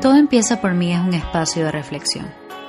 Todo 0.00 0.16
empieza 0.16 0.60
por 0.60 0.74
mí 0.74 0.92
es 0.92 1.00
un 1.00 1.14
espacio 1.14 1.64
de 1.64 1.72
reflexión, 1.72 2.26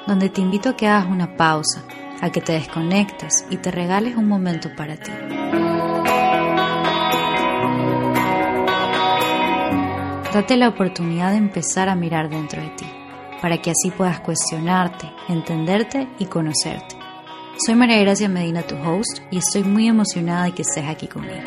donde 0.08 0.30
te 0.30 0.42
invito 0.42 0.70
a 0.70 0.76
que 0.76 0.88
hagas 0.88 1.08
una 1.08 1.38
pausa, 1.38 1.84
a 2.22 2.32
que 2.32 2.42
te 2.42 2.54
desconectes 2.54 3.46
y 3.50 3.58
te 3.58 3.72
regales 3.72 4.16
un 4.16 4.28
momento 4.28 4.70
para 4.76 4.96
ti. 4.96 5.12
Date 10.34 10.58
la 10.58 10.68
oportunidad 10.68 11.32
de 11.32 11.38
empezar 11.38 11.90
a 11.90 11.96
mirar 11.96 12.30
dentro 12.30 12.62
de 12.62 12.70
ti, 12.70 12.86
para 13.42 13.62
que 13.62 13.72
así 13.72 13.92
puedas 13.92 14.20
cuestionarte, 14.20 15.12
entenderte 15.30 16.08
y 16.20 16.26
conocerte. 16.26 16.97
Soy 17.66 17.74
María 17.74 18.00
Gracia 18.02 18.30
Medina, 18.30 18.62
tu 18.62 18.76
host, 18.76 19.18
y 19.32 19.40
estoy 19.40 19.64
muy 19.64 19.88
emocionada 19.88 20.46
de 20.46 20.52
que 20.54 20.62
estés 20.62 20.86
aquí 20.86 21.08
conmigo. 21.08 21.42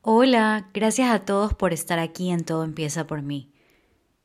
Hola, 0.00 0.70
gracias 0.72 1.10
a 1.10 1.24
todos 1.24 1.54
por 1.54 1.72
estar 1.72 1.98
aquí 1.98 2.30
en 2.30 2.44
Todo 2.44 2.62
Empieza 2.62 3.08
por 3.08 3.22
mí. 3.22 3.52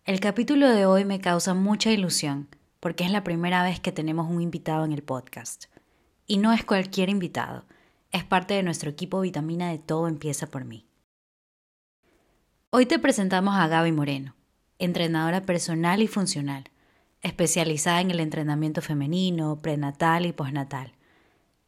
El 0.05 0.20
capítulo 0.20 0.70
de 0.70 0.86
hoy 0.86 1.04
me 1.04 1.20
causa 1.20 1.55
mucha 1.55 1.91
ilusión 1.91 2.48
porque 2.80 3.04
es 3.05 3.12
la 3.12 3.24
primera 3.24 3.63
vez 3.63 3.80
que 3.80 3.91
tenemos 3.91 4.30
un 4.30 4.40
invitado 4.40 4.86
en 4.86 4.91
el 4.91 5.02
podcast. 5.02 5.66
Y 6.27 6.38
no 6.38 6.54
es 6.54 6.63
cualquier 6.63 7.10
invitado, 7.10 7.66
es 8.12 8.24
parte 8.24 8.54
de 8.54 8.62
nuestro 8.62 8.91
equipo 8.91 9.20
Vitamina 9.22 9.72
de 9.72 9.80
Todo 9.80 10.08
Empieza 10.08 10.46
por 10.46 10.63
mí. 10.63 10.91
Hoy 12.74 12.86
te 12.86 13.00
presentamos 13.00 13.56
a 13.56 13.68
Gaby 13.68 13.92
Moreno, 13.92 14.34
entrenadora 14.80 15.41
personal 15.41 16.02
y 16.02 16.08
funcional, 16.08 16.72
especializada 17.22 18.00
en 18.00 18.12
el 18.12 18.22
entrenamiento 18.22 18.82
femenino, 18.82 19.62
prenatal 19.62 20.26
y 20.26 20.32
postnatal. 20.32 20.94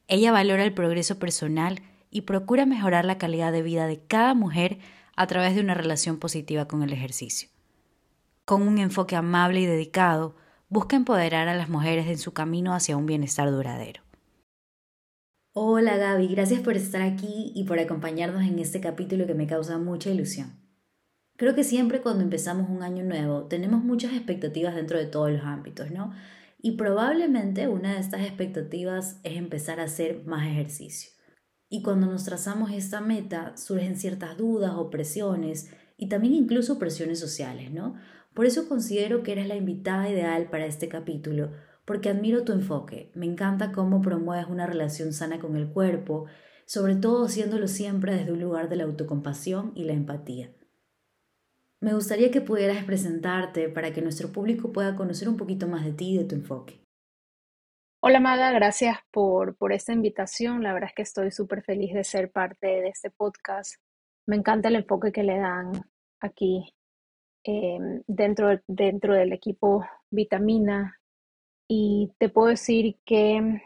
Ella 0.07 0.31
valora 0.31 0.63
el 0.63 0.73
progreso 0.73 1.19
personal 1.19 1.81
y 2.09 2.21
procura 2.21 2.65
mejorar 2.65 3.03
la 3.03 3.17
calidad 3.17 3.51
de 3.51 3.63
vida 3.63 3.85
de 3.85 3.99
cada 3.99 4.33
mujer 4.33 4.79
a 5.17 5.27
través 5.27 5.55
de 5.55 5.59
una 5.59 5.73
relación 5.73 6.19
positiva 6.19 6.69
con 6.69 6.83
el 6.83 6.93
ejercicio. 6.93 7.49
Con 8.45 8.65
un 8.65 8.77
enfoque 8.77 9.17
amable 9.17 9.59
y 9.59 9.65
dedicado, 9.65 10.37
busca 10.69 10.95
empoderar 10.95 11.49
a 11.49 11.55
las 11.55 11.67
mujeres 11.67 12.07
en 12.07 12.17
su 12.17 12.31
camino 12.31 12.73
hacia 12.73 12.95
un 12.95 13.07
bienestar 13.07 13.51
duradero. 13.51 14.01
Hola 15.51 15.97
Gaby, 15.97 16.27
gracias 16.29 16.61
por 16.61 16.77
estar 16.77 17.01
aquí 17.01 17.51
y 17.53 17.65
por 17.65 17.77
acompañarnos 17.79 18.43
en 18.43 18.57
este 18.57 18.79
capítulo 18.79 19.27
que 19.27 19.33
me 19.33 19.47
causa 19.47 19.77
mucha 19.77 20.09
ilusión. 20.09 20.62
Creo 21.35 21.55
que 21.55 21.63
siempre 21.63 22.01
cuando 22.01 22.23
empezamos 22.23 22.69
un 22.69 22.83
año 22.83 23.03
nuevo 23.03 23.45
tenemos 23.45 23.83
muchas 23.83 24.13
expectativas 24.13 24.75
dentro 24.75 24.99
de 24.99 25.07
todos 25.07 25.31
los 25.31 25.43
ámbitos, 25.43 25.89
¿no? 25.89 26.13
Y 26.61 26.77
probablemente 26.77 27.67
una 27.67 27.95
de 27.95 27.99
estas 27.99 28.21
expectativas 28.21 29.19
es 29.23 29.37
empezar 29.37 29.79
a 29.79 29.83
hacer 29.83 30.23
más 30.25 30.47
ejercicio. 30.47 31.11
Y 31.69 31.81
cuando 31.81 32.05
nos 32.05 32.23
trazamos 32.23 32.71
esta 32.71 33.01
meta 33.01 33.57
surgen 33.57 33.97
ciertas 33.97 34.37
dudas 34.37 34.73
o 34.75 34.91
presiones 34.91 35.73
y 35.97 36.07
también 36.07 36.35
incluso 36.35 36.77
presiones 36.77 37.19
sociales, 37.19 37.71
¿no? 37.71 37.95
Por 38.35 38.45
eso 38.45 38.69
considero 38.69 39.23
que 39.23 39.31
eres 39.31 39.47
la 39.47 39.55
invitada 39.55 40.09
ideal 40.09 40.49
para 40.49 40.67
este 40.67 40.87
capítulo, 40.87 41.51
porque 41.83 42.09
admiro 42.09 42.43
tu 42.43 42.51
enfoque. 42.51 43.11
Me 43.15 43.25
encanta 43.25 43.71
cómo 43.71 44.01
promueves 44.01 44.47
una 44.47 44.67
relación 44.67 45.13
sana 45.13 45.39
con 45.39 45.55
el 45.55 45.67
cuerpo, 45.69 46.25
sobre 46.65 46.95
todo 46.95 47.25
haciéndolo 47.25 47.67
siempre 47.67 48.15
desde 48.15 48.31
un 48.31 48.39
lugar 48.39 48.69
de 48.69 48.75
la 48.77 48.83
autocompasión 48.83 49.71
y 49.75 49.83
la 49.83 49.93
empatía. 49.93 50.51
Me 51.83 51.93
gustaría 51.93 52.31
que 52.31 52.41
pudieras 52.41 52.83
presentarte 52.85 53.69
para 53.69 53.93
que 53.93 54.01
nuestro 54.01 54.31
público 54.31 54.71
pueda 54.71 54.95
conocer 54.95 55.29
un 55.29 55.37
poquito 55.37 55.67
más 55.67 55.85
de 55.85 55.91
ti 55.91 56.13
y 56.13 56.17
de 56.17 56.23
tu 56.23 56.35
enfoque. 56.35 56.79
Hola 58.01 58.19
Maga, 58.19 58.51
gracias 58.51 58.97
por, 59.11 59.55
por 59.55 59.71
esta 59.71 59.93
invitación. 59.93 60.63
La 60.63 60.73
verdad 60.73 60.89
es 60.89 60.95
que 60.95 61.01
estoy 61.03 61.31
súper 61.31 61.63
feliz 61.63 61.93
de 61.93 62.03
ser 62.03 62.31
parte 62.31 62.67
de 62.67 62.87
este 62.87 63.11
podcast. 63.11 63.75
Me 64.25 64.35
encanta 64.35 64.69
el 64.69 64.77
enfoque 64.77 65.11
que 65.11 65.23
le 65.23 65.37
dan 65.37 65.71
aquí 66.19 66.73
Em, 67.45 68.01
dentro, 68.07 68.61
dentro 68.67 69.13
del 69.13 69.33
equipo 69.33 69.85
Vitamina 70.09 70.97
y 71.67 72.13
te 72.17 72.29
puedo 72.29 72.47
decir 72.47 72.95
que 73.05 73.61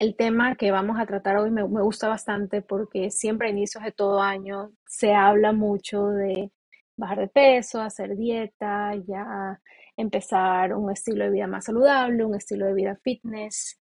el 0.00 0.16
tema 0.16 0.56
que 0.56 0.72
vamos 0.72 0.98
a 0.98 1.06
tratar 1.06 1.36
hoy 1.36 1.52
me, 1.52 1.62
me, 1.68 1.82
gusta 1.82 2.08
bastante 2.08 2.60
porque 2.60 3.12
siempre 3.12 3.46
a 3.48 3.50
inicios 3.52 3.84
de 3.84 3.92
todo 3.92 4.20
año 4.20 4.72
se 4.86 5.14
habla 5.14 5.52
mucho 5.52 6.08
de 6.08 6.50
bajar 6.96 7.20
de 7.20 7.28
peso, 7.28 7.80
hacer 7.80 8.16
dieta, 8.16 8.94
ya 9.06 9.60
empezar 9.96 10.74
un 10.74 10.90
estilo 10.90 11.24
de 11.24 11.30
vida 11.30 11.46
más 11.46 11.64
saludable, 11.66 12.24
un 12.24 12.34
estilo 12.34 12.66
de 12.66 12.74
vida 12.74 12.98
fitness. 13.02 13.80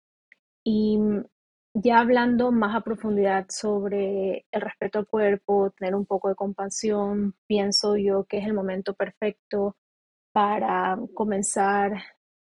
Y 0.64 1.00
ya 1.74 2.00
hablando 2.00 2.52
más 2.52 2.76
a 2.76 2.82
profundidad 2.82 3.48
sobre 3.50 4.46
el 4.52 4.62
respeto 4.62 5.00
al 5.00 5.08
cuerpo, 5.08 5.72
tener 5.72 5.96
un 5.96 6.06
poco 6.06 6.30
de 6.30 6.36
compasión, 6.36 7.36
pienso 7.48 7.98
yo 7.98 8.26
que 8.26 8.38
es 8.38 8.46
el 8.46 8.54
momento 8.54 8.94
perfecto 8.94 9.76
para 10.32 10.98
comenzar 11.14 11.94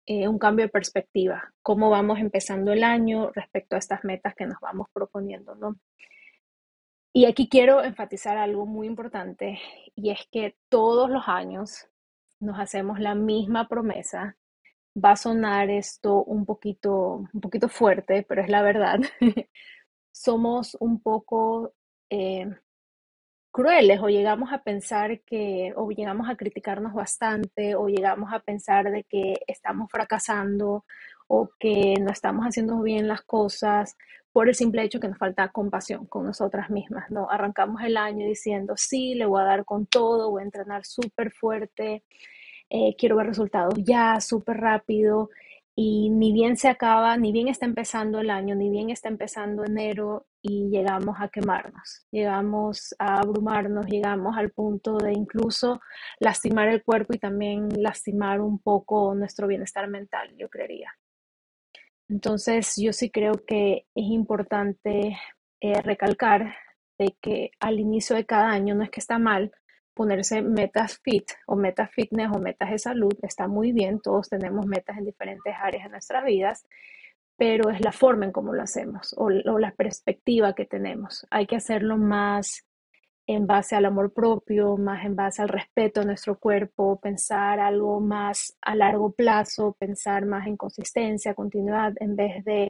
eh, 0.07 0.29
un 0.29 0.39
cambio 0.39 0.67
de 0.67 0.71
perspectiva, 0.71 1.53
cómo 1.63 1.89
vamos 1.89 2.19
empezando 2.19 2.73
el 2.73 2.85
año 2.85 3.31
respecto 3.33 3.77
a 3.77 3.79
estas 3.79 4.05
metas 4.05 4.35
que 4.35 4.47
nos 4.47 4.59
vamos 4.61 4.89
proponiendo, 4.93 5.55
¿no? 5.55 5.77
Y 7.15 7.27
aquí 7.27 7.49
quiero 7.49 7.85
enfatizar 7.85 8.39
algo 8.39 8.65
muy 8.65 8.87
importante 8.87 9.61
y 9.95 10.11
es 10.11 10.27
que 10.31 10.57
todos 10.71 11.11
los 11.11 11.29
años 11.29 11.87
nos 12.41 12.59
hacemos 12.59 13.01
la 13.01 13.15
misma 13.15 13.69
promesa 13.69 14.37
va 14.97 15.13
a 15.13 15.17
sonar 15.17 15.71
esto 15.71 16.25
un 16.25 16.45
poquito, 16.47 17.29
un 17.33 17.41
poquito 17.41 17.69
fuerte, 17.69 18.25
pero 18.29 18.43
es 18.43 18.49
la 18.49 18.63
verdad. 18.63 19.01
Somos 20.13 20.77
un 20.81 21.01
poco 21.03 21.75
eh, 22.11 22.47
crueles 23.51 24.01
o 24.01 24.09
llegamos 24.09 24.53
a 24.53 24.63
pensar 24.63 25.21
que, 25.23 25.73
o 25.77 25.91
llegamos 25.91 26.29
a 26.29 26.37
criticarnos 26.37 26.95
bastante, 26.95 27.75
o 27.75 27.89
llegamos 27.89 28.33
a 28.33 28.41
pensar 28.41 28.91
de 28.91 29.05
que 29.05 29.35
estamos 29.47 29.91
fracasando 29.91 30.85
o 31.29 31.51
que 31.59 31.95
no 32.01 32.11
estamos 32.11 32.45
haciendo 32.47 32.81
bien 32.83 33.09
las 33.09 33.23
cosas 33.23 33.97
por 34.33 34.49
el 34.49 34.55
simple 34.55 34.83
hecho 34.83 35.01
que 35.01 35.09
nos 35.09 35.19
falta 35.19 35.49
compasión 35.49 36.07
con 36.07 36.25
nosotras 36.25 36.71
mismas, 36.71 37.11
¿no? 37.11 37.31
Arrancamos 37.31 37.83
el 37.83 37.97
año 37.97 38.27
diciendo, 38.27 38.75
sí, 38.77 39.15
le 39.15 39.27
voy 39.27 39.43
a 39.43 39.45
dar 39.45 39.65
con 39.65 39.87
todo, 39.87 40.31
voy 40.31 40.43
a 40.43 40.45
entrenar 40.47 40.85
súper 40.85 41.33
fuerte, 41.33 42.05
eh, 42.71 42.97
quiero 42.97 43.17
ver 43.17 43.27
resultados 43.27 43.75
ya, 43.85 44.21
súper 44.21 44.59
rápido, 44.59 45.29
y 45.75 46.11
ni 46.11 46.33
bien 46.33 46.57
se 46.57 46.69
acaba, 46.69 47.17
ni 47.17 47.33
bien 47.33 47.49
está 47.49 47.67
empezando 47.67 48.21
el 48.21 48.31
año, 48.31 48.55
ni 48.55 48.69
bien 48.71 48.91
está 48.91 49.09
empezando 49.09 49.65
enero 49.65 50.27
y 50.43 50.69
llegamos 50.71 51.17
a 51.21 51.29
quemarnos, 51.29 52.07
llegamos 52.11 52.95
a 52.99 53.21
abrumarnos, 53.21 53.87
llegamos 53.87 54.37
al 54.37 54.51
punto 54.51 54.99
de 54.99 55.13
incluso 55.13 55.81
lastimar 56.21 56.69
el 56.69 56.83
cuerpo 56.83 57.15
y 57.15 57.19
también 57.19 57.69
lastimar 57.83 58.41
un 58.41 58.59
poco 58.59 59.15
nuestro 59.15 59.47
bienestar 59.47 59.89
mental, 59.89 60.35
yo 60.37 60.49
creería. 60.51 60.93
Entonces, 62.09 62.75
yo 62.77 62.93
sí 62.93 63.11
creo 63.11 63.45
que 63.47 63.87
es 63.95 64.05
importante 64.05 65.17
eh, 65.61 65.83
recalcar 65.83 66.55
de 66.99 67.17
que 67.21 67.51
al 67.61 67.81
inicio 67.81 68.17
de 68.17 68.27
cada 68.27 68.51
año 68.51 68.75
no 68.75 68.85
es 68.85 68.91
que 68.91 69.01
está 69.01 69.19
mal, 69.19 69.53
ponerse 69.95 70.43
metas 70.43 70.99
fit 70.99 71.25
o 71.47 71.57
metas 71.57 71.91
fitness 71.91 72.31
o 72.33 72.39
metas 72.39 72.71
de 72.71 72.79
salud 72.79 73.13
está 73.23 73.47
muy 73.47 73.73
bien, 73.73 74.01
todos 74.01 74.29
tenemos 74.29 74.67
metas 74.67 74.99
en 74.99 75.05
diferentes 75.05 75.55
áreas 75.61 75.85
de 75.85 75.91
nuestras 75.91 76.25
vidas, 76.25 76.67
pero 77.37 77.71
es 77.71 77.81
la 77.81 77.93
forma 77.93 78.25
en 78.25 78.33
cómo 78.33 78.55
lo 78.55 78.63
hacemos 78.63 79.15
o, 79.19 79.31
la 79.31 79.73
perspectiva 79.73 80.55
que 80.55 80.65
tenemos. 80.65 81.27
Hay 81.31 81.47
que 81.47 81.57
hacerlo 81.57 81.97
más 81.97 82.65
en 83.27 83.47
base 83.47 83.77
al 83.77 83.85
amor 83.85 84.13
propio, 84.13 84.77
más 84.77 85.05
en 85.05 85.17
base 85.17 85.43
al 85.43 85.49
respeto 85.49 86.01
a 86.01 86.05
nuestro 86.05 86.39
cuerpo, 86.39 86.99
pensar 87.01 87.61
algo 87.61 88.01
más 88.01 88.57
a 88.61 88.75
largo 88.75 89.13
plazo, 89.13 89.77
pensar 89.79 90.27
más 90.27 90.47
en 90.47 90.57
consistencia, 90.57 91.35
continuidad, 91.35 91.95
en 92.01 92.17
vez 92.17 92.45
de 92.45 92.69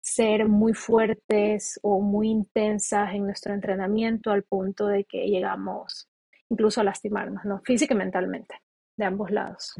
ser 0.00 0.48
muy 0.48 0.74
fuertes 0.74 1.78
o 1.82 2.00
muy 2.00 2.28
intensas 2.28 3.14
en 3.14 3.24
nuestro 3.24 3.54
entrenamiento 3.54 4.30
al 4.32 4.42
punto 4.42 4.86
de 4.88 5.04
que 5.04 5.26
llegamos 5.28 6.08
incluso 6.50 6.80
a 6.80 6.84
lastimarnos, 6.84 7.44
¿no? 7.44 7.60
Física 7.64 7.94
y 7.94 7.96
mentalmente, 7.96 8.56
de 8.96 9.04
ambos 9.04 9.30
lados. 9.30 9.74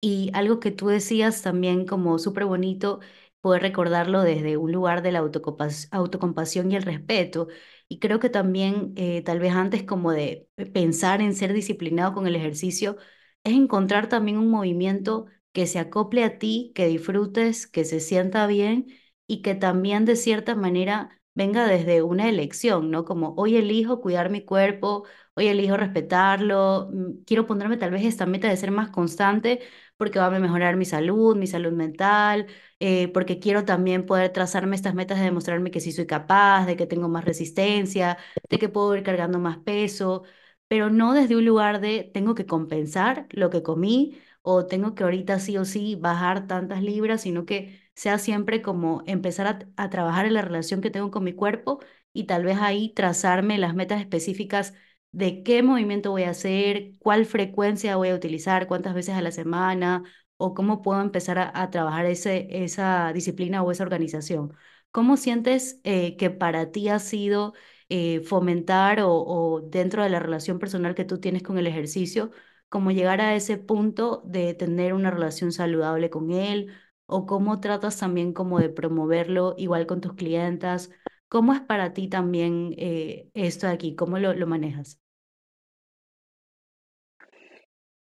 Y 0.00 0.30
algo 0.32 0.60
que 0.60 0.70
tú 0.70 0.88
decías 0.88 1.42
también 1.42 1.84
como 1.84 2.18
súper 2.18 2.44
bonito, 2.44 3.00
poder 3.40 3.62
recordarlo 3.62 4.22
desde 4.22 4.56
un 4.56 4.72
lugar 4.72 5.02
de 5.02 5.12
la 5.12 5.18
autocompasión 5.18 6.70
y 6.70 6.76
el 6.76 6.82
respeto. 6.82 7.48
Y 7.88 7.98
creo 8.00 8.20
que 8.20 8.28
también, 8.30 8.92
eh, 8.96 9.22
tal 9.22 9.38
vez 9.40 9.52
antes 9.54 9.82
como 9.84 10.12
de 10.12 10.48
pensar 10.74 11.22
en 11.22 11.34
ser 11.34 11.52
disciplinado 11.54 12.12
con 12.14 12.26
el 12.26 12.36
ejercicio, 12.36 12.96
es 13.44 13.54
encontrar 13.54 14.08
también 14.08 14.36
un 14.38 14.50
movimiento 14.50 15.26
que 15.52 15.66
se 15.66 15.78
acople 15.78 16.22
a 16.24 16.38
ti, 16.38 16.72
que 16.74 16.86
disfrutes, 16.86 17.66
que 17.66 17.84
se 17.84 18.00
sienta 18.00 18.46
bien 18.46 18.86
y 19.26 19.40
que 19.42 19.54
también 19.54 20.04
de 20.04 20.16
cierta 20.16 20.54
manera 20.54 21.20
venga 21.34 21.66
desde 21.66 22.02
una 22.02 22.28
elección, 22.28 22.90
¿no? 22.90 23.04
Como 23.04 23.34
hoy 23.36 23.56
elijo 23.56 24.00
cuidar 24.00 24.28
mi 24.30 24.44
cuerpo, 24.44 25.04
hoy 25.34 25.46
elijo 25.48 25.76
respetarlo, 25.76 26.90
mm, 26.92 27.22
quiero 27.24 27.46
ponerme 27.46 27.76
tal 27.76 27.90
vez 27.92 28.04
esta 28.04 28.26
meta 28.26 28.48
de 28.48 28.56
ser 28.56 28.70
más 28.70 28.90
constante 28.90 29.60
porque 29.96 30.18
va 30.18 30.26
a 30.26 30.30
mejorar 30.30 30.76
mi 30.76 30.84
salud, 30.84 31.36
mi 31.36 31.46
salud 31.46 31.72
mental, 31.72 32.46
eh, 32.80 33.08
porque 33.08 33.38
quiero 33.40 33.64
también 33.64 34.06
poder 34.06 34.32
trazarme 34.32 34.76
estas 34.76 34.94
metas 34.94 35.18
de 35.18 35.24
demostrarme 35.24 35.70
que 35.70 35.80
sí 35.80 35.92
soy 35.92 36.06
capaz, 36.06 36.66
de 36.66 36.76
que 36.76 36.86
tengo 36.86 37.08
más 37.08 37.24
resistencia, 37.24 38.18
de 38.48 38.58
que 38.58 38.68
puedo 38.68 38.94
ir 38.96 39.02
cargando 39.02 39.38
más 39.38 39.58
peso, 39.58 40.22
pero 40.68 40.90
no 40.90 41.14
desde 41.14 41.36
un 41.36 41.44
lugar 41.44 41.80
de 41.80 42.04
tengo 42.14 42.34
que 42.34 42.46
compensar 42.46 43.26
lo 43.30 43.50
que 43.50 43.62
comí 43.62 44.18
o 44.42 44.66
tengo 44.66 44.94
que 44.94 45.02
ahorita 45.04 45.38
sí 45.40 45.56
o 45.58 45.64
sí 45.64 45.96
bajar 45.96 46.46
tantas 46.46 46.82
libras, 46.82 47.22
sino 47.22 47.44
que 47.46 47.80
sea 47.94 48.18
siempre 48.18 48.62
como 48.62 49.02
empezar 49.06 49.46
a, 49.46 49.58
a 49.82 49.90
trabajar 49.90 50.26
en 50.26 50.34
la 50.34 50.42
relación 50.42 50.80
que 50.80 50.90
tengo 50.90 51.10
con 51.10 51.24
mi 51.24 51.32
cuerpo 51.32 51.80
y 52.12 52.24
tal 52.24 52.44
vez 52.44 52.58
ahí 52.60 52.92
trazarme 52.94 53.58
las 53.58 53.74
metas 53.74 54.00
específicas 54.00 54.74
de 55.12 55.42
qué 55.42 55.62
movimiento 55.62 56.10
voy 56.10 56.24
a 56.24 56.30
hacer, 56.30 56.92
cuál 56.98 57.24
frecuencia 57.26 57.96
voy 57.96 58.10
a 58.10 58.14
utilizar, 58.14 58.66
cuántas 58.66 58.94
veces 58.94 59.14
a 59.14 59.22
la 59.22 59.30
semana, 59.32 60.04
o 60.38 60.54
cómo 60.54 60.82
puedo 60.82 61.00
empezar 61.02 61.38
a, 61.54 61.70
trabajar 61.70 62.06
ese, 62.06 62.48
esa 62.64 63.12
disciplina 63.12 63.62
o 63.62 63.70
esa 63.72 63.84
organización. 63.84 64.54
¿Cómo 64.90 65.16
sientes 65.18 65.80
eh, 65.84 66.16
que 66.16 66.30
para 66.30 66.70
ti 66.72 66.88
ha 66.88 66.98
sido 66.98 67.54
eh, 67.88 68.20
fomentar 68.20 69.00
o, 69.02 69.60
dentro 69.70 70.02
de 70.02 70.10
la 70.10 70.20
relación 70.20 70.58
personal 70.58 70.94
que 70.94 71.04
tú 71.04 71.18
tienes 71.20 71.42
con 71.42 71.58
el 71.58 71.66
ejercicio, 71.66 72.30
cómo 72.68 72.90
llegar 72.90 73.20
a 73.20 73.34
ese 73.34 73.58
punto 73.58 74.22
de 74.26 74.54
tener 74.54 74.94
una 74.94 75.10
relación 75.10 75.52
saludable 75.52 76.10
con 76.10 76.30
él? 76.30 76.72
¿O 77.06 77.26
cómo 77.26 77.60
tratas 77.60 77.98
también 77.98 78.32
como 78.32 78.58
de 78.60 78.68
promoverlo 78.70 79.54
igual 79.58 79.86
con 79.86 80.00
tus 80.00 80.14
clientas? 80.14 80.90
¿Cómo 81.28 81.52
es 81.54 81.60
para 81.60 81.92
ti 81.94 82.08
también 82.08 82.74
eh, 82.78 83.30
esto 83.34 83.66
de 83.66 83.72
aquí? 83.74 83.94
¿Cómo 83.96 84.18
lo, 84.18 84.34
lo 84.34 84.46
manejas? 84.46 85.00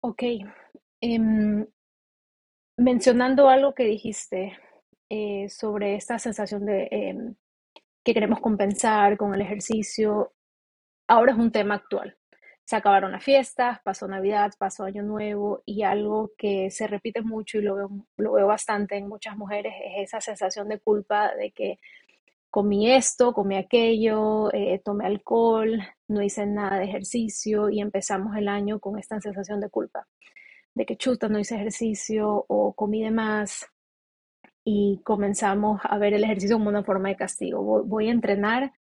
Ok. 0.01 0.23
Em, 1.01 1.67
mencionando 2.79 3.49
algo 3.49 3.75
que 3.75 3.85
dijiste 3.85 4.57
eh, 5.11 5.49
sobre 5.51 5.97
esta 5.97 6.19
sensación 6.19 6.65
de 6.65 6.89
em, 6.91 7.35
que 8.05 8.15
queremos 8.15 8.41
compensar 8.41 9.17
con 9.19 9.35
el 9.35 9.43
ejercicio, 9.43 10.33
ahora 11.09 11.33
es 11.33 11.39
un 11.39 11.53
tema 11.53 11.75
actual. 11.75 12.17
Se 12.65 12.77
acabaron 12.77 13.13
las 13.13 13.25
fiestas, 13.25 13.81
pasó 13.83 14.07
Navidad, 14.09 14.53
pasó 14.59 14.85
Año 14.85 15.03
Nuevo 15.03 15.63
y 15.67 15.83
algo 15.83 16.33
que 16.39 16.71
se 16.71 16.87
repite 16.87 17.23
mucho 17.23 17.59
y 17.59 17.63
lo 17.63 17.75
veo, 17.75 17.91
lo 18.19 18.33
veo 18.33 18.47
bastante 18.47 18.97
en 18.97 19.09
muchas 19.09 19.37
mujeres 19.37 19.75
es 19.85 20.09
esa 20.09 20.21
sensación 20.21 20.69
de 20.69 20.79
culpa 20.79 21.35
de 21.35 21.51
que 21.51 21.81
comí 22.51 22.91
esto, 22.93 23.33
comí 23.33 23.57
aquello, 23.57 24.53
eh, 24.53 24.81
tomé 24.85 25.07
alcohol, 25.07 25.81
no 26.09 26.23
hice 26.23 26.47
nada 26.47 26.79
de 26.79 26.85
ejercicio 26.85 27.71
y 27.71 27.81
empezamos 27.81 28.37
el 28.37 28.49
año 28.49 28.81
con 28.81 28.99
esta 28.99 29.21
sensación 29.21 29.61
de 29.61 29.71
culpa, 29.71 30.07
de 30.79 30.87
que 30.87 30.97
chuta, 30.97 31.29
no 31.29 31.41
hice 31.41 31.57
ejercicio 31.57 32.45
o 32.49 32.73
comí 32.73 33.03
de 33.03 33.11
más 33.11 33.67
y 34.65 35.01
comenzamos 35.05 35.81
a 35.83 35.99
ver 35.99 36.15
el 36.15 36.23
ejercicio 36.23 36.57
como 36.57 36.69
una 36.69 36.85
forma 36.85 37.09
de 37.09 37.17
castigo. 37.17 37.83
Voy, 37.85 38.09
a 38.09 38.13
entrenar 38.13 38.73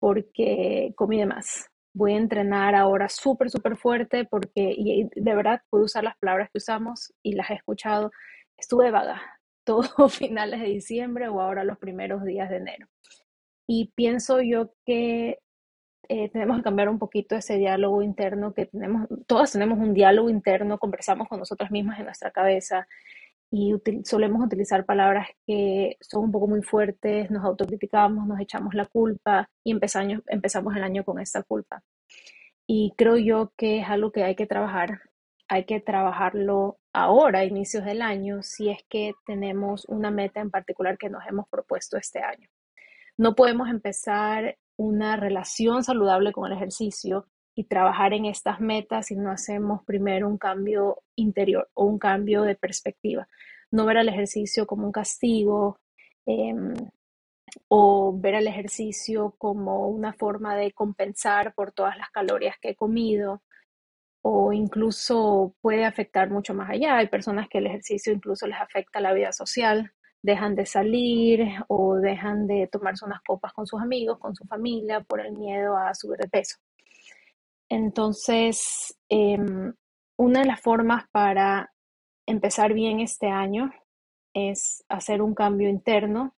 porque 0.00 0.92
comí 0.96 1.18
de 1.20 1.26
más. 1.26 1.70
Voy 1.94 2.14
a 2.14 2.16
entrenar 2.16 2.74
ahora 2.74 3.08
súper, 3.08 3.48
súper 3.48 3.76
fuerte 3.76 4.24
porque, 4.24 4.74
y 4.76 5.08
de 5.14 5.34
verdad 5.36 5.62
puedo 5.70 5.84
usar 5.84 6.02
las 6.02 6.18
palabras 6.18 6.50
que 6.52 6.58
usamos 6.58 7.12
y 7.22 7.34
las 7.36 7.48
he 7.50 7.54
escuchado, 7.54 8.10
estuve 8.58 8.90
vaga, 8.90 9.22
todo 9.64 10.08
finales 10.08 10.60
de 10.60 10.66
diciembre 10.66 11.28
o 11.28 11.40
ahora 11.40 11.62
los 11.62 11.78
primeros 11.78 12.24
días 12.24 12.50
de 12.50 12.56
enero. 12.56 12.88
Y 13.68 13.92
pienso 13.94 14.42
yo 14.42 14.72
que 14.84 15.38
eh, 16.08 16.28
tenemos 16.30 16.56
que 16.58 16.62
cambiar 16.62 16.88
un 16.88 16.98
poquito 16.98 17.36
ese 17.36 17.56
diálogo 17.56 18.02
interno 18.02 18.54
que 18.54 18.66
tenemos, 18.66 19.08
todas 19.26 19.52
tenemos 19.52 19.78
un 19.78 19.94
diálogo 19.94 20.30
interno, 20.30 20.78
conversamos 20.78 21.28
con 21.28 21.38
nosotras 21.38 21.70
mismas 21.70 21.98
en 21.98 22.06
nuestra 22.06 22.30
cabeza 22.30 22.86
y 23.50 23.74
solemos 24.04 24.44
utilizar 24.44 24.84
palabras 24.84 25.28
que 25.46 25.96
son 26.00 26.24
un 26.24 26.32
poco 26.32 26.48
muy 26.48 26.62
fuertes, 26.62 27.30
nos 27.30 27.44
autocriticamos, 27.44 28.26
nos 28.26 28.40
echamos 28.40 28.74
la 28.74 28.86
culpa 28.86 29.48
y 29.64 29.70
empezamos, 29.72 30.22
empezamos 30.26 30.74
el 30.76 30.82
año 30.82 31.04
con 31.04 31.20
esta 31.20 31.42
culpa. 31.42 31.82
Y 32.66 32.92
creo 32.96 33.16
yo 33.16 33.52
que 33.56 33.78
es 33.80 33.88
algo 33.88 34.10
que 34.10 34.24
hay 34.24 34.34
que 34.34 34.46
trabajar, 34.46 35.00
hay 35.48 35.64
que 35.64 35.80
trabajarlo 35.80 36.78
ahora, 36.92 37.40
a 37.40 37.44
inicios 37.44 37.84
del 37.84 38.02
año, 38.02 38.42
si 38.42 38.70
es 38.70 38.82
que 38.88 39.14
tenemos 39.26 39.84
una 39.86 40.10
meta 40.10 40.40
en 40.40 40.50
particular 40.50 40.98
que 40.98 41.08
nos 41.10 41.24
hemos 41.26 41.48
propuesto 41.48 41.96
este 41.96 42.20
año. 42.20 42.48
No 43.16 43.34
podemos 43.34 43.68
empezar 43.68 44.58
una 44.76 45.16
relación 45.16 45.82
saludable 45.82 46.32
con 46.32 46.50
el 46.50 46.56
ejercicio 46.56 47.26
y 47.54 47.64
trabajar 47.64 48.12
en 48.12 48.26
estas 48.26 48.60
metas 48.60 49.06
si 49.06 49.16
no 49.16 49.30
hacemos 49.30 49.82
primero 49.84 50.28
un 50.28 50.38
cambio 50.38 51.02
interior 51.14 51.70
o 51.74 51.84
un 51.84 51.98
cambio 51.98 52.42
de 52.42 52.54
perspectiva. 52.54 53.26
No 53.70 53.86
ver 53.86 53.98
al 53.98 54.08
ejercicio 54.08 54.66
como 54.66 54.86
un 54.86 54.92
castigo 54.92 55.80
em, 56.26 56.74
o 57.68 58.14
ver 58.18 58.36
al 58.36 58.46
ejercicio 58.46 59.34
como 59.38 59.88
una 59.88 60.12
forma 60.12 60.56
de 60.56 60.72
compensar 60.72 61.54
por 61.54 61.72
todas 61.72 61.96
las 61.96 62.10
calorías 62.10 62.56
que 62.60 62.70
he 62.70 62.76
comido 62.76 63.42
o 64.22 64.52
incluso 64.52 65.54
puede 65.60 65.84
afectar 65.84 66.30
mucho 66.30 66.52
más 66.52 66.68
allá. 66.68 66.98
Hay 66.98 67.08
personas 67.08 67.48
que 67.48 67.58
el 67.58 67.66
ejercicio 67.68 68.12
incluso 68.12 68.46
les 68.46 68.60
afecta 68.60 69.00
la 69.00 69.12
vida 69.12 69.32
social, 69.32 69.92
dejan 70.22 70.54
de 70.54 70.66
salir 70.66 71.46
o 71.68 71.96
dejan 71.96 72.46
de 72.46 72.68
tomarse 72.70 73.04
unas 73.04 73.22
copas 73.22 73.52
con 73.52 73.66
sus 73.66 73.80
amigos, 73.80 74.18
con 74.18 74.34
su 74.34 74.44
familia, 74.44 75.00
por 75.00 75.20
el 75.20 75.32
miedo 75.32 75.76
a 75.76 75.94
subir 75.94 76.18
de 76.18 76.28
peso. 76.28 76.56
Entonces, 77.68 78.96
em, 79.08 79.72
una 80.16 80.40
de 80.40 80.46
las 80.46 80.60
formas 80.60 81.04
para 81.10 81.72
empezar 82.26 82.72
bien 82.72 83.00
este 83.00 83.28
año 83.28 83.72
es 84.34 84.84
hacer 84.88 85.22
un 85.22 85.34
cambio 85.34 85.68
interno 85.68 86.34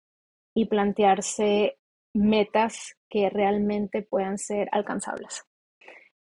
y 0.55 0.67
plantearse 0.67 1.79
metas 2.15 2.97
que 3.09 3.31
realmente 3.31 4.03
puedan 4.03 4.39
ser 4.39 4.69
alcanzables 4.73 5.45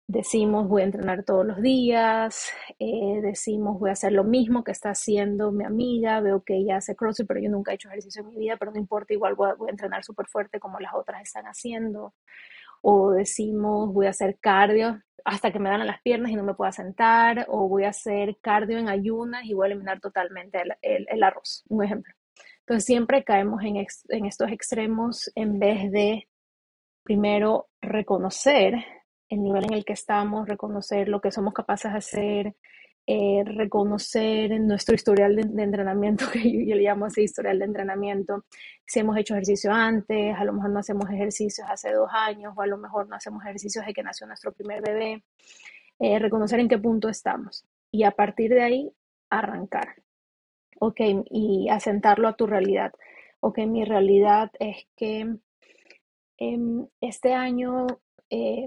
decimos 0.07 0.69
voy 0.69 0.83
a 0.83 0.85
entrenar 0.85 1.25
todos 1.25 1.47
los 1.47 1.63
días, 1.63 2.51
eh, 2.79 3.21
decimos 3.23 3.79
voy 3.79 3.91
a 3.91 3.95
hacer 3.95 4.13
lo 4.13 4.25
mismo 4.25 4.63
que 4.63 4.73
está 4.73 4.91
haciendo 4.91 5.51
mi 5.51 5.65
amiga, 5.65 6.21
veo 6.21 6.43
que 6.43 6.57
ella 6.57 6.77
hace 6.77 6.95
CrossFit, 6.95 7.27
pero 7.27 7.41
yo 7.41 7.51
nunca 7.51 7.73
he 7.73 7.77
hecho 7.77 7.89
ejercicio 7.89 8.23
en 8.23 8.29
mi 8.29 8.37
vida, 8.37 8.57
pero 8.59 8.73
no 8.73 8.79
importa, 8.79 9.15
igual 9.15 9.35
voy 9.35 9.51
a, 9.51 9.71
entrenar 9.71 10.05
súper 10.05 10.27
fuerte 10.27 10.61
como 10.61 10.79
las 10.81 10.95
otras 10.95 11.23
están 11.23 11.47
haciendo. 11.47 12.15
O 12.83 13.13
decimos 13.13 13.93
voy 13.95 14.07
a 14.07 14.11
hacer 14.11 14.39
cardio 14.41 15.01
hasta 15.25 15.51
que 15.53 15.59
me 15.59 15.71
dan 15.71 15.87
las 15.87 16.03
piernas 16.03 16.31
y 16.31 16.37
no 16.37 16.45
me 16.45 16.55
pueda 16.55 16.73
sentar, 16.73 17.47
o 17.49 17.69
voy 17.69 17.85
a 17.85 17.91
hacer 17.91 18.37
cardio 18.43 18.79
en 18.79 18.89
ayunas 18.89 19.45
y 19.47 19.55
voy 19.55 19.67
a 19.67 19.73
eliminar 19.73 20.01
totalmente 20.01 20.63
el, 20.83 21.23
arroz, 21.23 21.65
un 21.69 21.83
ejemplo. 21.85 22.15
Entonces 22.61 22.85
siempre 22.85 23.25
caemos 23.25 23.63
en 23.63 24.27
estos 24.27 24.51
extremos 24.51 25.31
en 25.35 25.59
vez 25.59 25.91
de 25.93 26.29
primero 27.05 27.69
reconocer 27.81 28.75
el 29.35 29.43
nivel 29.43 29.65
en 29.65 29.75
el 29.75 29.85
que 29.85 29.93
estamos, 29.93 30.49
reconocer 30.49 31.09
lo 31.09 31.21
que 31.21 31.31
somos 31.31 31.53
capaces 31.55 31.93
de 31.93 31.99
hacer, 31.99 32.57
eh, 33.07 33.43
reconocer 33.45 34.59
nuestro 34.61 34.95
historial 34.95 35.37
de, 35.37 35.63
entrenamiento, 35.63 36.25
que 36.33 36.67
yo, 36.67 36.75
le 36.75 36.83
llamo 36.83 37.07
así 37.07 37.23
historial 37.23 37.59
de 37.59 37.67
entrenamiento, 37.67 38.45
si 38.87 39.01
hemos 39.01 39.17
hecho 39.19 39.35
ejercicio 39.35 39.73
antes, 39.73 40.35
a 40.37 40.45
lo 40.45 40.55
mejor 40.55 40.71
no 40.71 40.79
hacemos 40.81 41.11
ejercicios 41.11 41.67
hace 41.71 41.93
dos 41.93 42.09
años, 42.13 42.55
o 42.57 42.63
a 42.63 42.67
lo 42.67 42.79
mejor 42.79 43.09
no 43.09 43.17
hacemos 43.17 43.43
ejercicios 43.45 43.85
desde 43.85 43.95
que 43.95 44.03
nació 44.03 44.27
nuestro 44.27 44.53
primer 44.53 44.83
bebé, 44.83 45.23
eh, 46.01 46.19
reconocer 46.19 46.61
en 46.61 46.69
qué 46.69 46.79
punto 46.79 47.09
estamos 47.09 47.65
y 47.91 48.03
a 48.05 48.11
partir 48.11 48.51
de 48.51 48.63
ahí 48.63 48.93
arrancar, 49.31 49.95
ok, 50.81 51.01
y 51.31 51.69
asentarlo 51.69 52.27
a 52.27 52.37
tu 52.37 52.47
realidad. 52.47 52.93
Ok, 53.41 53.59
mi 53.59 53.85
realidad 53.85 54.51
es 54.59 54.89
que 54.97 55.37
em, 56.39 56.87
este 57.01 57.35
año 57.35 57.87
eh, 58.31 58.67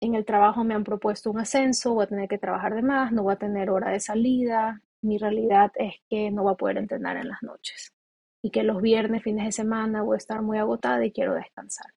en 0.00 0.14
el 0.14 0.24
trabajo 0.24 0.64
me 0.64 0.74
han 0.74 0.84
propuesto 0.84 1.30
un 1.30 1.40
ascenso, 1.40 1.94
voy 1.94 2.04
a 2.04 2.08
tener 2.08 2.28
que 2.28 2.38
trabajar 2.38 2.74
de 2.74 2.82
más, 2.82 3.12
no 3.12 3.24
voy 3.24 3.34
a 3.34 3.38
tener 3.38 3.70
hora 3.70 3.90
de 3.90 4.00
salida. 4.00 4.80
Mi 5.02 5.18
realidad 5.18 5.72
es 5.74 5.94
que 6.08 6.30
no 6.30 6.44
voy 6.44 6.52
a 6.52 6.56
poder 6.56 6.78
entrenar 6.78 7.16
en 7.16 7.28
las 7.28 7.42
noches 7.42 7.92
y 8.42 8.50
que 8.50 8.62
los 8.62 8.80
viernes, 8.80 9.22
fines 9.22 9.44
de 9.44 9.52
semana 9.52 10.02
voy 10.02 10.14
a 10.14 10.18
estar 10.18 10.42
muy 10.42 10.58
agotada 10.58 11.04
y 11.04 11.12
quiero 11.12 11.34
descansar. 11.34 11.92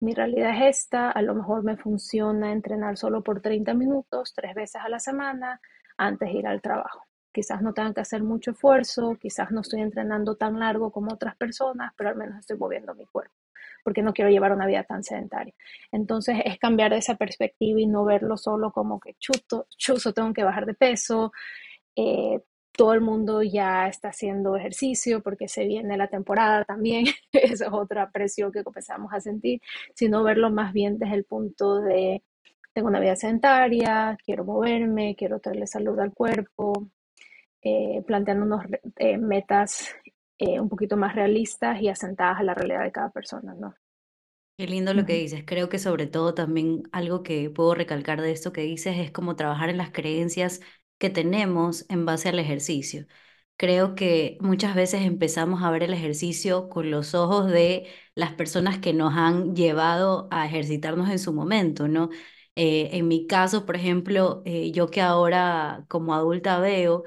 Mi 0.00 0.14
realidad 0.14 0.50
es 0.56 0.78
esta, 0.78 1.10
a 1.10 1.22
lo 1.22 1.34
mejor 1.34 1.62
me 1.62 1.76
funciona 1.76 2.52
entrenar 2.52 2.96
solo 2.96 3.22
por 3.22 3.40
30 3.42 3.74
minutos, 3.74 4.32
tres 4.34 4.54
veces 4.54 4.80
a 4.82 4.88
la 4.88 4.98
semana, 4.98 5.60
antes 5.98 6.32
de 6.32 6.38
ir 6.38 6.46
al 6.46 6.62
trabajo. 6.62 7.09
Quizás 7.32 7.62
no 7.62 7.72
tenga 7.72 7.94
que 7.94 8.00
hacer 8.00 8.22
mucho 8.22 8.52
esfuerzo, 8.52 9.16
quizás 9.20 9.50
no 9.50 9.60
estoy 9.60 9.80
entrenando 9.80 10.36
tan 10.36 10.58
largo 10.58 10.90
como 10.90 11.12
otras 11.12 11.36
personas, 11.36 11.92
pero 11.96 12.10
al 12.10 12.16
menos 12.16 12.38
estoy 12.38 12.58
moviendo 12.58 12.94
mi 12.94 13.06
cuerpo 13.06 13.34
porque 13.82 14.02
no 14.02 14.12
quiero 14.12 14.30
llevar 14.30 14.52
una 14.52 14.66
vida 14.66 14.84
tan 14.84 15.02
sedentaria. 15.02 15.54
Entonces 15.90 16.36
es 16.44 16.58
cambiar 16.58 16.92
esa 16.92 17.14
perspectiva 17.14 17.80
y 17.80 17.86
no 17.86 18.04
verlo 18.04 18.36
solo 18.36 18.72
como 18.72 19.00
que 19.00 19.14
chuto, 19.14 19.66
chuzo, 19.76 20.12
tengo 20.12 20.32
que 20.34 20.44
bajar 20.44 20.66
de 20.66 20.74
peso, 20.74 21.32
eh, 21.96 22.40
todo 22.72 22.94
el 22.94 23.00
mundo 23.00 23.42
ya 23.42 23.88
está 23.88 24.08
haciendo 24.08 24.56
ejercicio 24.56 25.22
porque 25.22 25.48
se 25.48 25.66
viene 25.66 25.96
la 25.96 26.08
temporada 26.08 26.64
también, 26.64 27.04
eso 27.32 27.64
es 27.64 27.72
otra 27.72 28.10
presión 28.10 28.52
que 28.52 28.64
comenzamos 28.64 29.12
a 29.12 29.20
sentir, 29.20 29.60
sino 29.94 30.22
verlo 30.22 30.50
más 30.50 30.72
bien 30.72 30.98
desde 30.98 31.14
el 31.14 31.24
punto 31.24 31.80
de 31.80 32.22
tengo 32.72 32.88
una 32.88 33.00
vida 33.00 33.16
sedentaria, 33.16 34.16
quiero 34.24 34.44
moverme, 34.44 35.16
quiero 35.16 35.40
traerle 35.40 35.66
salud 35.66 35.98
al 35.98 36.14
cuerpo, 36.14 36.72
eh, 37.62 38.02
planteando 38.06 38.46
unas 38.46 38.66
eh, 38.96 39.18
metas 39.18 39.94
eh, 40.38 40.60
un 40.60 40.68
poquito 40.68 40.96
más 40.96 41.14
realistas 41.14 41.80
y 41.80 41.88
asentadas 41.88 42.40
a 42.40 42.42
la 42.42 42.54
realidad 42.54 42.82
de 42.84 42.92
cada 42.92 43.10
persona, 43.10 43.54
¿no? 43.54 43.74
Qué 44.56 44.66
lindo 44.66 44.92
lo 44.92 45.06
que 45.06 45.14
dices. 45.14 45.42
Creo 45.46 45.70
que 45.70 45.78
sobre 45.78 46.06
todo 46.06 46.34
también 46.34 46.82
algo 46.92 47.22
que 47.22 47.48
puedo 47.48 47.74
recalcar 47.74 48.20
de 48.20 48.30
esto 48.32 48.52
que 48.52 48.60
dices 48.60 48.98
es 48.98 49.10
como 49.10 49.34
trabajar 49.36 49.70
en 49.70 49.78
las 49.78 49.90
creencias 49.90 50.60
que 50.98 51.08
tenemos 51.08 51.86
en 51.88 52.04
base 52.04 52.28
al 52.28 52.38
ejercicio. 52.38 53.06
Creo 53.56 53.94
que 53.94 54.36
muchas 54.40 54.74
veces 54.74 55.02
empezamos 55.02 55.62
a 55.62 55.70
ver 55.70 55.82
el 55.82 55.94
ejercicio 55.94 56.68
con 56.68 56.90
los 56.90 57.14
ojos 57.14 57.50
de 57.50 57.88
las 58.14 58.32
personas 58.34 58.78
que 58.78 58.92
nos 58.92 59.14
han 59.16 59.54
llevado 59.56 60.28
a 60.30 60.46
ejercitarnos 60.46 61.08
en 61.10 61.18
su 61.18 61.32
momento, 61.32 61.88
¿no? 61.88 62.10
Eh, 62.54 62.90
en 62.92 63.08
mi 63.08 63.26
caso, 63.26 63.64
por 63.66 63.76
ejemplo, 63.76 64.42
eh, 64.44 64.72
yo 64.72 64.90
que 64.90 65.00
ahora 65.00 65.84
como 65.88 66.14
adulta 66.14 66.58
veo, 66.60 67.04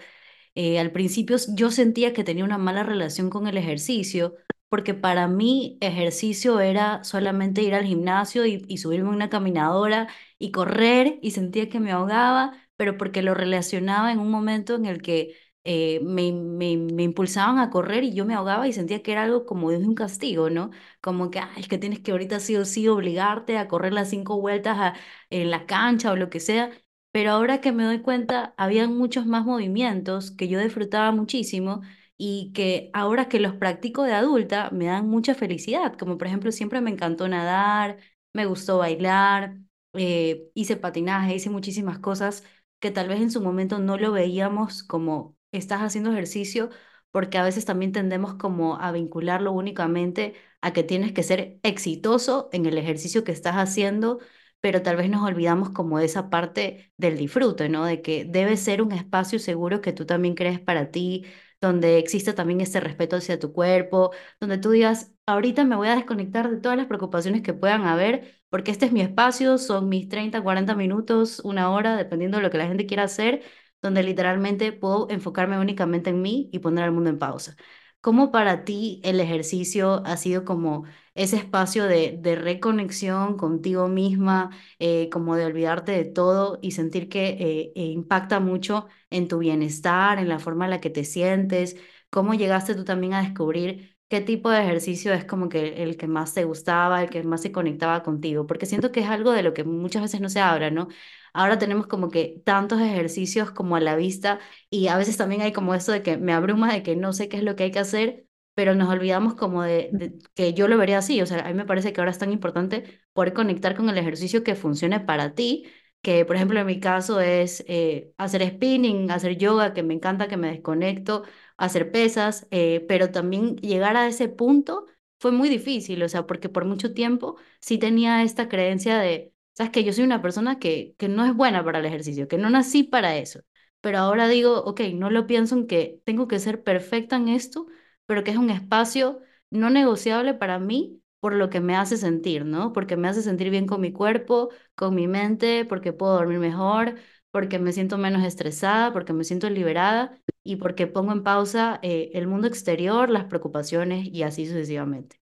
eh, 0.55 0.79
al 0.79 0.91
principio 0.91 1.37
yo 1.55 1.71
sentía 1.71 2.13
que 2.13 2.23
tenía 2.23 2.43
una 2.45 2.57
mala 2.57 2.83
relación 2.83 3.29
con 3.29 3.47
el 3.47 3.57
ejercicio, 3.57 4.35
porque 4.69 4.93
para 4.93 5.27
mí 5.27 5.77
ejercicio 5.81 6.59
era 6.59 7.03
solamente 7.03 7.61
ir 7.61 7.75
al 7.75 7.85
gimnasio 7.85 8.45
y, 8.45 8.77
subirme 8.77 9.09
a 9.09 9.11
una 9.13 9.29
caminadora 9.29 10.07
y 10.39 10.51
correr 10.51 11.19
y 11.21 11.31
sentía 11.31 11.69
que 11.69 11.79
me 11.79 11.91
ahogaba, 11.91 12.53
pero 12.75 12.97
porque 12.97 13.21
lo 13.21 13.33
relacionaba 13.35 14.11
en 14.11 14.19
un 14.19 14.31
momento 14.31 14.75
en 14.75 14.85
el 14.85 15.01
que 15.01 15.35
eh, 15.63 15.99
me, 16.03 16.31
me, 16.33 16.75
me, 16.77 17.03
impulsaban 17.03 17.57
a 17.59 17.69
correr 17.69 18.03
y 18.03 18.13
yo 18.13 18.25
me 18.25 18.33
ahogaba 18.33 18.67
y 18.67 18.73
sentía 18.73 19.01
que 19.01 19.13
era 19.13 19.23
algo 19.23 19.45
como 19.45 19.69
de 19.71 19.77
un 19.77 19.95
castigo, 19.95 20.49
¿no? 20.49 20.71
Como 21.01 21.31
que, 21.31 21.39
ay, 21.39 21.61
es 21.61 21.67
que 21.69 21.77
tienes 21.77 21.99
que 22.01 22.11
ahorita 22.11 22.39
sí 22.41 22.55
o 22.57 22.65
sí 22.65 22.87
obligarte 22.89 23.57
a 23.57 23.67
correr 23.69 23.93
las 23.93 24.09
cinco 24.09 24.39
vueltas 24.41 24.97
en 25.29 25.51
la 25.51 25.65
cancha 25.65 26.11
o 26.11 26.15
lo 26.15 26.29
que 26.29 26.39
sea. 26.39 26.71
Pero 27.13 27.31
ahora 27.31 27.61
que 27.61 27.73
me 27.73 27.85
doy 27.85 28.01
cuenta, 28.01 28.55
había 28.57 28.89
muchos 28.89 29.27
más 29.27 29.45
movimientos 29.45 30.31
que 30.31 30.49
yo 30.49 30.59
disfrutaba 30.61 31.13
muchísimo 31.13 31.81
y 32.17 32.53
que 32.53 32.91
ahora 32.93 33.29
que 33.29 33.39
los 33.41 33.55
practico 33.55 34.03
de 34.03 34.13
adulta 34.13 34.71
me 34.71 34.87
dan 34.87 35.07
mucha 35.09 35.35
felicidad, 35.35 35.95
como 35.97 36.17
por 36.19 36.27
ejemplo 36.27 36.51
siempre 36.53 36.81
me 36.81 36.91
encantó 36.91 37.29
nadar, 37.29 37.99
me 38.33 38.45
gustó 38.47 38.79
bailar, 38.79 39.57
eh, 39.93 40.49
hice 40.55 40.75
patinaje, 40.77 41.35
hice 41.35 41.49
muchísimas 41.51 41.99
cosas 41.99 42.43
que 42.81 42.91
tal 42.91 43.07
vez 43.09 43.21
en 43.21 43.31
su 43.31 43.41
momento 43.41 43.79
no 43.79 43.97
lo 43.97 44.11
veíamos 44.11 44.83
como 44.83 45.37
estás 45.53 45.81
haciendo 45.81 46.11
ejercicio, 46.11 46.69
porque 47.11 47.37
a 47.37 47.43
veces 47.43 47.65
también 47.65 47.91
tendemos 47.91 48.35
como 48.35 48.79
a 48.79 48.91
vincularlo 48.91 49.51
únicamente 49.53 50.33
a 50.61 50.73
que 50.73 50.83
tienes 50.83 51.13
que 51.13 51.23
ser 51.23 51.59
exitoso 51.63 52.49
en 52.53 52.65
el 52.65 52.77
ejercicio 52.77 53.23
que 53.23 53.31
estás 53.31 53.55
haciendo, 53.55 54.19
pero 54.63 54.81
tal 54.83 54.97
vez 54.97 55.11
nos 55.11 55.23
olvidamos 55.27 55.71
como 55.71 55.99
de 55.99 56.05
esa 56.07 56.31
parte 56.31 56.93
del 56.97 57.17
disfrute, 57.17 57.69
¿no? 57.69 57.85
De 57.85 58.01
que 58.01 58.25
debe 58.25 58.57
ser 58.57 58.81
un 58.81 58.93
espacio 58.93 59.39
seguro 59.39 59.81
que 59.81 59.93
tú 59.93 60.07
también 60.07 60.35
crees 60.35 60.59
para 60.61 60.91
ti, 60.91 61.25
donde 61.61 61.97
existe 61.99 62.33
también 62.33 62.61
ese 62.61 62.79
respeto 62.79 63.17
hacia 63.17 63.39
tu 63.39 63.53
cuerpo, 63.53 64.11
donde 64.39 64.57
tú 64.57 64.71
digas, 64.71 65.11
ahorita 65.25 65.65
me 65.65 65.75
voy 65.75 65.87
a 65.89 65.95
desconectar 65.95 66.49
de 66.49 66.57
todas 66.61 66.77
las 66.77 66.87
preocupaciones 66.87 67.41
que 67.41 67.53
puedan 67.53 67.83
haber, 67.85 68.41
porque 68.49 68.71
este 68.71 68.85
es 68.87 68.91
mi 68.93 69.01
espacio, 69.01 69.57
son 69.57 69.89
mis 69.89 70.09
30, 70.09 70.41
40 70.41 70.75
minutos, 70.75 71.39
una 71.43 71.71
hora, 71.71 71.95
dependiendo 71.97 72.37
de 72.37 72.43
lo 72.43 72.49
que 72.49 72.57
la 72.57 72.67
gente 72.67 72.85
quiera 72.85 73.03
hacer, 73.03 73.43
donde 73.81 74.03
literalmente 74.03 74.71
puedo 74.73 75.09
enfocarme 75.09 75.59
únicamente 75.59 76.09
en 76.09 76.21
mí 76.21 76.49
y 76.53 76.59
poner 76.59 76.83
al 76.85 76.91
mundo 76.93 77.09
en 77.09 77.19
pausa. 77.19 77.55
¿Cómo 78.03 78.31
para 78.31 78.65
ti 78.65 79.01
el 79.05 79.21
ejercicio 79.21 80.03
ha 80.05 80.17
sido 80.17 80.45
como 80.45 80.85
ese 81.15 81.37
espacio 81.37 81.85
de, 81.85 82.17
de 82.21 82.35
reconexión 82.35 83.37
contigo 83.37 83.87
misma, 83.87 84.51
eh, 84.79 85.09
como 85.09 85.37
de 85.37 85.45
olvidarte 85.45 85.93
de 85.93 86.03
todo 86.05 86.59
y 86.61 86.71
sentir 86.71 87.07
que 87.09 87.29
eh, 87.29 87.71
eh, 87.75 87.85
impacta 87.85 88.41
mucho 88.41 88.87
en 89.09 89.29
tu 89.29 89.39
bienestar, 89.39 90.19
en 90.19 90.27
la 90.29 90.39
forma 90.39 90.65
en 90.65 90.71
la 90.71 90.81
que 90.81 90.89
te 90.89 91.05
sientes? 91.05 91.77
¿Cómo 92.09 92.33
llegaste 92.33 92.75
tú 92.75 92.83
también 92.83 93.13
a 93.13 93.21
descubrir 93.23 93.97
qué 94.09 94.19
tipo 94.21 94.49
de 94.49 94.61
ejercicio 94.63 95.13
es 95.13 95.25
como 95.25 95.49
que 95.49 95.81
el 95.83 95.95
que 95.97 96.07
más 96.07 96.33
te 96.33 96.43
gustaba, 96.43 97.01
el 97.03 97.09
que 97.09 97.23
más 97.23 97.41
se 97.41 97.51
conectaba 97.53 98.03
contigo? 98.03 98.45
Porque 98.47 98.65
siento 98.65 98.91
que 98.91 98.99
es 99.01 99.07
algo 99.09 99.31
de 99.31 99.43
lo 99.43 99.53
que 99.53 99.63
muchas 99.63 100.01
veces 100.03 100.21
no 100.21 100.29
se 100.29 100.39
habla, 100.41 100.71
¿no? 100.71 100.89
Ahora 101.33 101.57
tenemos 101.59 101.87
como 101.87 102.09
que 102.09 102.41
tantos 102.45 102.79
ejercicios 102.81 103.51
como 103.51 103.75
a 103.75 103.79
la 103.79 103.95
vista 103.95 104.39
y 104.69 104.87
a 104.87 104.97
veces 104.97 105.17
también 105.17 105.41
hay 105.41 105.51
como 105.51 105.73
eso 105.75 105.91
de 105.91 106.03
que 106.03 106.17
me 106.17 106.33
abruma 106.33 106.71
de 106.73 106.83
que 106.83 106.95
no 106.95 107.13
sé 107.13 107.27
qué 107.29 107.37
es 107.37 107.43
lo 107.43 107.55
que 107.55 107.63
hay 107.63 107.71
que 107.71 107.79
hacer, 107.79 108.25
pero 108.55 108.75
nos 108.75 108.89
olvidamos 108.89 109.33
como 109.35 109.63
de, 109.63 110.13
que 110.35 110.53
yo 110.53 110.67
lo 110.67 110.77
vería 110.77 110.99
así, 110.99 111.21
o 111.21 111.25
sea, 111.25 111.39
a 111.45 111.47
mí 111.49 111.53
me 111.55 111.65
parece 111.65 111.91
que 111.93 112.01
ahora 112.01 112.11
es 112.11 112.19
tan 112.19 112.31
importante 112.31 113.01
poder 113.13 113.33
conectar 113.33 113.75
con 113.75 113.89
el 113.89 113.97
ejercicio 113.97 114.43
que 114.43 114.55
funcione 114.55 114.99
para 114.99 115.33
ti, 115.33 115.65
que 116.01 116.25
por 116.25 116.35
ejemplo 116.35 116.59
en 116.59 116.67
mi 116.67 116.79
caso 116.79 117.19
es 117.19 117.63
eh, 117.67 118.11
hacer 118.17 118.47
spinning, 118.47 119.09
hacer 119.11 119.37
yoga, 119.37 119.73
que 119.73 119.83
me 119.83 119.93
encanta, 119.95 120.27
que 120.27 120.37
me 120.37 120.49
desconecto, 120.51 121.23
hacer 121.57 121.91
pesas, 121.91 122.47
eh, 122.51 122.85
pero 122.87 123.11
también 123.11 123.55
llegar 123.57 123.95
a 123.97 124.07
ese 124.07 124.27
punto 124.29 124.85
fue 125.19 125.31
muy 125.31 125.49
difícil, 125.49 126.03
o 126.03 126.09
sea, 126.09 126.27
porque 126.27 126.49
por 126.49 126.65
mucho 126.65 126.93
tiempo 126.93 127.37
sí 127.61 127.77
tenía 127.77 128.23
esta 128.23 128.49
creencia 128.49 128.97
de 128.99 129.32
Sabes 129.53 129.71
que 129.71 129.83
yo 129.83 129.93
soy 129.93 130.03
una 130.05 130.21
persona 130.21 130.59
que, 130.59 130.95
que 130.97 131.07
no 131.09 131.25
es 131.25 131.35
buena 131.35 131.63
para 131.63 131.79
el 131.79 131.85
ejercicio, 131.85 132.27
que 132.27 132.37
no 132.37 132.49
nací 132.49 132.83
para 132.83 133.17
eso. 133.17 133.41
Pero 133.81 133.99
ahora 133.99 134.27
digo, 134.27 134.63
ok, 134.63 134.81
no 134.95 135.09
lo 135.09 135.27
pienso 135.27 135.55
en 135.55 135.67
que 135.67 136.01
tengo 136.05 136.27
que 136.27 136.39
ser 136.39 136.63
perfecta 136.63 137.17
en 137.17 137.27
esto, 137.29 137.67
pero 138.05 138.23
que 138.23 138.31
es 138.31 138.37
un 138.37 138.49
espacio 138.49 139.19
no 139.49 139.69
negociable 139.69 140.33
para 140.33 140.59
mí 140.59 140.99
por 141.19 141.33
lo 141.35 141.49
que 141.49 141.61
me 141.61 141.75
hace 141.75 141.97
sentir, 141.97 142.45
¿no? 142.45 142.73
Porque 142.73 142.97
me 142.97 143.07
hace 143.07 143.21
sentir 143.21 143.49
bien 143.49 143.65
con 143.67 143.79
mi 143.81 143.93
cuerpo, 143.93 144.49
con 144.75 144.95
mi 144.95 145.07
mente, 145.07 145.65
porque 145.65 145.93
puedo 145.93 146.13
dormir 146.15 146.39
mejor, 146.39 146.95
porque 147.31 147.59
me 147.59 147.71
siento 147.73 147.97
menos 147.97 148.23
estresada, 148.23 148.91
porque 148.93 149.13
me 149.13 149.23
siento 149.23 149.49
liberada 149.49 150.19
y 150.43 150.57
porque 150.57 150.87
pongo 150.87 151.11
en 151.13 151.23
pausa 151.23 151.79
eh, 151.81 152.11
el 152.13 152.27
mundo 152.27 152.47
exterior, 152.47 153.09
las 153.09 153.25
preocupaciones 153.25 154.05
y 154.11 154.23
así 154.23 154.45
sucesivamente. 154.45 155.22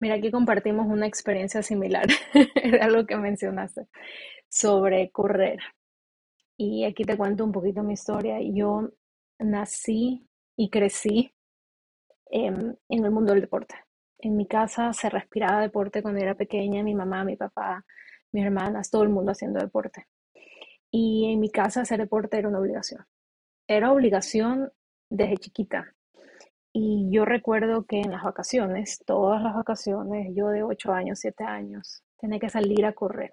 Mira, 0.00 0.16
aquí 0.16 0.30
compartimos 0.30 0.86
una 0.86 1.06
experiencia 1.06 1.62
similar, 1.62 2.06
era 2.54 2.88
lo 2.88 3.06
que 3.06 3.16
mencionaste, 3.16 3.86
sobre 4.48 5.10
correr. 5.10 5.60
Y 6.58 6.84
aquí 6.84 7.04
te 7.04 7.16
cuento 7.16 7.44
un 7.44 7.52
poquito 7.52 7.82
mi 7.82 7.94
historia. 7.94 8.38
Yo 8.40 8.90
nací 9.38 10.26
y 10.56 10.70
crecí 10.70 11.32
en, 12.30 12.78
en 12.88 13.04
el 13.04 13.10
mundo 13.10 13.32
del 13.32 13.42
deporte. 13.42 13.74
En 14.18 14.36
mi 14.36 14.46
casa 14.46 14.92
se 14.92 15.10
respiraba 15.10 15.60
deporte 15.60 16.02
cuando 16.02 16.20
era 16.20 16.34
pequeña, 16.34 16.82
mi 16.82 16.94
mamá, 16.94 17.24
mi 17.24 17.36
papá, 17.36 17.84
mis 18.32 18.44
hermanas, 18.44 18.90
todo 18.90 19.02
el 19.02 19.10
mundo 19.10 19.32
haciendo 19.32 19.60
deporte. 19.60 20.06
Y 20.90 21.32
en 21.32 21.40
mi 21.40 21.50
casa 21.50 21.82
hacer 21.82 22.00
deporte 22.00 22.38
era 22.38 22.48
una 22.48 22.60
obligación. 22.60 23.04
Era 23.68 23.92
obligación 23.92 24.72
desde 25.10 25.38
chiquita. 25.38 25.95
Y 26.78 27.08
yo 27.10 27.24
recuerdo 27.24 27.86
que 27.86 28.02
en 28.02 28.10
las 28.10 28.22
vacaciones, 28.22 29.02
todas 29.06 29.42
las 29.42 29.54
vacaciones, 29.54 30.34
yo 30.34 30.48
de 30.48 30.62
8 30.62 30.92
años, 30.92 31.20
7 31.20 31.42
años, 31.42 32.02
tenía 32.18 32.38
que 32.38 32.50
salir 32.50 32.84
a 32.84 32.92
correr. 32.92 33.32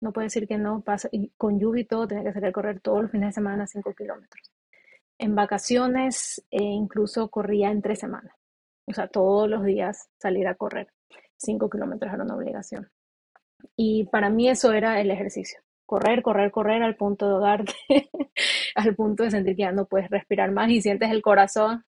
No 0.00 0.12
puedo 0.12 0.24
decir 0.24 0.48
que 0.48 0.58
no, 0.58 0.80
pasa, 0.80 1.08
y 1.12 1.30
con 1.36 1.60
lluvia 1.60 1.82
y 1.82 1.84
todo, 1.84 2.08
tenía 2.08 2.24
que 2.24 2.32
salir 2.32 2.48
a 2.48 2.52
correr 2.52 2.80
todos 2.80 3.02
los 3.02 3.12
fines 3.12 3.28
de 3.28 3.32
semana 3.34 3.68
5 3.68 3.94
kilómetros. 3.94 4.50
En 5.18 5.36
vacaciones, 5.36 6.44
eh, 6.50 6.64
incluso 6.64 7.28
corría 7.30 7.70
en 7.70 7.80
tres 7.80 8.00
semanas. 8.00 8.34
O 8.86 8.92
sea, 8.92 9.06
todos 9.06 9.48
los 9.48 9.62
días 9.62 10.08
salir 10.18 10.48
a 10.48 10.56
correr. 10.56 10.88
5 11.36 11.70
kilómetros 11.70 12.12
era 12.12 12.24
una 12.24 12.34
obligación. 12.34 12.90
Y 13.76 14.06
para 14.06 14.30
mí 14.30 14.48
eso 14.48 14.72
era 14.72 15.00
el 15.00 15.12
ejercicio. 15.12 15.60
Correr, 15.86 16.22
correr, 16.22 16.50
correr 16.50 16.82
al 16.82 16.96
punto 16.96 17.28
de 17.28 17.34
ahogarte, 17.34 17.74
al 18.74 18.96
punto 18.96 19.22
de 19.22 19.30
sentir 19.30 19.54
que 19.54 19.62
ya 19.62 19.70
no 19.70 19.86
puedes 19.86 20.10
respirar 20.10 20.50
más 20.50 20.70
y 20.70 20.82
sientes 20.82 21.12
el 21.12 21.22
corazón 21.22 21.84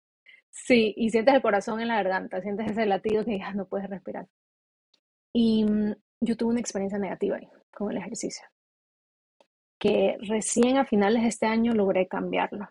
Sí, 0.51 0.95
y 0.97 1.11
sientes 1.11 1.35
el 1.35 1.43
corazón 1.43 1.81
en 1.81 1.89
la 1.89 1.97
garganta, 1.97 2.41
sientes 2.41 2.71
ese 2.71 2.87
latido 2.87 3.25
que 3.25 3.39
ya 3.39 3.53
no 3.53 3.67
puedes 3.67 3.89
respirar. 3.89 4.29
Y 5.33 5.65
mm, 5.65 5.95
yo 6.21 6.37
tuve 6.37 6.51
una 6.51 6.61
experiencia 6.61 6.99
negativa 6.99 7.37
ahí 7.37 7.49
con 7.73 7.91
el 7.91 7.99
ejercicio, 7.99 8.45
que 9.79 10.17
recién 10.21 10.77
a 10.77 10.85
finales 10.85 11.23
de 11.23 11.29
este 11.29 11.47
año 11.47 11.73
logré 11.73 12.09
cambiarlo. 12.09 12.69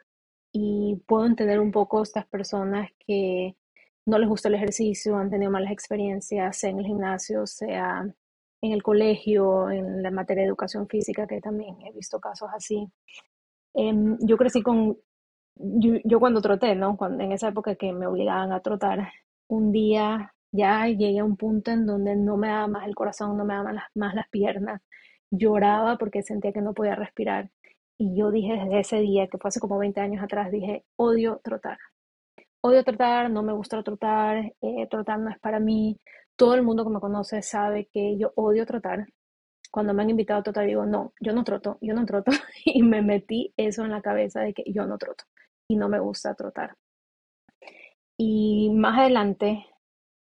Y 0.52 1.02
puedo 1.08 1.26
entender 1.26 1.60
un 1.60 1.72
poco 1.72 2.02
estas 2.04 2.26
personas 2.28 2.90
que 3.06 3.56
no 4.06 4.18
les 4.18 4.28
gusta 4.28 4.50
el 4.50 4.56
ejercicio, 4.56 5.18
han 5.18 5.30
tenido 5.30 5.52
malas 5.52 5.72
experiencias, 5.72 6.58
sea 6.58 6.72
en 6.72 6.80
el 6.80 6.86
gimnasio, 6.86 7.46
sea 7.46 8.06
en 8.62 8.72
el 8.72 8.84
colegio, 8.84 9.70
en 9.70 10.04
la 10.04 10.12
materia 10.12 10.44
de 10.44 10.50
educación 10.50 10.88
física, 10.88 11.28
que 11.28 11.40
también 11.42 11.78
he 11.86 11.92
visto 11.94 12.20
casos 12.20 12.50
así. 12.54 12.92
Em, 13.74 14.18
yo 14.22 14.38
crecí 14.38 14.62
con 14.62 14.98
yo, 15.60 16.20
cuando 16.20 16.42
troté, 16.42 16.76
¿no? 16.76 16.98
Cuando, 16.98 17.24
en 17.24 17.32
esa 17.34 17.50
época 17.50 17.76
que 17.76 17.92
me 17.94 18.08
obligaban 18.08 18.52
a 18.54 18.62
trotar, 18.62 19.12
un 19.48 19.72
día 19.72 20.34
ya 20.52 20.88
llegué 20.88 21.20
a 21.20 21.26
un 21.26 21.38
punto 21.38 21.72
en 21.72 21.86
donde 21.86 22.16
no 22.16 22.38
me 22.38 22.48
daba 22.48 22.68
más 22.68 22.88
el 22.88 22.96
corazón, 22.96 23.38
no 23.38 23.46
me 23.46 23.54
daban 23.56 23.78
más 23.96 24.16
las 24.16 24.30
piernas, 24.30 24.82
lloraba 25.32 25.98
porque 25.98 26.24
sentía 26.24 26.54
que 26.54 26.62
no 26.62 26.74
podía 26.74 26.96
respirar. 26.96 27.52
Y 27.98 28.18
yo 28.18 28.32
dije 28.32 28.54
desde 28.54 28.80
ese 28.80 29.00
día, 29.02 29.28
que 29.28 29.38
fue 29.38 29.50
hace 29.50 29.60
como 29.60 29.78
20 29.80 30.00
años 30.02 30.24
atrás, 30.24 30.52
dije, 30.52 30.86
odio 30.98 31.42
trotar. 31.44 31.78
Odio 32.62 32.84
trotar, 32.84 33.30
no 33.32 33.44
me 33.44 33.54
gusta 33.54 33.82
trotar, 33.84 34.54
eh, 34.62 34.88
trotar 34.90 35.20
no 35.20 35.30
es 35.30 35.40
para 35.40 35.60
mí. 35.60 36.00
Todo 36.36 36.56
el 36.56 36.64
mundo 36.64 36.86
que 36.86 36.92
me 36.92 37.00
conoce 37.00 37.42
sabe 37.42 37.90
que 37.92 38.18
yo 38.18 38.32
odio 38.36 38.66
trotar. 38.66 39.08
Cuando 39.72 39.94
me 39.94 40.04
han 40.04 40.10
invitado 40.10 40.40
a 40.42 40.44
trotar, 40.44 40.66
digo, 40.68 40.86
no, 40.86 41.14
yo 41.22 41.34
no 41.34 41.44
troto, 41.44 41.78
yo 41.82 41.94
no 41.94 42.06
troto. 42.06 42.32
y 42.66 42.84
me 42.84 43.02
metí 43.02 43.54
eso 43.58 43.84
en 43.86 43.92
la 43.92 44.02
cabeza 44.02 44.42
de 44.42 44.54
que 44.54 44.64
yo 44.68 44.86
no 44.86 44.98
troto 44.98 45.26
y 45.70 45.78
no 45.78 45.88
me 45.88 46.00
gusta 46.00 46.34
trotar. 46.34 46.76
Y 48.18 48.72
más 48.72 49.00
adelante, 49.00 49.66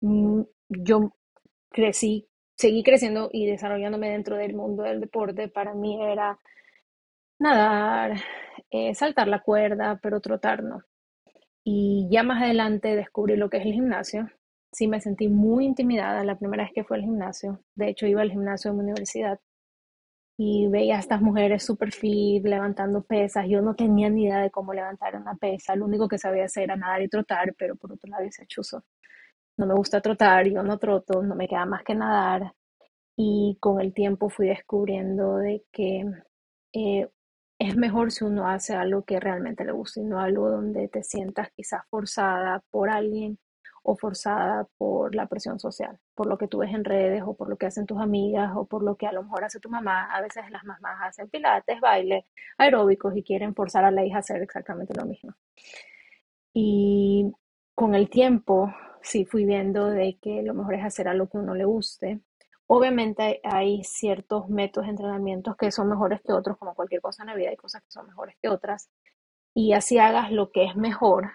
mm, 0.01 0.41
yo 0.69 1.13
crecí, 1.69 2.27
seguí 2.57 2.83
creciendo 2.83 3.29
y 3.33 3.45
desarrollándome 3.47 4.09
dentro 4.11 4.37
del 4.37 4.55
mundo 4.55 4.83
del 4.83 5.01
deporte. 5.01 5.49
Para 5.49 5.73
mí 5.73 6.01
era 6.01 6.39
nadar, 7.39 8.17
eh, 8.71 8.93
saltar 8.95 9.27
la 9.27 9.41
cuerda, 9.41 9.99
pero 10.01 10.21
trotar 10.21 10.63
no. 10.63 10.83
Y 11.63 12.07
ya 12.11 12.23
más 12.23 12.41
adelante 12.43 12.95
descubrí 12.95 13.35
lo 13.37 13.49
que 13.49 13.57
es 13.57 13.65
el 13.65 13.73
gimnasio. 13.73 14.29
Sí 14.71 14.87
me 14.87 15.01
sentí 15.01 15.27
muy 15.29 15.65
intimidada 15.65 16.23
la 16.23 16.37
primera 16.37 16.63
vez 16.63 16.73
que 16.73 16.83
fue 16.83 16.97
al 16.97 17.03
gimnasio. 17.03 17.61
De 17.75 17.89
hecho, 17.89 18.07
iba 18.07 18.21
al 18.21 18.31
gimnasio 18.31 18.71
de 18.71 18.77
mi 18.77 18.83
universidad 18.83 19.39
y 20.41 20.69
veía 20.69 20.95
a 20.95 20.99
estas 20.99 21.21
mujeres 21.21 21.65
super 21.65 21.91
fit 21.91 22.45
levantando 22.45 23.01
pesas. 23.03 23.45
Yo 23.49 23.61
no 23.61 23.75
tenía 23.75 24.09
ni 24.09 24.23
idea 24.23 24.39
de 24.39 24.49
cómo 24.49 24.73
levantar 24.73 25.17
una 25.17 25.35
pesa. 25.35 25.75
Lo 25.75 25.83
único 25.85 26.07
que 26.07 26.17
sabía 26.17 26.45
hacer 26.45 26.63
era 26.63 26.77
nadar 26.77 27.01
y 27.01 27.09
trotar, 27.09 27.53
pero 27.57 27.75
por 27.75 27.91
otro 27.91 28.09
lado 28.09 28.23
ese 28.23 28.45
chuzo. 28.47 28.85
No 29.57 29.65
me 29.67 29.73
gusta 29.75 30.01
trotar, 30.01 30.47
yo 30.47 30.63
no 30.63 30.77
troto, 30.79 31.21
no 31.23 31.35
me 31.35 31.47
queda 31.47 31.65
más 31.65 31.83
que 31.83 31.93
nadar. 31.93 32.53
Y 33.17 33.57
con 33.59 33.81
el 33.81 33.93
tiempo 33.93 34.29
fui 34.29 34.47
descubriendo 34.47 35.37
de 35.37 35.65
que 35.73 36.05
eh, 36.73 37.09
es 37.59 37.75
mejor 37.75 38.11
si 38.11 38.23
uno 38.23 38.47
hace 38.47 38.75
algo 38.75 39.03
que 39.03 39.19
realmente 39.19 39.65
le 39.65 39.73
guste 39.73 40.01
y 40.01 40.05
no 40.05 40.21
algo 40.21 40.49
donde 40.49 40.87
te 40.87 41.03
sientas 41.03 41.49
quizás 41.53 41.81
forzada 41.89 42.63
por 42.71 42.89
alguien 42.89 43.37
o 43.83 43.95
forzada 43.95 44.67
por 44.77 45.15
la 45.15 45.27
presión 45.27 45.59
social, 45.59 45.99
por 46.15 46.27
lo 46.27 46.37
que 46.37 46.47
tú 46.47 46.59
ves 46.59 46.73
en 46.73 46.83
redes 46.85 47.23
o 47.25 47.33
por 47.35 47.49
lo 47.49 47.57
que 47.57 47.65
hacen 47.65 47.85
tus 47.85 47.99
amigas 47.99 48.51
o 48.55 48.65
por 48.65 48.83
lo 48.83 48.95
que 48.95 49.07
a 49.07 49.11
lo 49.11 49.23
mejor 49.23 49.43
hace 49.43 49.59
tu 49.59 49.69
mamá. 49.69 50.05
A 50.13 50.21
veces 50.21 50.43
las 50.51 50.63
mamás 50.63 50.99
hacen 51.01 51.29
pilates, 51.29 51.79
baile, 51.81 52.25
aeróbicos 52.57 53.15
y 53.15 53.23
quieren 53.23 53.55
forzar 53.55 53.85
a 53.85 53.91
la 53.91 54.05
hija 54.05 54.17
a 54.17 54.19
hacer 54.19 54.41
exactamente 54.41 54.93
lo 54.95 55.05
mismo. 55.05 55.33
Y 56.53 57.31
con 57.75 57.95
el 57.95 58.09
tiempo 58.09 58.73
sí 59.01 59.25
fui 59.25 59.45
viendo 59.45 59.85
de 59.87 60.17
que 60.21 60.43
lo 60.43 60.53
mejor 60.53 60.75
es 60.75 60.83
hacer 60.85 61.07
algo 61.07 61.27
que 61.29 61.37
uno 61.37 61.55
le 61.55 61.65
guste 61.65 62.21
Obviamente 62.71 63.41
hay 63.43 63.83
ciertos 63.83 64.47
métodos 64.47 64.85
de 64.85 64.91
entrenamientos 64.91 65.57
que 65.57 65.71
son 65.71 65.89
mejores 65.89 66.21
que 66.21 66.33
otros, 66.33 66.55
como 66.55 66.75
cualquier 66.75 67.01
cosa 67.01 67.23
en 67.23 67.27
la 67.29 67.35
vida, 67.35 67.49
hay 67.49 67.57
cosas 67.57 67.81
que 67.81 67.89
son 67.89 68.05
mejores 68.05 68.35
que 68.39 68.47
otras. 68.47 68.91
Y 69.55 69.73
así 69.73 69.97
hagas 69.97 70.31
lo 70.31 70.51
que 70.51 70.65
es 70.65 70.75
mejor, 70.75 71.31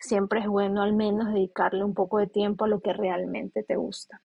siempre 0.00 0.40
es 0.40 0.46
bueno 0.46 0.82
al 0.82 0.94
menos 0.94 1.32
dedicarle 1.32 1.84
un 1.84 1.94
poco 1.94 2.18
de 2.18 2.26
tiempo 2.28 2.64
a 2.64 2.68
lo 2.68 2.80
que 2.80 2.92
realmente 2.92 3.62
te 3.62 3.76
gusta. 3.76 4.22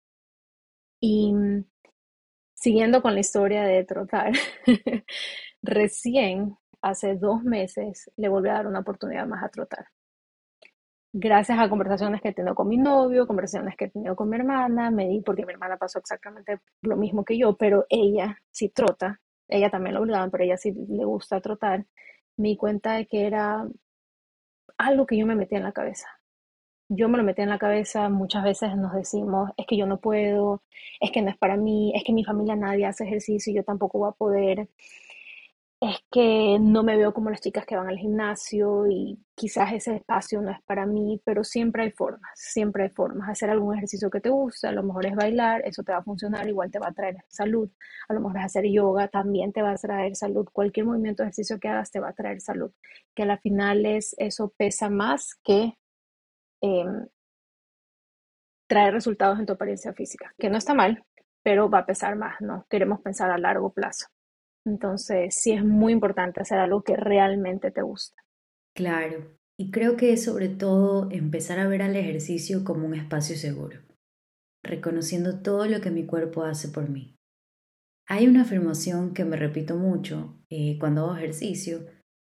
Y 1.01 1.33
mm, 1.33 1.65
siguiendo 2.55 3.03
con 3.03 3.15
la 3.15 3.21
historia 3.21 3.65
de 3.65 3.85
trotar, 3.85 4.33
recién 5.63 6.57
hace 6.83 7.17
dos 7.17 7.43
meses 7.45 8.11
le 8.17 8.29
volví 8.29 8.49
a 8.49 8.55
dar 8.55 8.67
una 8.67 8.81
oportunidad 8.81 9.27
más 9.27 9.43
a 9.45 9.49
trotar 9.49 9.87
gracias 11.13 11.59
a 11.59 11.69
conversaciones 11.69 12.21
que 12.21 12.29
he 12.29 12.35
tenido 12.35 12.55
con 12.55 12.69
mi 12.69 12.77
novio, 12.77 13.27
conversaciones 13.27 13.77
que 13.77 13.87
he 13.87 13.91
tenido 13.91 14.15
con 14.17 14.29
mi 14.29 14.37
hermana, 14.37 14.91
me 14.91 15.09
di, 15.09 15.21
porque 15.21 15.47
mi 15.47 15.53
hermana 15.53 15.77
pasó 15.77 15.99
exactamente 15.99 16.61
lo 16.83 16.97
mismo 16.97 17.25
que 17.25 17.39
yo, 17.39 17.57
pero 17.57 17.87
ella 17.89 18.39
sí 18.51 18.69
trota, 18.69 19.21
ella 19.49 19.71
también 19.71 19.95
lo 19.95 20.03
obligaban, 20.03 20.31
pero 20.31 20.45
ella 20.45 20.57
sí 20.57 20.73
le 20.73 21.05
gusta 21.05 21.41
trotar, 21.41 21.87
me 22.37 22.49
di 22.49 22.57
cuenta 22.57 22.95
de 22.95 23.07
que 23.07 23.27
era 23.27 23.67
algo 24.79 25.07
que 25.07 25.19
yo 25.19 25.27
me 25.27 25.35
metía 25.35 25.59
en 25.59 25.65
la 25.65 25.73
cabeza. 25.73 26.07
Yo 26.89 27.09
me 27.09 27.19
lo 27.19 27.25
metí 27.25 27.43
en 27.43 27.51
la 27.51 27.59
cabeza, 27.59 28.09
muchas 28.09 28.45
veces 28.45 28.75
nos 28.77 28.95
decimos, 28.95 29.51
es 29.59 29.67
que 29.67 29.77
yo 29.77 29.87
no 29.87 30.01
puedo, 30.01 30.63
es 31.01 31.11
que 31.11 31.21
no 31.21 31.31
es 31.31 31.37
para 31.37 31.57
mí, 31.57 31.93
es 31.95 32.03
que 32.05 32.15
mi 32.15 32.25
familia 32.25 32.57
nadie 32.57 32.87
hace 32.87 33.05
ejercicio 33.05 33.53
y 33.53 33.57
yo 33.57 33.65
tampoco 33.65 33.99
voy 33.99 34.09
a 34.09 34.13
poder 34.13 34.69
es 35.81 35.97
que 36.11 36.59
no 36.61 36.83
me 36.83 36.97
veo 36.97 37.15
como 37.15 37.31
las 37.31 37.41
chicas 37.41 37.65
que 37.65 37.77
van 37.77 37.89
al 37.89 37.99
gimnasio 37.99 38.89
y 38.89 39.17
quizás 39.37 39.73
ese 39.73 39.95
espacio 39.97 40.41
no 40.43 40.51
es 40.51 40.61
para 40.65 40.87
mí, 40.87 41.21
pero 41.25 41.45
siempre 41.45 41.85
hay 41.85 41.93
formas, 41.93 42.31
siempre 42.35 42.85
hay 42.85 42.91
formas. 42.91 43.29
Hacer 43.29 43.51
algún 43.51 43.77
ejercicio 43.77 44.11
que 44.11 44.21
te 44.21 44.29
gusta, 44.29 44.71
a 44.71 44.73
lo 44.73 44.83
mejor 44.83 45.07
es 45.07 45.15
bailar, 45.15 45.63
eso 45.65 45.85
te 45.85 45.93
va 45.93 45.99
a 45.99 46.03
funcionar, 46.03 46.49
igual 46.49 46.71
te 46.73 46.81
va 46.81 46.89
a 46.89 46.93
traer 46.93 47.19
salud. 47.29 47.71
A 48.09 48.15
lo 48.15 48.21
mejor 48.21 48.39
es 48.39 48.45
hacer 48.47 48.65
yoga, 48.67 49.07
también 49.09 49.53
te 49.53 49.63
va 49.63 49.71
a 49.73 49.77
traer 49.77 50.17
salud. 50.17 50.47
Cualquier 50.53 50.87
movimiento, 50.87 51.23
ejercicio 51.23 51.61
que 51.61 51.69
hagas 51.69 51.91
te 51.93 52.01
va 52.01 52.09
a 52.09 52.13
traer 52.15 52.41
salud. 52.41 52.73
Que 53.15 53.23
a 53.23 53.27
la 53.27 53.39
final 53.39 53.87
es, 53.87 54.15
eso 54.19 54.53
pesa 54.57 54.91
más 54.91 55.37
que 55.45 55.79
em, 56.61 57.07
traer 58.67 58.95
resultados 58.95 59.39
en 59.39 59.47
tu 59.47 59.53
apariencia 59.53 59.93
física, 59.93 60.35
que 60.39 60.51
no 60.51 60.59
está 60.59 60.75
mal, 60.75 61.05
pero 61.43 61.71
va 61.71 61.81
a 61.81 61.87
pesar 61.87 62.17
más, 62.17 62.41
¿no? 62.41 62.67
Queremos 62.69 63.01
pensar 63.01 63.31
a 63.31 63.39
largo 63.39 63.73
plazo. 63.73 64.09
Entonces, 64.69 65.35
sí 65.35 65.53
es 65.53 65.65
muy 65.65 65.93
importante 65.93 66.41
hacer 66.41 66.59
algo 66.59 66.83
que 66.83 66.97
realmente 66.97 67.71
te 67.71 67.83
gusta. 67.83 68.23
Claro, 68.77 69.39
y 69.59 69.71
creo 69.71 69.97
que 69.97 70.13
es 70.13 70.25
sobre 70.25 70.49
todo 70.49 71.09
empezar 71.11 71.59
a 71.59 71.67
ver 71.67 71.83
al 71.83 71.97
ejercicio 71.97 72.65
como 72.65 72.87
un 72.87 72.95
espacio 72.95 73.37
seguro, 73.37 73.81
reconociendo 74.65 75.41
todo 75.41 75.67
lo 75.67 75.81
que 75.81 75.91
mi 75.91 76.07
cuerpo 76.07 76.45
hace 76.45 76.69
por 76.69 76.89
mí. 76.89 77.17
Hay 78.09 78.27
una 78.27 78.43
afirmación 78.43 79.15
que 79.15 79.25
me 79.25 79.37
repito 79.37 79.77
mucho 79.77 80.39
eh, 80.51 80.79
cuando 80.79 81.05
hago 81.05 81.17
ejercicio, 81.17 81.87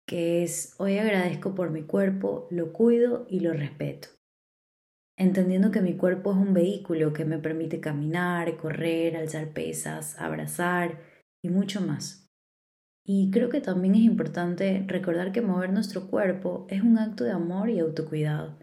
que 0.07 0.43
es, 0.43 0.75
hoy 0.79 0.97
agradezco 0.97 1.53
por 1.53 1.71
mi 1.71 1.83
cuerpo, 1.83 2.47
lo 2.49 2.73
cuido 2.73 3.27
y 3.29 3.41
lo 3.41 3.53
respeto. 3.53 4.09
Entendiendo 5.17 5.69
que 5.69 5.81
mi 5.81 5.97
cuerpo 5.97 6.31
es 6.31 6.37
un 6.37 6.53
vehículo 6.53 7.11
que 7.11 7.25
me 7.25 7.37
permite 7.37 7.81
caminar, 7.81 8.55
correr, 8.55 9.17
alzar 9.17 9.49
pesas, 9.49 10.17
abrazar, 10.17 10.97
y 11.43 11.49
mucho 11.49 11.81
más. 11.81 12.18
Y 13.05 13.31
creo 13.31 13.49
que 13.49 13.61
también 13.61 13.95
es 13.95 14.01
importante 14.01 14.83
recordar 14.87 15.31
que 15.31 15.41
mover 15.41 15.71
nuestro 15.71 16.07
cuerpo 16.07 16.67
es 16.69 16.81
un 16.81 16.97
acto 16.97 17.23
de 17.23 17.31
amor 17.31 17.69
y 17.69 17.79
autocuidado. 17.79 18.57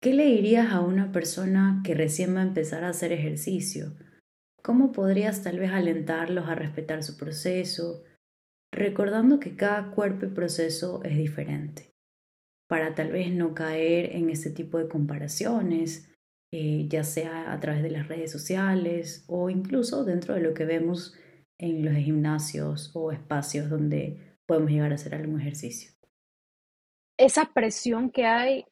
¿Qué 0.00 0.14
le 0.14 0.26
dirías 0.26 0.72
a 0.72 0.80
una 0.80 1.12
persona 1.12 1.80
que 1.84 1.94
recién 1.94 2.34
va 2.34 2.40
a 2.40 2.44
empezar 2.44 2.82
a 2.82 2.88
hacer 2.88 3.12
ejercicio? 3.12 3.94
¿Cómo 4.60 4.90
podrías 4.90 5.42
tal 5.42 5.58
vez 5.60 5.70
alentarlos 5.70 6.48
a 6.48 6.56
respetar 6.56 7.04
su 7.04 7.16
proceso, 7.16 8.02
recordando 8.72 9.38
que 9.38 9.54
cada 9.54 9.92
cuerpo 9.92 10.26
y 10.26 10.30
proceso 10.30 11.02
es 11.04 11.16
diferente? 11.16 11.92
Para 12.68 12.96
tal 12.96 13.12
vez 13.12 13.32
no 13.32 13.54
caer 13.54 14.16
en 14.16 14.30
este 14.30 14.50
tipo 14.50 14.78
de 14.78 14.88
comparaciones, 14.88 16.10
eh, 16.52 16.86
ya 16.88 17.02
sea 17.02 17.52
a 17.52 17.60
través 17.60 17.82
de 17.82 17.90
las 17.90 18.08
redes 18.08 18.30
sociales 18.30 19.24
o 19.26 19.50
incluso 19.50 20.04
dentro 20.04 20.34
de 20.34 20.40
lo 20.40 20.52
que 20.52 20.64
vemos 20.64 21.14
en 21.58 21.84
los 21.84 21.94
gimnasios 21.94 22.90
o 22.94 23.12
espacios 23.12 23.70
donde 23.70 24.38
podemos 24.46 24.70
llegar 24.70 24.92
a 24.92 24.96
hacer 24.96 25.14
algún 25.14 25.40
ejercicio. 25.40 25.92
Esa 27.16 27.46
presión 27.52 28.10
que 28.10 28.26
hay 28.26 28.64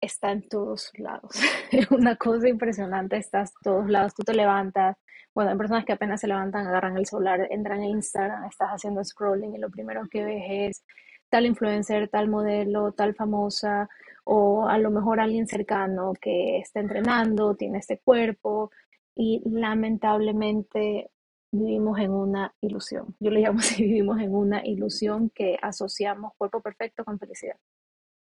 está 0.00 0.32
en 0.32 0.48
todos 0.48 0.92
lados. 0.98 1.32
Es 1.70 1.90
una 1.90 2.16
cosa 2.16 2.48
impresionante, 2.48 3.16
estás 3.16 3.52
todos 3.62 3.88
lados, 3.88 4.14
tú 4.14 4.22
te 4.22 4.34
levantas. 4.34 4.96
Bueno, 5.34 5.50
hay 5.50 5.58
personas 5.58 5.84
que 5.84 5.92
apenas 5.92 6.20
se 6.20 6.28
levantan, 6.28 6.66
agarran 6.66 6.96
el 6.96 7.06
celular, 7.06 7.46
entran 7.50 7.80
a 7.80 7.86
Instagram, 7.86 8.44
estás 8.44 8.68
haciendo 8.70 9.04
scrolling 9.04 9.54
y 9.54 9.58
lo 9.58 9.68
primero 9.68 10.02
que 10.10 10.24
ves 10.24 10.44
es 10.48 10.84
tal 11.28 11.44
influencer, 11.44 12.08
tal 12.08 12.28
modelo, 12.28 12.92
tal 12.92 13.14
famosa, 13.14 13.88
o 14.24 14.68
a 14.68 14.78
lo 14.78 14.90
mejor 14.90 15.20
alguien 15.20 15.46
cercano 15.46 16.12
que 16.20 16.58
está 16.58 16.80
entrenando, 16.80 17.54
tiene 17.54 17.78
este 17.78 17.98
cuerpo, 17.98 18.70
y 19.14 19.42
lamentablemente 19.44 21.10
vivimos 21.58 21.98
en 21.98 22.10
una 22.10 22.54
ilusión. 22.60 23.16
Yo 23.20 23.30
le 23.30 23.40
llamo 23.40 23.58
si 23.60 23.84
vivimos 23.84 24.20
en 24.20 24.34
una 24.34 24.64
ilusión 24.64 25.30
que 25.30 25.58
asociamos 25.60 26.32
cuerpo 26.36 26.60
perfecto 26.60 27.04
con 27.04 27.18
felicidad. 27.18 27.56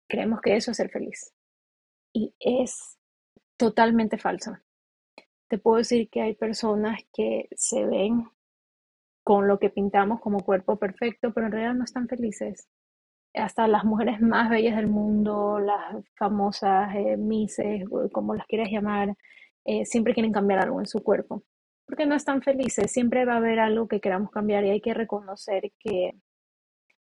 Creemos 0.08 0.41
que 0.41 0.56
eso 0.56 0.72
es 0.72 0.78
ser 0.78 0.89
feliz. 0.89 1.34
Y 2.13 2.34
es 2.39 2.98
totalmente 3.58 4.17
falso. 4.17 4.58
Te 5.48 5.58
puedo 5.58 5.78
decir 5.78 6.10
que 6.10 6.22
hay 6.22 6.36
personas 6.36 7.02
que 7.13 7.48
se 7.56 7.86
ven 7.86 8.30
con 9.24 9.48
lo 9.48 9.60
que 9.60 9.69
pintamos 9.69 10.19
como 10.19 10.43
cuerpo 10.43 10.78
perfecto, 10.78 11.34
pero 11.34 11.48
en 11.48 11.54
realidad 11.54 11.74
no 11.76 11.86
están 11.86 12.08
felices. 12.08 12.67
Hasta 13.34 13.67
las 13.67 13.84
mujeres 13.84 14.22
más 14.22 14.50
bellas 14.50 14.76
del 14.76 14.88
mundo, 14.88 15.60
las 15.60 16.06
famosas 16.15 16.93
eh, 16.96 17.17
mises, 17.17 17.84
como 18.12 18.36
las 18.36 18.46
quieras 18.46 18.69
llamar, 18.69 19.15
eh, 19.65 19.86
siempre 19.86 20.13
quieren 20.13 20.34
cambiar 20.34 20.60
algo 20.60 20.80
en 20.80 20.88
su 20.88 21.02
cuerpo 21.02 21.43
porque 21.86 22.06
no 22.06 22.15
están 22.15 22.41
felices. 22.41 22.91
Siempre 22.91 23.26
va 23.26 23.34
a 23.34 23.38
haber 23.38 23.60
algo 23.60 23.88
que 23.88 24.00
queramos 24.00 24.32
cambiar 24.32 24.65
y 24.65 24.72
hay 24.72 24.82
que 24.82 24.93
reconocer 24.93 25.72
que 25.80 26.13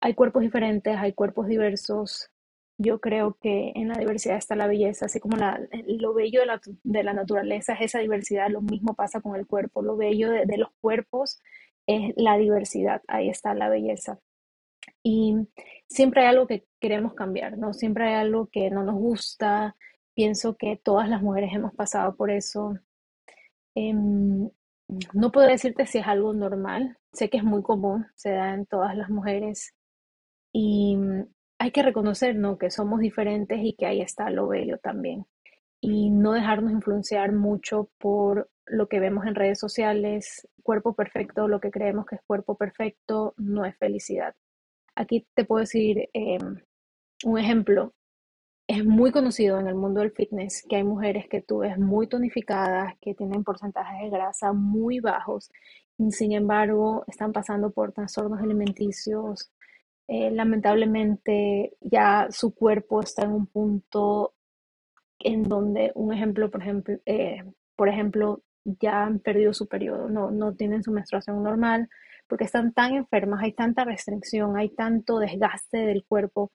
hay 0.01 0.15
cuerpos 0.15 0.43
diferentes, 0.43 0.97
hay 0.97 1.13
cuerpos 1.13 1.47
diversos. 1.49 2.31
Yo 2.79 3.01
creo 3.01 3.37
que 3.41 3.73
en 3.75 3.89
la 3.89 3.99
diversidad 3.99 4.37
está 4.37 4.55
la 4.55 4.69
belleza, 4.69 5.07
así 5.07 5.19
como 5.21 5.37
la, 5.37 5.61
lo 5.87 6.15
bello 6.15 6.41
de 6.41 6.47
la, 6.47 6.61
de 6.85 7.03
la, 7.03 7.13
naturaleza 7.13 7.73
es 7.75 7.81
esa 7.83 7.99
diversidad, 7.99 8.51
lo 8.51 8.61
mismo 8.63 8.95
pasa 8.95 9.21
con 9.21 9.35
el 9.37 9.47
cuerpo. 9.47 9.83
Lo 9.83 9.97
bello 9.97 10.31
de, 10.31 10.47
de 10.47 10.59
los 10.59 10.71
cuerpos 10.81 11.41
es 11.87 12.13
la 12.17 12.37
diversidad, 12.39 13.03
ahí 13.09 13.29
está 13.29 13.55
la 13.55 13.69
belleza. 13.69 14.21
Y 15.03 15.35
siempre 15.89 16.23
hay 16.23 16.29
algo 16.29 16.47
que 16.47 16.67
queremos 16.81 17.15
cambiar, 17.15 17.59
¿no? 17.59 17.73
Siempre 17.73 18.09
hay 18.09 18.15
algo 18.15 18.49
que 18.49 18.71
no 18.71 18.85
nos 18.85 18.97
gusta. 18.97 19.77
Pienso 20.15 20.57
que 20.57 20.77
todas 20.77 21.09
las 21.09 21.23
mujeres 21.23 21.51
hemos 21.55 21.75
pasado 21.75 22.17
por 22.17 22.31
eso. 22.31 22.75
Em, 23.75 24.51
no 25.13 25.33
puedo 25.33 25.47
decirte 25.47 25.87
si 25.87 25.99
es 25.99 26.07
algo 26.07 26.33
normal. 26.35 26.99
Sé 27.13 27.31
que 27.31 27.39
es 27.39 27.45
muy 27.45 27.63
común, 27.63 28.07
se 28.15 28.31
da 28.31 28.55
en 28.55 28.67
todas 28.67 28.97
las 28.97 29.11
mujeres. 29.11 29.75
Y 30.53 30.97
hay 31.59 31.71
que 31.73 31.83
reconocer, 31.83 32.37
¿no? 32.37 32.59
Que 32.59 32.71
somos 32.71 33.01
diferentes 33.01 33.59
y 33.63 33.75
que 33.75 33.87
ahí 33.87 34.01
está 34.01 34.31
lo 34.31 34.49
bello 34.49 34.79
también. 34.79 35.27
Y 35.81 36.11
no 36.11 36.33
dejarnos 36.33 36.73
influenciar 36.73 37.33
mucho 37.33 37.91
por 37.99 38.51
lo 38.67 38.89
que 38.89 39.01
vemos 39.01 39.27
en 39.27 39.35
redes 39.35 39.59
sociales. 39.59 40.49
Cuerpo 40.63 40.95
perfecto, 40.95 41.49
lo 41.49 41.61
que 41.61 41.71
creemos 41.71 42.07
que 42.07 42.17
es 42.17 42.23
cuerpo 42.27 42.57
perfecto, 42.57 43.35
no 43.37 43.65
es 43.65 43.77
felicidad. 43.77 44.35
Aquí 44.95 45.27
te 45.35 45.45
puedo 45.45 45.61
decir 45.61 46.09
em, 46.13 46.57
un 47.25 47.39
ejemplo. 47.39 47.95
Es 48.69 48.85
muy 48.85 49.13
conocido 49.13 49.59
en 49.59 49.67
el 49.67 49.75
mundo 49.75 50.01
del 50.01 50.13
fitness 50.13 50.63
que 50.69 50.77
hay 50.77 50.85
mujeres 50.85 51.27
que 51.27 51.41
tú 51.41 51.61
ves 51.61 51.79
muy 51.79 52.07
tonificadas, 52.07 52.95
que 53.01 53.15
tienen 53.15 53.43
porcentajes 53.43 54.03
de 54.03 54.11
grasa 54.11 54.53
muy 54.53 55.01
bajos, 55.01 55.51
y 55.97 56.13
sin 56.13 56.33
embargo 56.33 57.03
están 57.07 57.33
pasando 57.33 57.71
por 57.71 57.93
trastornos 57.93 58.41
alimenticios. 58.43 59.51
Eh, 60.07 60.31
lamentablemente 60.31 61.77
ya 61.81 62.29
su 62.31 62.55
cuerpo 62.55 63.01
está 63.01 63.25
en 63.25 63.33
un 63.33 63.47
punto 63.47 64.35
en 65.19 65.45
donde, 65.49 65.93
un 65.95 66.13
ejemplo, 66.13 66.51
por 66.51 66.61
ejemplo, 66.63 66.99
eh, 67.07 67.43
por 67.75 67.89
ejemplo, 67.89 68.43
ya 68.65 69.05
han 69.05 69.19
perdido 69.21 69.55
su 69.55 69.67
periodo, 69.67 70.11
no, 70.11 70.31
no 70.31 70.55
tienen 70.55 70.83
su 70.83 70.93
menstruación 70.93 71.43
normal, 71.43 71.89
porque 72.27 72.45
están 72.45 72.75
tan 72.75 72.95
enfermas, 72.95 73.43
hay 73.43 73.53
tanta 73.53 73.85
restricción, 73.85 74.59
hay 74.59 74.69
tanto 74.71 75.19
desgaste 75.19 75.79
del 75.79 76.05
cuerpo 76.05 76.53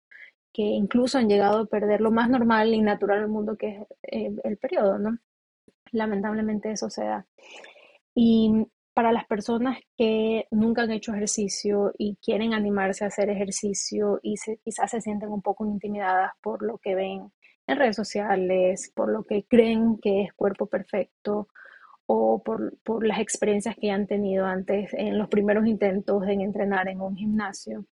que 0.53 0.61
incluso 0.61 1.17
han 1.17 1.27
llegado 1.27 1.59
a 1.59 1.65
perder 1.65 2.01
lo 2.01 2.11
más 2.11 2.29
normal 2.29 2.73
y 2.73 2.81
natural 2.81 3.21
del 3.21 3.29
mundo 3.29 3.57
que 3.57 3.69
es 3.69 3.81
eh, 4.03 4.35
el 4.43 4.57
periodo, 4.57 4.99
¿no? 4.99 5.17
Lamentablemente 5.91 6.71
eso 6.71 6.89
se 6.89 7.03
da. 7.05 7.25
Y 8.15 8.67
para 8.93 9.11
las 9.11 9.25
personas 9.25 9.79
que 9.97 10.47
nunca 10.51 10.83
han 10.83 10.91
hecho 10.91 11.13
ejercicio 11.13 11.93
y 11.97 12.15
quieren 12.17 12.53
animarse 12.53 13.03
a 13.03 13.07
hacer 13.07 13.29
ejercicio 13.29 14.19
y 14.21 14.35
quizás 14.63 14.91
se 14.91 15.01
sienten 15.01 15.29
un 15.29 15.41
poco 15.41 15.65
intimidadas 15.65 16.31
por 16.41 16.61
lo 16.61 16.77
que 16.77 16.95
ven 16.95 17.31
en 17.65 17.77
redes 17.77 17.95
sociales, 17.95 18.91
por 18.95 19.09
lo 19.09 19.23
que 19.23 19.45
creen 19.45 19.97
que 19.97 20.23
es 20.23 20.33
cuerpo 20.33 20.67
perfecto 20.67 21.47
o 22.05 22.43
por, 22.43 22.77
por 22.83 23.05
las 23.05 23.19
experiencias 23.19 23.75
que 23.77 23.89
han 23.89 24.05
tenido 24.05 24.45
antes 24.45 24.93
en 24.93 25.17
los 25.17 25.29
primeros 25.29 25.65
intentos 25.65 26.23
en 26.27 26.41
entrenar 26.41 26.87
en 26.87 27.01
un 27.01 27.15
gimnasio. 27.15 27.85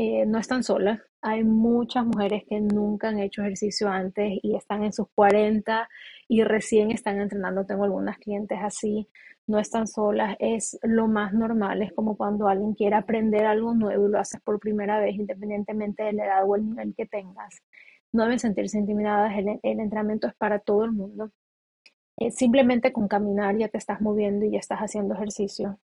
Eh, 0.00 0.24
no 0.26 0.38
están 0.38 0.62
solas. 0.62 1.00
Hay 1.22 1.42
muchas 1.42 2.06
mujeres 2.06 2.44
que 2.48 2.60
nunca 2.60 3.08
han 3.08 3.18
hecho 3.18 3.42
ejercicio 3.42 3.88
antes 3.88 4.38
y 4.42 4.54
están 4.54 4.84
en 4.84 4.92
sus 4.92 5.08
40 5.12 5.88
y 6.28 6.44
recién 6.44 6.92
están 6.92 7.20
entrenando. 7.20 7.66
Tengo 7.66 7.82
algunas 7.82 8.16
clientes 8.18 8.58
así. 8.62 9.08
No 9.48 9.58
están 9.58 9.88
solas. 9.88 10.36
Es 10.38 10.78
lo 10.84 11.08
más 11.08 11.34
normal. 11.34 11.82
Es 11.82 11.92
como 11.92 12.16
cuando 12.16 12.46
alguien 12.46 12.74
quiere 12.74 12.94
aprender 12.94 13.44
algo 13.44 13.74
nuevo 13.74 14.06
y 14.06 14.12
lo 14.12 14.20
haces 14.20 14.40
por 14.42 14.60
primera 14.60 15.00
vez, 15.00 15.16
independientemente 15.16 16.04
de 16.04 16.12
la 16.12 16.26
edad 16.26 16.48
o 16.48 16.54
el 16.54 16.66
nivel 16.66 16.94
que 16.94 17.06
tengas. 17.06 17.60
No 18.12 18.22
deben 18.22 18.38
sentirse 18.38 18.78
intimidadas. 18.78 19.32
El, 19.36 19.80
entrenamiento 19.80 20.28
es 20.28 20.34
para 20.36 20.60
todo 20.60 20.84
el 20.84 20.92
mundo. 20.92 21.32
Eh, 22.18 22.30
simplemente 22.30 22.92
con 22.92 23.08
caminar 23.08 23.56
ya 23.58 23.68
te 23.68 23.78
estás 23.78 24.00
moviendo 24.00 24.46
y 24.46 24.52
ya 24.52 24.58
estás 24.60 24.78
haciendo 24.78 25.14
ejercicio. 25.14 25.80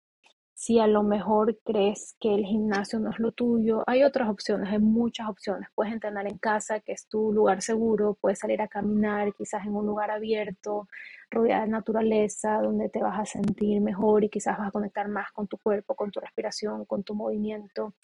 Si 0.64 0.80
a 0.80 0.86
lo 0.88 1.02
mejor 1.04 1.58
crees 1.66 2.16
que 2.20 2.36
el 2.36 2.46
gimnasio 2.46 3.00
no 3.00 3.10
es 3.10 3.18
lo 3.20 3.32
tuyo, 3.32 3.84
hay 3.88 4.04
otras 4.04 4.30
opciones, 4.30 4.70
hay 4.72 4.78
muchas 4.80 5.28
opciones. 5.28 5.68
Puedes 5.74 5.92
entrenar 5.94 6.28
en 6.28 6.38
casa, 6.38 6.80
que 6.82 6.92
es 6.94 7.08
tu 7.08 7.34
lugar 7.34 7.62
seguro, 7.64 8.16
puedes 8.22 8.40
salir 8.40 8.62
a 8.62 8.68
caminar, 8.68 9.34
quizás 9.34 9.66
en 9.66 9.76
un 9.76 9.88
lugar 9.88 10.12
abierto, 10.12 10.88
rodeada 11.32 11.64
de 11.66 11.72
naturaleza, 11.72 12.62
donde 12.62 12.90
te 12.90 13.02
vas 13.02 13.20
a 13.20 13.26
sentir 13.26 13.82
mejor 13.82 14.24
y 14.24 14.30
quizás 14.30 14.58
vas 14.60 14.68
a 14.70 14.72
conectar 14.72 15.08
más 15.08 15.32
con 15.32 15.48
tu 15.48 15.58
cuerpo, 15.58 15.96
con 15.96 16.12
tu 16.12 16.20
respiración, 16.20 16.86
con 16.86 17.04
tu 17.04 17.16
movimiento. 17.16 17.96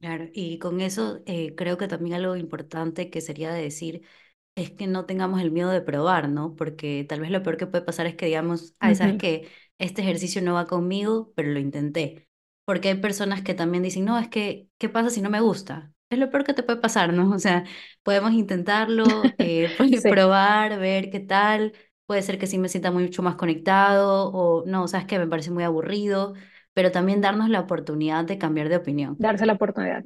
Claro, 0.00 0.26
y 0.32 0.58
con 0.60 0.80
eso 0.80 1.22
eh, 1.26 1.56
creo 1.56 1.76
que 1.76 1.88
también 1.88 2.14
algo 2.14 2.36
importante 2.36 3.10
que 3.10 3.20
sería 3.20 3.52
decir 3.52 4.02
es 4.58 4.70
que 4.70 4.86
no 4.86 5.06
tengamos 5.06 5.40
el 5.40 5.50
miedo 5.50 5.70
de 5.70 5.80
probar, 5.80 6.28
¿no? 6.28 6.54
Porque 6.56 7.04
tal 7.08 7.20
vez 7.20 7.30
lo 7.30 7.42
peor 7.42 7.56
que 7.56 7.66
puede 7.66 7.84
pasar 7.84 8.06
es 8.06 8.16
que 8.16 8.26
digamos, 8.26 8.74
ay, 8.80 8.94
sabes 8.94 9.16
que 9.16 9.48
este 9.78 10.02
ejercicio 10.02 10.42
no 10.42 10.54
va 10.54 10.66
conmigo, 10.66 11.32
pero 11.36 11.50
lo 11.50 11.60
intenté. 11.60 12.28
Porque 12.64 12.88
hay 12.88 12.96
personas 12.96 13.42
que 13.42 13.54
también 13.54 13.82
dicen, 13.82 14.04
no, 14.04 14.18
es 14.18 14.28
que, 14.28 14.68
¿qué 14.78 14.88
pasa 14.88 15.10
si 15.10 15.22
no 15.22 15.30
me 15.30 15.40
gusta? 15.40 15.92
Es 16.10 16.18
lo 16.18 16.30
peor 16.30 16.44
que 16.44 16.54
te 16.54 16.62
puede 16.62 16.80
pasar, 16.80 17.12
¿no? 17.12 17.30
O 17.34 17.38
sea, 17.38 17.64
podemos 18.02 18.32
intentarlo, 18.32 19.04
eh, 19.38 19.70
probar, 20.10 20.78
ver 20.78 21.10
qué 21.10 21.20
tal. 21.20 21.72
Puede 22.06 22.22
ser 22.22 22.38
que 22.38 22.46
sí 22.46 22.58
me 22.58 22.68
sienta 22.68 22.90
mucho 22.90 23.22
más 23.22 23.36
conectado 23.36 24.30
o 24.32 24.64
no, 24.66 24.88
sabes 24.88 25.06
que 25.06 25.18
me 25.18 25.26
parece 25.26 25.50
muy 25.50 25.62
aburrido, 25.62 26.34
pero 26.72 26.90
también 26.90 27.20
darnos 27.20 27.48
la 27.50 27.60
oportunidad 27.60 28.24
de 28.24 28.38
cambiar 28.38 28.68
de 28.70 28.76
opinión. 28.76 29.16
Darse 29.18 29.46
la 29.46 29.52
oportunidad. 29.52 30.04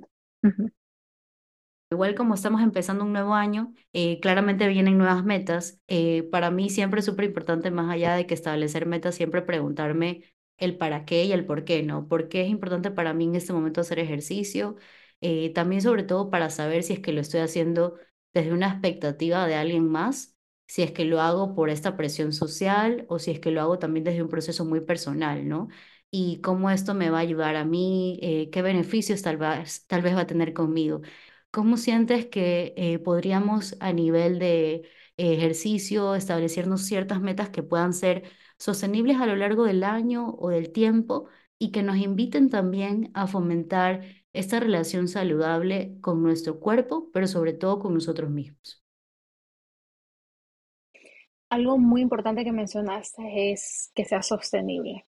Igual 1.92 2.14
como 2.14 2.34
estamos 2.34 2.62
empezando 2.62 3.04
un 3.04 3.12
nuevo 3.12 3.34
año, 3.34 3.74
eh, 3.92 4.18
claramente 4.20 4.66
vienen 4.68 4.96
nuevas 4.98 5.24
metas. 5.24 5.78
Eh, 5.88 6.22
para 6.32 6.50
mí 6.50 6.70
siempre 6.70 7.00
es 7.00 7.06
súper 7.06 7.26
importante, 7.26 7.70
más 7.70 7.90
allá 7.90 8.14
de 8.14 8.26
que 8.26 8.32
establecer 8.34 8.86
metas, 8.86 9.14
siempre 9.14 9.42
preguntarme 9.42 10.24
el 10.56 10.78
para 10.78 11.04
qué 11.04 11.24
y 11.24 11.32
el 11.32 11.44
por 11.44 11.64
qué, 11.64 11.82
¿no? 11.82 12.08
¿Por 12.08 12.28
qué 12.28 12.42
es 12.42 12.48
importante 12.48 12.90
para 12.90 13.12
mí 13.14 13.24
en 13.26 13.34
este 13.36 13.52
momento 13.52 13.80
hacer 13.82 13.98
ejercicio? 13.98 14.76
Eh, 15.20 15.52
también 15.54 15.82
sobre 15.82 16.02
todo 16.02 16.30
para 16.30 16.50
saber 16.50 16.82
si 16.82 16.94
es 16.94 17.00
que 17.00 17.12
lo 17.12 17.20
estoy 17.20 17.40
haciendo 17.40 17.96
desde 18.32 18.52
una 18.52 18.68
expectativa 18.70 19.46
de 19.46 19.54
alguien 19.56 19.86
más, 19.88 20.34
si 20.66 20.82
es 20.82 20.92
que 20.92 21.04
lo 21.04 21.20
hago 21.20 21.54
por 21.54 21.68
esta 21.70 21.96
presión 21.96 22.32
social 22.32 23.04
o 23.08 23.18
si 23.18 23.30
es 23.32 23.40
que 23.40 23.50
lo 23.50 23.60
hago 23.60 23.78
también 23.78 24.04
desde 24.04 24.22
un 24.22 24.28
proceso 24.30 24.64
muy 24.64 24.80
personal, 24.80 25.46
¿no? 25.48 25.68
Y 26.10 26.40
cómo 26.42 26.70
esto 26.70 26.94
me 26.94 27.10
va 27.10 27.18
a 27.18 27.20
ayudar 27.22 27.56
a 27.56 27.64
mí, 27.64 28.18
qué 28.52 28.62
beneficios 28.62 29.22
tal 29.22 29.36
vez, 29.38 29.86
tal 29.86 30.02
vez 30.02 30.14
va 30.16 30.20
a 30.22 30.26
tener 30.26 30.52
conmigo. 30.52 31.00
¿Cómo 31.52 31.76
sientes 31.76 32.24
que 32.26 32.72
eh, 32.78 32.98
podríamos 32.98 33.76
a 33.80 33.92
nivel 33.92 34.38
de 34.38 34.88
ejercicio 35.18 36.14
establecernos 36.14 36.86
ciertas 36.86 37.20
metas 37.20 37.50
que 37.50 37.62
puedan 37.62 37.92
ser 37.92 38.22
sostenibles 38.58 39.20
a 39.20 39.26
lo 39.26 39.36
largo 39.36 39.64
del 39.64 39.84
año 39.84 40.30
o 40.38 40.48
del 40.48 40.72
tiempo 40.72 41.28
y 41.58 41.70
que 41.70 41.82
nos 41.82 41.98
inviten 41.98 42.48
también 42.48 43.10
a 43.12 43.26
fomentar 43.26 44.00
esta 44.32 44.60
relación 44.60 45.08
saludable 45.08 45.98
con 46.00 46.22
nuestro 46.22 46.58
cuerpo, 46.58 47.10
pero 47.12 47.26
sobre 47.26 47.52
todo 47.52 47.80
con 47.80 47.92
nosotros 47.92 48.30
mismos? 48.30 48.82
Algo 51.50 51.76
muy 51.76 52.00
importante 52.00 52.44
que 52.44 52.52
mencionaste 52.52 53.52
es 53.52 53.92
que 53.94 54.06
sea 54.06 54.22
sostenible. 54.22 55.06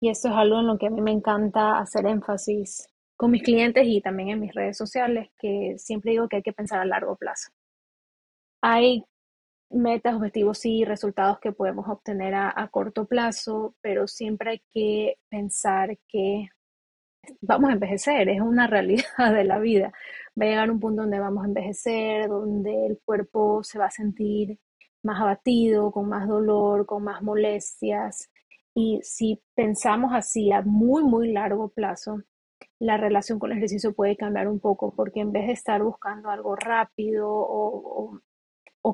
Y 0.00 0.10
esto 0.10 0.28
es 0.28 0.34
algo 0.34 0.60
en 0.60 0.66
lo 0.66 0.76
que 0.76 0.88
a 0.88 0.90
mí 0.90 1.00
me 1.00 1.12
encanta 1.12 1.78
hacer 1.78 2.04
énfasis 2.04 2.90
con 3.18 3.32
mis 3.32 3.42
clientes 3.42 3.84
y 3.86 4.00
también 4.00 4.28
en 4.30 4.40
mis 4.40 4.54
redes 4.54 4.76
sociales, 4.78 5.28
que 5.38 5.74
siempre 5.76 6.12
digo 6.12 6.28
que 6.28 6.36
hay 6.36 6.42
que 6.42 6.52
pensar 6.52 6.78
a 6.80 6.84
largo 6.84 7.16
plazo. 7.16 7.50
Hay 8.62 9.04
metas, 9.70 10.14
objetivos 10.14 10.64
y 10.64 10.84
resultados 10.84 11.40
que 11.40 11.52
podemos 11.52 11.88
obtener 11.88 12.34
a, 12.34 12.68
corto 12.70 13.06
plazo, 13.06 13.74
pero 13.82 14.06
siempre 14.06 14.50
hay 14.52 14.62
que 14.72 15.16
pensar 15.28 15.98
que 16.08 16.48
vamos 17.40 17.70
a 17.70 17.72
envejecer, 17.74 18.28
es 18.28 18.40
una 18.40 18.68
realidad 18.68 19.34
de 19.34 19.44
la 19.44 19.58
vida. 19.58 19.92
Va 20.40 20.46
a 20.46 20.48
llegar 20.48 20.70
un 20.70 20.80
punto 20.80 21.02
donde 21.02 21.18
vamos 21.18 21.44
a 21.44 21.48
envejecer, 21.48 22.28
donde 22.28 22.86
el 22.86 23.00
cuerpo 23.04 23.64
se 23.64 23.80
va 23.80 23.86
a 23.86 23.90
sentir 23.90 24.58
más 25.02 25.20
abatido, 25.20 25.90
con 25.90 26.08
más 26.08 26.28
dolor, 26.28 26.86
con 26.86 27.02
más 27.02 27.20
molestias. 27.22 28.30
Y 28.74 29.00
si 29.02 29.42
pensamos 29.56 30.12
así 30.14 30.52
a 30.52 30.62
muy, 30.62 31.02
muy 31.02 31.32
largo 31.32 31.68
plazo, 31.70 32.22
la 32.80 32.96
relación 32.96 33.38
con 33.38 33.50
el 33.50 33.58
ejercicio 33.58 33.92
puede 33.92 34.16
cambiar 34.16 34.48
un 34.48 34.60
poco, 34.60 34.94
porque 34.94 35.20
en 35.20 35.32
vez 35.32 35.46
de 35.46 35.52
estar 35.52 35.82
buscando 35.82 36.30
algo 36.30 36.56
rápido 36.56 37.28
o, 37.30 38.20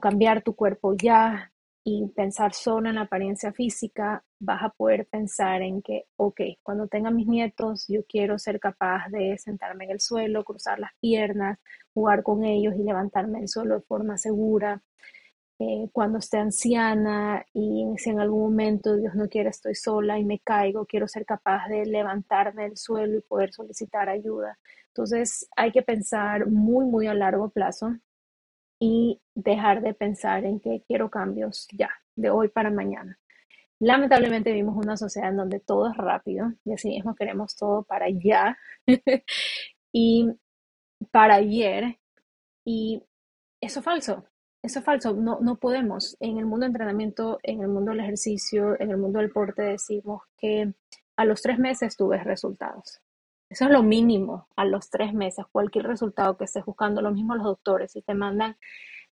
cambiar 0.01 0.42
tu 0.42 0.55
cuerpo 0.57 0.94
ya 0.97 1.53
y 1.85 2.07
pensar 2.09 2.53
solo 2.53 2.88
en 2.88 2.97
la 2.97 3.03
apariencia 3.03 3.53
física, 3.53 4.25
vas 4.40 4.62
a 4.64 4.70
poder 4.70 5.07
pensar 5.07 5.62
en 5.62 5.83
que, 5.83 6.07
ok, 6.16 6.40
cuando 6.62 6.88
tenga 6.88 7.11
mis 7.11 7.27
nietos, 7.29 7.87
yo 7.88 8.05
quiero 8.07 8.38
ser 8.38 8.59
capaz 8.59 9.09
de 9.11 9.38
sentarme 9.38 9.85
en 9.85 9.92
el 9.92 10.01
suelo, 10.01 10.44
cruzar 10.44 10.79
las 10.81 10.90
piernas, 11.01 11.59
jugar 11.94 12.23
con 12.23 12.44
ellos 12.44 12.75
y 12.77 12.83
levantarme 12.83 13.38
del 13.38 13.49
suelo 13.49 13.77
de 13.77 13.83
forma 13.83 14.18
segura. 14.18 14.83
Eh, 15.66 15.88
cuando 15.92 16.18
esté 16.18 16.37
anciana 16.38 17.46
y 17.55 17.87
si 17.96 18.11
en 18.11 18.20
algún 18.20 18.42
momento 18.42 18.96
Dios 18.96 19.14
no 19.14 19.29
quiere 19.31 19.48
estoy 19.48 19.74
sola 19.74 20.18
y 20.18 20.24
me 20.24 20.40
caigo, 20.40 20.85
quiero 20.85 21.09
ser 21.09 21.24
capaz 21.24 21.68
de 21.68 21.87
levantarme 21.87 22.64
del 22.64 22.77
suelo 22.77 23.16
y 23.18 23.22
poder 23.22 23.53
solicitar 23.53 24.11
ayuda. 24.11 24.59
Entonces 24.88 25.48
hay 25.57 25.72
que 25.72 25.83
pensar 25.83 26.48
muy, 26.48 26.85
muy 26.87 27.07
a 27.07 27.14
largo 27.14 27.48
plazo 27.48 27.96
y 28.79 29.22
dejar 29.35 29.81
de 29.83 29.94
pensar 29.94 30.44
en 30.44 30.61
que 30.61 30.83
quiero 30.87 31.11
cambios 31.11 31.66
ya, 31.72 31.90
de 32.16 32.31
hoy 32.31 32.48
para 32.48 32.70
mañana. 32.70 33.18
Lamentablemente 33.81 34.50
vivimos 34.53 34.77
una 34.77 34.96
sociedad 34.98 35.31
en 35.31 35.37
donde 35.38 35.61
todo 35.61 35.90
es 35.90 35.96
rápido 35.96 36.53
y 36.64 36.74
así 36.74 36.88
mismo 36.88 37.14
queremos 37.14 37.57
todo 37.57 37.85
para 37.85 38.09
ya. 38.11 38.59
y 39.92 40.31
para 41.11 41.37
ayer 41.37 41.98
y 42.64 43.03
eso 43.61 43.81
es 43.81 43.85
falso. 43.85 44.27
Eso 44.64 44.79
es 44.79 44.85
falso, 44.87 45.12
no, 45.12 45.40
no 45.40 45.57
podemos. 45.57 46.16
En 46.20 46.38
el 46.38 46.46
mundo 46.46 46.64
del 46.64 46.70
entrenamiento, 46.70 47.38
en 47.42 47.61
el 47.61 47.68
mundo 47.68 47.90
del 47.90 48.00
ejercicio, 48.00 48.81
en 48.81 48.90
el 48.90 48.96
mundo 48.96 49.18
del 49.18 49.29
deporte, 49.29 49.61
decimos 49.61 50.22
que 50.38 50.72
a 51.16 51.27
los 51.27 51.42
tres 51.42 51.59
meses 51.59 51.98
tú 51.98 52.11
resultados. 52.11 53.03
Eso 53.50 53.66
es 53.66 53.70
lo 53.70 53.83
mínimo, 53.83 54.48
a 54.57 54.64
los 54.64 54.88
tres 54.88 55.12
meses, 55.12 55.44
cualquier 55.53 55.87
resultado 55.87 56.38
que 56.38 56.44
estés 56.44 56.64
buscando, 56.64 57.03
lo 57.03 57.12
mismo 57.12 57.35
los 57.35 57.44
doctores, 57.44 57.92
si 57.92 58.00
te 58.00 58.14
mandan 58.14 58.57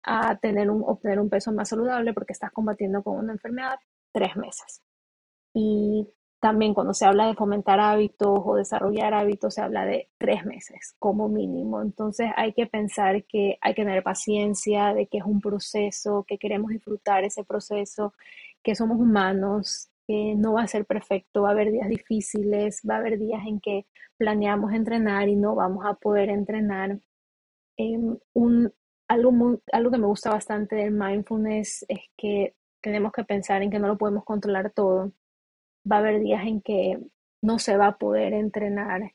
a 0.03 0.37
tener 0.37 0.69
un, 0.71 0.83
obtener 0.87 1.19
un 1.19 1.29
peso 1.29 1.51
más 1.51 1.67
saludable 1.67 2.13
porque 2.13 2.31
estás 2.31 2.51
combatiendo 2.53 3.03
con 3.03 3.17
una 3.17 3.33
enfermedad, 3.33 3.77
tres 4.13 4.37
meses. 4.37 4.81
Y 5.53 6.07
también 6.41 6.73
cuando 6.73 6.93
se 6.95 7.05
habla 7.05 7.27
de 7.27 7.35
fomentar 7.35 7.79
hábitos 7.79 8.41
o 8.43 8.55
desarrollar 8.55 9.13
hábitos, 9.13 9.53
se 9.53 9.61
habla 9.61 9.85
de 9.85 10.09
tres 10.17 10.43
meses 10.43 10.95
como 10.97 11.29
mínimo. 11.29 11.81
Entonces 11.83 12.31
hay 12.35 12.53
que 12.53 12.65
pensar 12.65 13.23
que 13.25 13.59
hay 13.61 13.75
que 13.75 13.83
tener 13.83 14.01
paciencia, 14.03 14.93
de 14.95 15.05
que 15.07 15.19
es 15.19 15.23
un 15.23 15.39
proceso, 15.39 16.25
que 16.27 16.39
queremos 16.39 16.71
disfrutar 16.71 17.23
ese 17.23 17.43
proceso, 17.43 18.15
que 18.63 18.75
somos 18.75 18.99
humanos, 18.99 19.89
que 20.07 20.33
no 20.35 20.53
va 20.53 20.63
a 20.63 20.67
ser 20.67 20.85
perfecto, 20.85 21.43
va 21.43 21.49
a 21.49 21.51
haber 21.51 21.71
días 21.71 21.89
difíciles, 21.89 22.81
va 22.89 22.95
a 22.95 22.97
haber 22.99 23.19
días 23.19 23.43
en 23.47 23.59
que 23.61 23.85
planeamos 24.17 24.73
entrenar 24.73 25.29
y 25.29 25.35
no 25.35 25.55
vamos 25.55 25.85
a 25.85 25.93
poder 25.93 26.29
entrenar. 26.29 26.99
Em, 27.77 28.17
un, 28.33 28.73
algo, 29.07 29.59
algo 29.71 29.91
que 29.91 29.97
me 29.99 30.07
gusta 30.07 30.31
bastante 30.31 30.75
del 30.75 30.91
mindfulness 30.91 31.85
es 31.87 31.99
que 32.17 32.55
tenemos 32.81 33.11
que 33.11 33.23
pensar 33.25 33.61
en 33.61 33.69
que 33.71 33.79
no 33.79 33.87
lo 33.87 33.97
podemos 33.97 34.23
controlar 34.25 34.71
todo 34.71 35.11
va 35.89 35.97
a 35.97 35.99
haber 35.99 36.19
días 36.21 36.45
en 36.45 36.61
que 36.61 36.99
no 37.41 37.59
se 37.59 37.77
va 37.77 37.87
a 37.87 37.97
poder 37.97 38.33
entrenar 38.33 39.13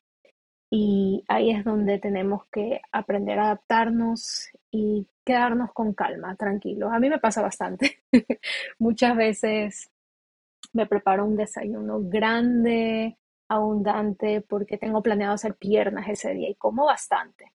y 0.70 1.24
ahí 1.28 1.50
es 1.50 1.64
donde 1.64 1.98
tenemos 1.98 2.46
que 2.50 2.80
aprender 2.92 3.38
a 3.38 3.46
adaptarnos 3.46 4.48
y 4.70 5.06
quedarnos 5.24 5.72
con 5.72 5.94
calma, 5.94 6.34
tranquilos. 6.36 6.92
A 6.92 6.98
mí 6.98 7.08
me 7.08 7.18
pasa 7.18 7.40
bastante. 7.42 8.02
Muchas 8.78 9.16
veces 9.16 9.90
me 10.72 10.86
preparo 10.86 11.24
un 11.24 11.36
desayuno 11.36 12.00
grande, 12.02 13.16
abundante, 13.48 14.40
porque 14.42 14.78
tengo 14.78 15.02
planeado 15.02 15.34
hacer 15.34 15.54
piernas 15.56 16.08
ese 16.08 16.34
día 16.34 16.50
y 16.50 16.56
como 16.56 16.86
bastante. 16.86 17.52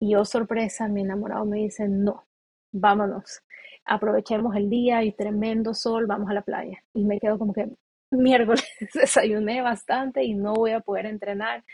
Y 0.00 0.12
yo, 0.12 0.24
sorpresa, 0.24 0.88
mi 0.88 1.02
enamorado 1.02 1.44
me 1.46 1.58
dice, 1.58 1.88
no, 1.88 2.26
vámonos, 2.72 3.42
aprovechemos 3.84 4.54
el 4.56 4.70
día 4.70 5.02
y 5.04 5.12
tremendo 5.12 5.74
sol, 5.74 6.06
vamos 6.06 6.30
a 6.30 6.34
la 6.34 6.42
playa. 6.42 6.82
Y 6.94 7.04
me 7.04 7.18
quedo 7.20 7.38
como 7.38 7.52
que, 7.52 7.70
miércoles 8.10 8.64
desayuné 8.94 9.62
bastante 9.62 10.24
y 10.24 10.34
no 10.34 10.54
voy 10.54 10.72
a 10.72 10.80
poder 10.80 11.06
entrenar. 11.06 11.64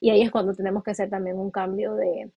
Y 0.00 0.10
ahí 0.10 0.22
es 0.22 0.30
cuando 0.30 0.54
tenemos 0.54 0.82
que 0.82 0.92
hacer 0.92 1.10
también 1.10 1.38
un 1.38 1.50
cambio 1.50 1.94
de, 1.94 2.30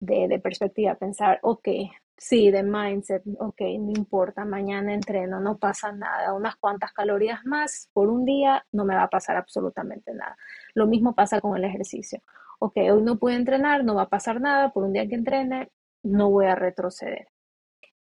de, 0.00 0.38
perspectiva, 0.40 0.94
pensar, 0.94 1.38
ok, 1.42 1.68
sí, 2.16 2.50
de 2.50 2.62
mindset, 2.62 3.22
ok, 3.38 3.60
no 3.80 3.92
importa, 3.96 4.44
mañana 4.44 4.94
entreno, 4.94 5.40
no 5.40 5.58
pasa 5.58 5.92
nada, 5.92 6.34
unas 6.34 6.56
cuantas 6.56 6.92
calorías 6.92 7.44
más 7.44 7.90
por 7.92 8.08
un 8.08 8.24
día 8.24 8.64
no 8.72 8.84
me 8.84 8.94
va 8.94 9.04
a 9.04 9.10
pasar 9.10 9.36
absolutamente 9.36 10.12
nada. 10.14 10.36
Lo 10.74 10.86
mismo 10.86 11.14
pasa 11.14 11.40
con 11.40 11.56
el 11.56 11.64
ejercicio. 11.64 12.20
Ok, 12.60 12.76
hoy 12.76 13.02
no 13.02 13.18
puedo 13.18 13.36
entrenar, 13.36 13.84
no 13.84 13.94
va 13.94 14.02
a 14.02 14.08
pasar 14.08 14.40
nada, 14.40 14.72
por 14.72 14.84
un 14.84 14.92
día 14.92 15.06
que 15.08 15.14
entrene, 15.14 15.70
no 16.02 16.30
voy 16.30 16.46
a 16.46 16.56
retroceder. 16.56 17.28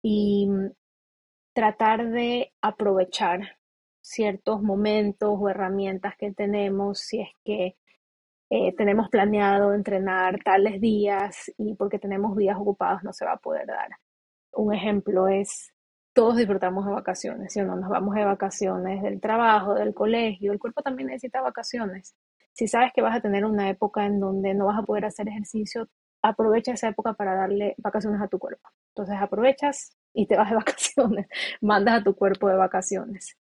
Y 0.03 0.49
tratar 1.53 2.11
de 2.11 2.53
aprovechar 2.61 3.56
ciertos 4.07 4.63
momentos 4.63 5.37
o 5.37 5.49
herramientas 5.49 6.15
que 6.17 6.33
tenemos 6.33 7.01
si 7.01 7.21
es 7.21 7.29
que 7.45 7.77
eh, 8.51 8.73
tenemos 8.77 9.09
planeado 9.09 9.75
entrenar 9.75 10.39
tales 10.45 10.81
días 10.81 11.53
y 11.59 11.75
porque 11.75 11.99
tenemos 11.99 12.37
días 12.37 12.57
ocupados 12.57 13.03
no 13.03 13.13
se 13.13 13.25
va 13.25 13.33
a 13.33 13.39
poder 13.39 13.67
dar. 13.67 13.89
Un 14.53 14.73
ejemplo 14.73 15.27
es, 15.27 15.73
todos 16.13 16.37
disfrutamos 16.37 16.87
de 16.87 16.93
vacaciones, 16.93 17.53
si 17.53 17.61
no 17.63 17.75
nos 17.75 17.91
vamos 17.91 18.15
de 18.15 18.25
vacaciones 18.25 19.03
del 19.03 19.21
trabajo, 19.21 19.75
del 19.75 19.93
colegio, 19.93 20.53
el 20.53 20.61
cuerpo 20.61 20.83
también 20.83 21.09
necesita 21.09 21.41
vacaciones. 21.41 22.15
Si 22.53 22.69
sabes 22.69 22.93
que 22.95 23.03
vas 23.03 23.17
a 23.17 23.21
tener 23.21 23.45
una 23.45 23.69
época 23.69 24.07
en 24.07 24.21
donde 24.21 24.55
no 24.55 24.67
vas 24.67 24.79
a 24.79 24.83
poder 24.85 25.07
hacer 25.07 25.29
ejercicio, 25.29 25.89
aprovecha 26.23 26.73
esa 26.73 26.89
época 26.89 27.15
para 27.15 27.35
darle 27.35 27.75
vacaciones 27.79 28.23
a 28.23 28.29
tu 28.29 28.39
cuerpo. 28.39 28.69
Entonces 28.91 29.17
aprovechas 29.21 29.97
y 30.15 30.27
te 30.27 30.37
vas 30.37 30.49
de 30.51 30.57
vacaciones, 30.63 31.27
mandas 31.61 32.01
a 32.01 32.05
tu 32.05 32.15
cuerpo 32.15 32.49
de 32.49 32.57
vacaciones. 32.57 33.37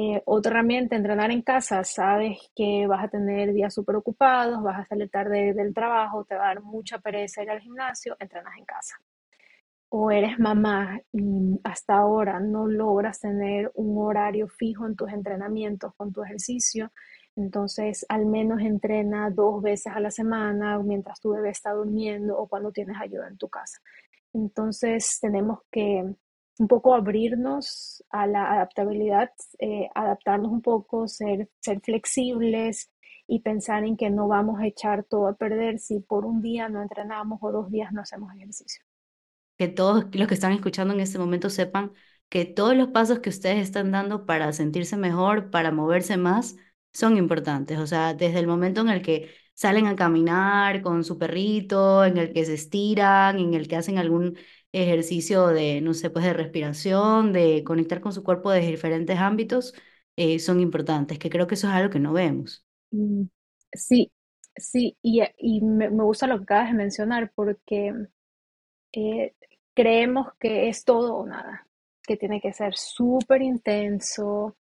Eh, 0.00 0.22
otra 0.26 0.52
herramienta, 0.52 0.94
entrenar 0.94 1.32
en 1.32 1.42
casa, 1.42 1.82
sabes 1.82 2.38
que 2.54 2.86
vas 2.86 3.02
a 3.02 3.08
tener 3.08 3.52
días 3.52 3.74
súper 3.74 3.96
ocupados, 3.96 4.62
vas 4.62 4.78
a 4.78 4.84
salir 4.84 5.10
tarde 5.10 5.52
del 5.54 5.74
trabajo, 5.74 6.24
te 6.24 6.36
va 6.36 6.44
a 6.44 6.54
dar 6.54 6.62
mucha 6.62 7.00
pereza 7.00 7.42
ir 7.42 7.50
al 7.50 7.58
gimnasio, 7.58 8.16
entrenas 8.20 8.56
en 8.56 8.64
casa. 8.64 8.94
O 9.88 10.12
eres 10.12 10.38
mamá 10.38 11.00
y 11.12 11.58
hasta 11.64 11.96
ahora 11.96 12.38
no 12.38 12.68
logras 12.68 13.18
tener 13.18 13.72
un 13.74 13.98
horario 13.98 14.46
fijo 14.46 14.86
en 14.86 14.94
tus 14.94 15.12
entrenamientos 15.12 15.92
con 15.96 16.12
tu 16.12 16.22
ejercicio, 16.22 16.92
entonces 17.34 18.06
al 18.08 18.24
menos 18.24 18.60
entrena 18.60 19.30
dos 19.30 19.60
veces 19.60 19.92
a 19.92 19.98
la 19.98 20.12
semana 20.12 20.78
mientras 20.78 21.20
tu 21.20 21.30
bebé 21.30 21.50
está 21.50 21.72
durmiendo 21.72 22.38
o 22.38 22.46
cuando 22.46 22.70
tienes 22.70 22.96
ayuda 23.00 23.26
en 23.26 23.36
tu 23.36 23.48
casa. 23.48 23.80
Entonces 24.32 25.18
tenemos 25.20 25.58
que 25.72 26.04
un 26.58 26.68
poco 26.68 26.94
abrirnos 26.94 28.04
a 28.10 28.26
la 28.26 28.52
adaptabilidad, 28.52 29.30
eh, 29.58 29.88
adaptarnos 29.94 30.50
un 30.50 30.62
poco, 30.62 31.06
ser, 31.08 31.48
ser 31.60 31.80
flexibles 31.80 32.90
y 33.26 33.40
pensar 33.40 33.84
en 33.84 33.96
que 33.96 34.10
no 34.10 34.26
vamos 34.26 34.60
a 34.60 34.66
echar 34.66 35.04
todo 35.04 35.28
a 35.28 35.34
perder 35.34 35.78
si 35.78 36.00
por 36.00 36.24
un 36.24 36.42
día 36.42 36.68
no 36.68 36.82
entrenamos 36.82 37.38
o 37.42 37.52
dos 37.52 37.70
días 37.70 37.92
no 37.92 38.00
hacemos 38.00 38.34
ejercicio. 38.34 38.82
Que 39.56 39.68
todos 39.68 40.06
los 40.12 40.28
que 40.28 40.34
están 40.34 40.52
escuchando 40.52 40.94
en 40.94 41.00
este 41.00 41.18
momento 41.18 41.50
sepan 41.50 41.92
que 42.28 42.44
todos 42.44 42.76
los 42.76 42.88
pasos 42.88 43.20
que 43.20 43.30
ustedes 43.30 43.58
están 43.58 43.90
dando 43.92 44.26
para 44.26 44.52
sentirse 44.52 44.96
mejor, 44.96 45.50
para 45.50 45.70
moverse 45.70 46.16
más, 46.16 46.56
son 46.92 47.16
importantes. 47.16 47.78
O 47.78 47.86
sea, 47.86 48.14
desde 48.14 48.38
el 48.38 48.46
momento 48.46 48.80
en 48.80 48.88
el 48.88 49.02
que 49.02 49.30
salen 49.54 49.86
a 49.86 49.96
caminar 49.96 50.82
con 50.82 51.04
su 51.04 51.18
perrito, 51.18 52.04
en 52.04 52.16
el 52.18 52.32
que 52.32 52.44
se 52.44 52.54
estiran, 52.54 53.38
en 53.38 53.54
el 53.54 53.68
que 53.68 53.76
hacen 53.76 53.98
algún 53.98 54.36
ejercicio 54.72 55.48
de, 55.48 55.80
no 55.80 55.94
sé, 55.94 56.10
pues 56.10 56.24
de 56.24 56.32
respiración, 56.32 57.32
de 57.32 57.64
conectar 57.64 58.00
con 58.00 58.12
su 58.12 58.22
cuerpo 58.22 58.50
de 58.50 58.60
diferentes 58.60 59.18
ámbitos, 59.18 59.74
eh, 60.16 60.38
son 60.38 60.60
importantes, 60.60 61.18
que 61.18 61.30
creo 61.30 61.46
que 61.46 61.54
eso 61.54 61.68
es 61.68 61.74
algo 61.74 61.90
que 61.90 62.00
no 62.00 62.12
vemos. 62.12 62.64
Mm, 62.90 63.24
sí, 63.72 64.12
sí, 64.56 64.96
y, 65.02 65.22
y 65.38 65.60
me, 65.62 65.88
gusta 65.88 66.26
lo 66.26 66.38
que 66.38 66.44
acabas 66.44 66.70
de 66.70 66.76
mencionar 66.76 67.32
porque 67.34 67.94
eh, 68.92 69.34
creemos 69.74 70.28
que 70.38 70.68
es 70.68 70.84
todo 70.84 71.14
o 71.16 71.26
nada, 71.26 71.66
que 72.02 72.16
tiene 72.16 72.40
que 72.40 72.52
ser 72.52 72.74
súper 72.74 73.42
intenso 73.42 74.56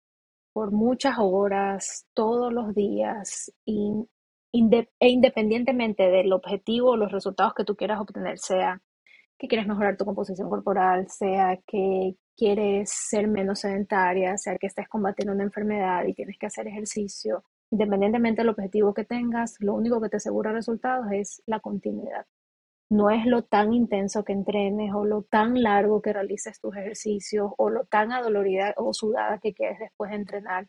por 0.54 0.72
muchas 0.72 1.16
horas, 1.20 2.06
todos 2.14 2.54
los 2.54 2.76
días, 2.76 3.52
e 3.66 4.06
independientemente 4.52 6.10
del 6.10 6.32
objetivo 6.32 6.92
o 6.92 6.98
los 6.98 7.12
resultados 7.12 7.54
que 7.56 7.64
tú 7.64 7.76
quieras 7.76 8.00
obtener, 8.00 8.38
sea 8.38 8.82
que 9.38 9.48
quieres 9.48 9.68
mejorar 9.68 9.98
tu 9.98 10.06
composición 10.06 10.50
corporal, 10.50 11.08
sea 11.10 11.60
que 11.68 12.16
quieres 12.36 12.90
ser 12.90 13.28
menos 13.28 13.60
sedentaria, 13.60 14.38
sea 14.38 14.58
que 14.58 14.68
estés 14.68 14.88
combatiendo 14.88 15.34
una 15.34 15.44
enfermedad 15.44 16.06
y 16.06 16.14
tienes 16.14 16.38
que 16.38 16.48
hacer 16.48 16.68
ejercicio, 16.68 17.44
independientemente 17.72 18.42
del 18.42 18.50
objetivo 18.50 18.94
que 18.94 19.06
tengas, 19.06 19.56
lo 19.60 19.74
único 19.74 20.02
que 20.02 20.10
te 20.10 20.18
asegura 20.18 20.52
resultados 20.52 21.08
es 21.12 21.42
la 21.46 21.60
continuidad. 21.60 22.26
No 22.90 23.10
es 23.10 23.26
lo 23.26 23.44
tan 23.44 23.74
intenso 23.74 24.24
que 24.24 24.34
entrenes 24.34 24.94
o 24.94 25.06
lo 25.06 25.24
tan 25.24 25.62
largo 25.62 26.02
que 26.02 26.14
realices 26.14 26.60
tus 26.60 26.76
ejercicios 26.76 27.52
o 27.58 27.70
lo 27.70 27.86
tan 27.86 28.12
adolorida 28.12 28.74
o 28.78 28.94
sudada 28.94 29.40
que 29.40 29.54
quedes 29.54 29.80
después 29.80 30.12
de 30.12 30.18
entrenar, 30.18 30.68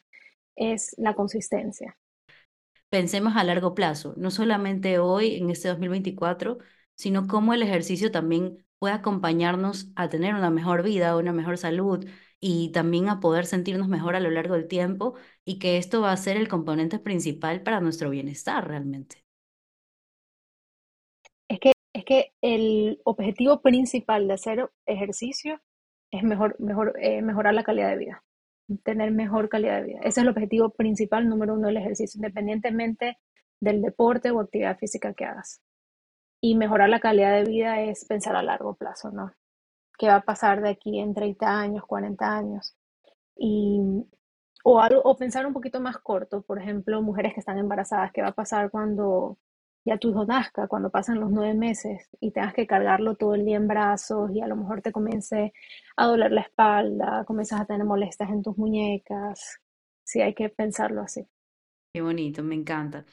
es 0.57 0.95
la 0.97 1.15
consistencia. 1.15 1.97
Pensemos 2.89 3.37
a 3.37 3.45
largo 3.45 3.75
plazo, 3.75 4.15
no 4.17 4.31
solamente 4.31 4.99
hoy, 4.99 5.37
en 5.37 5.51
este 5.51 5.69
2024, 5.69 6.59
sino 6.95 7.27
cómo 7.27 7.55
el 7.55 7.63
ejercicio 7.63 8.11
también 8.11 8.65
puede 8.79 8.95
acompañarnos 8.95 9.91
a 9.97 10.09
tener 10.09 10.35
una 10.35 10.51
mejor 10.51 10.83
vida, 10.83 11.17
una 11.17 11.33
mejor 11.33 11.59
salud 11.59 12.07
y 12.41 12.71
también 12.73 13.09
a 13.09 13.21
poder 13.21 13.47
sentirnos 13.47 13.89
mejor 13.89 14.17
a 14.17 14.21
lo 14.21 14.31
largo 14.31 14.55
del 14.55 14.69
tiempo 14.69 15.15
y 15.45 15.59
que 15.59 15.79
esto 15.79 16.03
va 16.03 16.13
a 16.13 16.17
ser 16.17 16.37
el 16.37 16.49
componente 16.49 16.99
principal 16.99 17.63
para 17.63 17.81
nuestro 17.81 18.11
bienestar 18.11 18.69
realmente. 18.69 19.25
Es 21.49 21.61
que, 21.61 21.73
es 21.95 22.05
que 22.05 22.33
el 22.43 23.01
objetivo 23.05 23.63
principal 23.63 24.29
de 24.29 24.35
hacer 24.35 24.71
ejercicio 24.87 25.61
es 26.11 26.23
mejor, 26.23 26.57
mejor, 26.61 26.95
eh, 27.01 27.23
mejorar 27.23 27.55
la 27.55 27.65
calidad 27.65 27.89
de 27.89 27.97
vida, 27.99 28.25
tener 28.83 29.11
mejor 29.13 29.49
calidad 29.49 29.81
de 29.81 29.87
vida. 29.87 29.99
Ese 30.01 30.09
es 30.09 30.19
el 30.19 30.29
objetivo 30.29 30.71
principal 30.71 31.29
número 31.29 31.55
uno 31.55 31.69
del 31.69 31.79
ejercicio, 31.79 32.19
independientemente 32.19 33.19
del 33.61 33.81
deporte 33.83 34.31
o 34.31 34.41
actividad 34.41 34.79
física 34.79 35.15
que 35.15 35.25
hagas 35.25 35.63
y 36.45 36.55
mejorar 36.57 36.91
la 36.91 37.01
calidad 37.01 37.33
de 37.33 37.45
vida 37.51 37.81
es 37.81 38.05
pensar 38.05 38.37
a 38.37 38.43
largo 38.43 38.75
plazo, 38.75 39.11
¿no? 39.11 39.33
¿Qué 39.99 40.09
va 40.09 40.17
a 40.17 40.25
pasar 40.25 40.61
de 40.61 40.69
aquí 40.69 40.99
en 40.99 41.15
30 41.15 41.59
años, 41.59 41.87
40 41.87 42.37
años? 42.37 42.77
Y, 43.35 43.81
o, 44.63 44.79
algo, 44.79 45.01
o 45.05 45.17
pensar 45.17 45.47
un 45.47 45.55
poquito 45.55 45.81
más 45.81 45.97
corto, 45.97 46.43
por 46.43 46.61
ejemplo, 46.61 47.01
mujeres 47.01 47.33
que 47.33 47.41
están 47.41 47.57
embarazadas, 47.57 48.13
¿qué 48.13 48.21
va 48.21 48.29
a 48.29 48.35
pasar 48.35 48.71
cuando 48.71 49.39
ya 49.87 49.97
tu 49.97 50.11
hijo 50.11 50.27
nazca, 50.27 50.69
cuando 50.69 50.91
pasan 50.91 51.19
los 51.19 51.31
nueve 51.31 51.55
meses 51.55 52.11
y 52.21 52.31
tengas 52.31 52.53
que 52.53 52.67
cargarlo 52.67 53.15
todo 53.17 53.35
el 53.35 53.47
día 53.47 53.57
en 53.57 53.67
brazos 53.67 54.31
y 54.35 54.43
a 54.43 54.47
lo 54.47 54.57
mejor 54.57 54.83
te 54.83 54.93
comience 54.93 55.55
a 55.97 56.07
doler 56.07 56.31
la 56.31 56.43
espalda, 56.43 57.25
comienzas 57.27 57.63
a 57.63 57.65
tener 57.65 57.87
molestias 57.87 58.29
en 58.29 58.43
tus 58.43 58.59
muñecas. 58.59 59.61
Sí, 60.03 60.21
hay 60.21 60.35
que 60.35 60.51
pensarlo 60.51 61.01
así. 61.01 61.27
Qué 61.95 62.03
bonito, 62.03 62.43
me 62.43 62.55
encanta. 62.55 63.07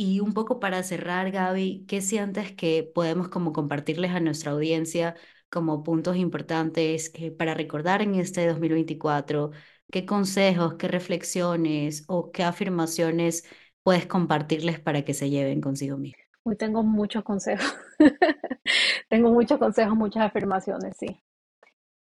Y 0.00 0.20
un 0.20 0.32
poco 0.32 0.60
para 0.60 0.84
cerrar, 0.84 1.32
Gaby, 1.32 1.84
¿qué 1.88 2.00
sientes 2.00 2.52
que 2.52 2.88
podemos 2.94 3.28
como 3.28 3.52
compartirles 3.52 4.12
a 4.12 4.20
nuestra 4.20 4.52
audiencia 4.52 5.16
como 5.50 5.82
puntos 5.82 6.16
importantes 6.16 7.10
eh, 7.14 7.32
para 7.32 7.54
recordar 7.54 8.00
en 8.00 8.14
este 8.14 8.46
2024? 8.46 9.50
¿Qué 9.90 10.06
consejos, 10.06 10.74
qué 10.74 10.86
reflexiones 10.86 12.04
o 12.06 12.30
qué 12.30 12.44
afirmaciones 12.44 13.44
puedes 13.82 14.06
compartirles 14.06 14.78
para 14.78 15.02
que 15.02 15.14
se 15.14 15.30
lleven 15.30 15.60
consigo 15.60 15.96
mismos? 15.96 16.24
Hoy 16.44 16.54
tengo 16.54 16.84
muchos 16.84 17.24
consejos. 17.24 17.66
tengo 19.08 19.32
muchos 19.32 19.58
consejos, 19.58 19.96
muchas 19.96 20.22
afirmaciones, 20.22 20.96
sí. 20.96 21.20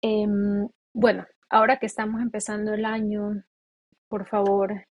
Em, 0.00 0.66
bueno, 0.94 1.26
ahora 1.50 1.78
que 1.78 1.84
estamos 1.84 2.22
empezando 2.22 2.72
el 2.72 2.86
año, 2.86 3.44
por 4.08 4.26
favor, 4.26 4.86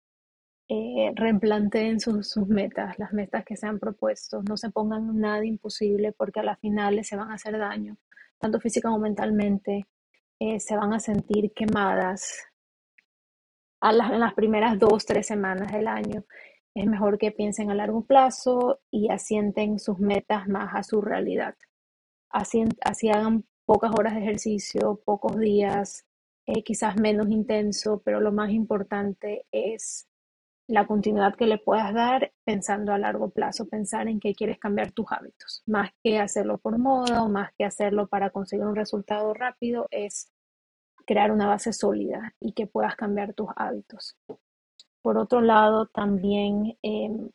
eh, 0.70 1.14
sus, 2.00 2.48
metas, 2.48 3.00
las 3.00 3.14
metas 3.14 3.46
que 3.46 3.56
se 3.56 3.68
han 3.68 3.80
propuesto. 3.80 4.42
No 4.44 4.58
se 4.58 4.70
pongan 4.70 5.20
nada 5.20 5.46
imposible 5.46 6.12
porque 6.12 6.40
a 6.40 6.44
las 6.44 6.60
finales 6.60 7.08
se 7.08 7.16
van 7.16 7.32
a 7.32 7.36
hacer 7.36 7.58
daño, 7.58 7.98
tanto 8.38 8.60
física 8.60 8.90
como 8.90 9.00
mentalmente. 9.00 9.88
Eh, 10.40 10.60
se 10.60 10.76
van 10.76 10.94
a 10.94 11.00
sentir 11.00 11.52
quemadas 11.54 12.46
a 13.82 13.92
las, 13.92 14.12
en 14.12 14.20
las 14.20 14.34
primeras 14.34 14.78
dos, 14.80 15.06
tres 15.06 15.28
semanas 15.28 15.72
del 15.72 15.88
año. 15.88 16.26
Es 16.76 16.86
mejor 16.86 17.18
que 17.18 17.32
piensen 17.32 17.72
a 17.72 17.76
largo 17.76 18.06
plazo 18.06 18.80
y 18.92 19.10
asienten 19.10 19.80
sus 19.80 20.00
metas 20.00 20.48
más 20.48 20.76
a 20.76 20.84
su 20.84 21.02
realidad. 21.02 21.56
Así, 22.30 22.66
así 22.82 23.10
hagan 23.10 23.46
pocas 23.66 23.92
horas 23.98 24.14
de 24.16 24.22
ejercicio, 24.22 25.02
pocos 25.06 25.40
días, 25.40 26.06
eh, 26.46 26.64
quizás 26.64 26.98
menos 26.98 27.30
intenso, 27.30 28.02
pero 28.06 28.22
lo 28.22 28.32
más 28.32 28.52
importante 28.52 29.46
es 29.52 30.07
la 30.68 30.86
continuidad 30.86 31.36
que 31.36 31.46
le 31.48 31.58
puedas 31.58 31.94
dar 31.94 32.34
pensando 32.44 32.92
a 32.92 32.98
largo 32.98 33.30
plazo, 33.30 33.68
pensar 33.68 34.08
en 34.08 34.20
que 34.20 34.36
quieres 34.36 34.60
cambiar 34.60 34.92
tus 34.92 35.06
hábitos, 35.10 35.64
más 35.66 35.92
que 36.04 36.20
hacerlo 36.20 36.58
por 36.58 36.78
moda 36.78 37.24
o 37.24 37.30
más 37.30 37.52
que 37.58 37.66
hacerlo 37.66 38.08
para 38.08 38.30
conseguir 38.32 38.66
un 38.66 38.76
resultado 38.76 39.34
rápido, 39.34 39.88
es 39.92 40.30
crear 41.06 41.32
una 41.32 41.48
base 41.48 41.72
sólida 41.72 42.34
y 42.40 42.52
que 42.52 42.68
puedas 42.68 42.96
cambiar 42.98 43.34
tus 43.34 43.48
hábitos. 43.56 44.18
Por 45.02 45.18
otro 45.18 45.40
lado, 45.40 45.86
también 45.88 46.78
em, 46.82 47.30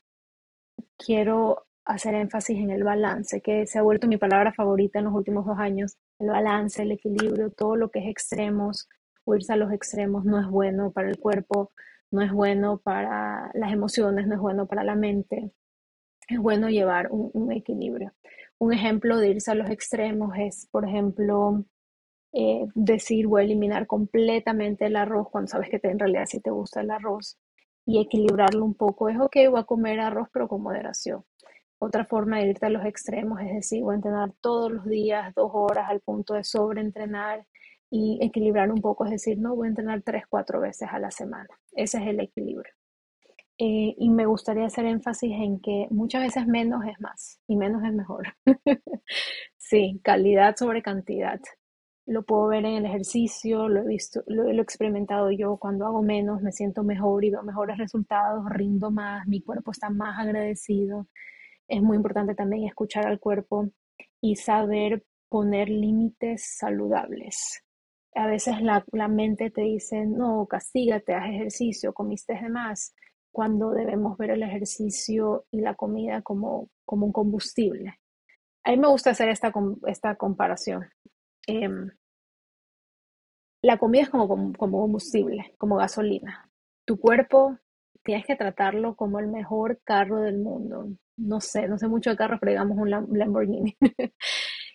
quiero 0.99 1.65
hacer 1.87 2.15
énfasis 2.15 2.59
en 2.59 2.71
el 2.71 2.85
balance, 2.85 3.41
que 3.41 3.67
se 3.67 3.79
ha 3.79 3.83
vuelto 3.83 4.07
mi 4.07 4.19
palabra 4.19 4.53
favorita 4.53 4.99
en 4.99 5.07
los 5.07 5.15
últimos 5.15 5.47
dos 5.47 5.59
años. 5.59 5.97
El 6.19 6.29
balance, 6.29 6.83
el 6.83 6.93
equilibrio, 6.93 7.51
todo 7.51 7.77
lo 7.77 7.91
que 7.91 8.01
es 8.01 8.07
extremos, 8.07 8.89
o 9.25 9.35
irse 9.35 9.55
a 9.55 9.57
los 9.57 9.73
extremos 9.73 10.25
no 10.25 10.39
es 10.39 10.47
bueno 10.49 10.93
para 10.93 11.09
el 11.09 11.19
cuerpo, 11.19 11.73
no 12.13 12.23
es 12.23 12.31
bueno 12.31 12.79
para 12.79 13.51
las 13.55 13.73
emociones, 13.73 14.27
no 14.27 14.35
es 14.35 14.41
bueno 14.41 14.67
para 14.67 14.85
la 14.85 14.95
mente. 14.95 15.51
Es 16.29 16.39
bueno 16.39 16.69
llevar 16.69 17.09
un, 17.11 17.51
equilibrio. 17.53 18.13
Un 18.59 18.73
ejemplo 18.73 19.17
de 19.19 19.31
irse 19.31 19.51
a 19.51 19.55
los 19.55 19.71
extremos 19.71 20.33
es, 20.39 20.69
por 20.71 20.87
ejemplo, 20.87 21.65
eh, 22.33 22.67
decir 22.75 23.27
voy 23.27 23.43
a 23.43 23.45
eliminar 23.45 23.87
completamente 23.87 24.87
el 24.87 24.97
arroz 24.97 25.29
cuando 25.31 25.49
sabes 25.49 25.69
que 25.71 25.81
en 25.83 25.99
realidad 25.99 26.27
sí 26.27 26.41
te 26.41 26.51
gusta 26.51 26.83
el 26.83 26.91
arroz 26.91 27.39
y 27.87 28.01
equilibrarlo 28.01 28.65
un 28.65 28.75
poco. 28.75 29.09
Es 29.09 29.19
ok, 29.19 29.37
voy 29.51 29.61
a 29.61 29.65
comer 29.65 30.01
arroz 30.01 30.29
pero 30.33 30.49
con 30.49 30.63
moderación. 30.63 31.25
Otra 31.79 32.05
forma 32.05 32.39
de 32.39 32.49
irte 32.49 32.67
a 32.67 32.71
los 32.71 32.85
extremos 32.85 33.41
es 33.41 33.53
decir, 33.55 33.83
voy 33.83 33.95
a 33.95 33.97
entrenar 33.97 34.33
todos 34.41 34.71
los 34.71 34.85
días, 34.87 35.35
dos 35.35 35.51
horas 35.55 35.87
al 35.89 36.01
punto 36.01 36.35
de 36.35 36.45
sobreentrenar 36.45 37.47
y 37.95 38.19
equilibrar 38.23 38.73
un 38.73 38.81
poco, 38.81 39.05
es 39.05 39.11
decir, 39.11 39.39
no 39.39 39.55
voy 39.55 39.67
a 39.67 39.69
entrenar 39.69 40.01
tres, 40.03 40.25
cuatro 40.27 40.61
veces 40.61 40.89
a 40.91 40.99
la 40.99 41.11
semana. 41.11 41.51
Ese 41.73 41.99
es 41.99 42.07
el 42.07 42.21
equilibrio. 42.21 42.73
Eh, 43.59 43.95
y 43.99 44.09
me 44.09 44.25
gustaría 44.25 44.65
hacer 44.65 44.87
énfasis 44.87 45.31
en 45.31 45.61
que 45.61 45.89
muchas 45.91 46.23
veces 46.23 46.47
menos 46.47 46.87
es 46.87 46.99
más 47.03 47.39
y 47.47 47.57
menos 47.57 47.85
es 47.85 47.93
mejor. 47.93 48.29
sí, 49.59 50.01
calidad 50.03 50.57
sobre 50.57 50.81
cantidad. 50.81 51.39
Lo 52.07 52.23
puedo 52.25 52.49
ver 52.49 52.65
en 52.65 52.77
el 52.77 52.87
ejercicio, 52.87 53.69
lo 53.69 53.83
he 53.83 53.87
visto, 53.87 54.23
lo, 54.27 54.45
lo 54.45 54.61
he 54.61 54.63
experimentado 54.63 55.31
yo. 55.31 55.59
Cuando 55.59 55.85
hago 55.85 56.03
menos, 56.03 56.41
me 56.41 56.51
siento 56.51 56.85
mejor 56.85 57.23
y 57.27 57.31
veo 57.31 57.43
mejores 57.43 57.77
resultados, 57.77 58.43
rindo 58.49 58.91
más, 58.91 59.27
mi 59.29 59.43
cuerpo 59.43 59.71
está 59.71 59.91
más 59.91 60.19
agradecido. 60.19 61.09
Es 61.69 61.83
muy 61.83 61.99
importante 61.99 62.35
también 62.35 62.65
escuchar 62.65 63.07
al 63.07 63.21
cuerpo 63.21 63.69
y 64.23 64.37
saber 64.37 65.05
poner 65.29 65.69
límites 65.69 66.57
saludables 66.57 67.63
a 68.15 68.27
veces 68.27 68.57
la, 68.61 69.09
mente 69.09 69.51
te 69.51 69.63
dice, 69.63 70.07
no, 70.07 70.47
castígate, 70.47 71.15
haz 71.15 71.31
ejercicio, 71.31 71.95
comiste 71.95 72.35
de 72.35 72.49
más, 72.49 72.95
cuando 73.31 73.71
debemos 73.71 74.19
ver 74.19 74.31
el 74.31 74.43
ejercicio 74.43 75.47
y 75.51 75.61
la 75.61 75.75
comida 75.75 76.23
como, 76.23 76.69
como 76.85 77.07
un 77.07 77.13
combustible. 77.13 77.99
A 78.65 78.71
mí 78.71 78.77
me 78.77 78.89
gusta 78.89 79.11
hacer 79.11 79.29
esta, 79.31 79.53
esta 79.87 80.17
comparación. 80.17 80.89
Em, 81.47 81.91
la 83.63 83.79
comida 83.79 84.03
es 84.03 84.11
como, 84.11 84.29
como, 84.29 84.81
combustible, 84.81 85.55
como 85.59 85.77
gasolina. 85.77 86.51
Tu 86.85 86.99
cuerpo 86.99 87.59
tienes 88.05 88.27
que 88.27 88.37
tratarlo 88.37 88.97
como 88.97 89.21
el 89.21 89.29
mejor 89.29 89.81
carro 89.85 90.21
del 90.21 90.39
mundo. 90.39 90.89
No 91.17 91.41
sé, 91.41 91.69
no 91.69 91.79
sé 91.79 91.89
mucho 91.89 92.11
de 92.11 92.17
carros, 92.17 92.41
pero 92.41 92.53
digamos 92.53 92.77
un 92.77 92.91
Lamborghini. 92.91 93.77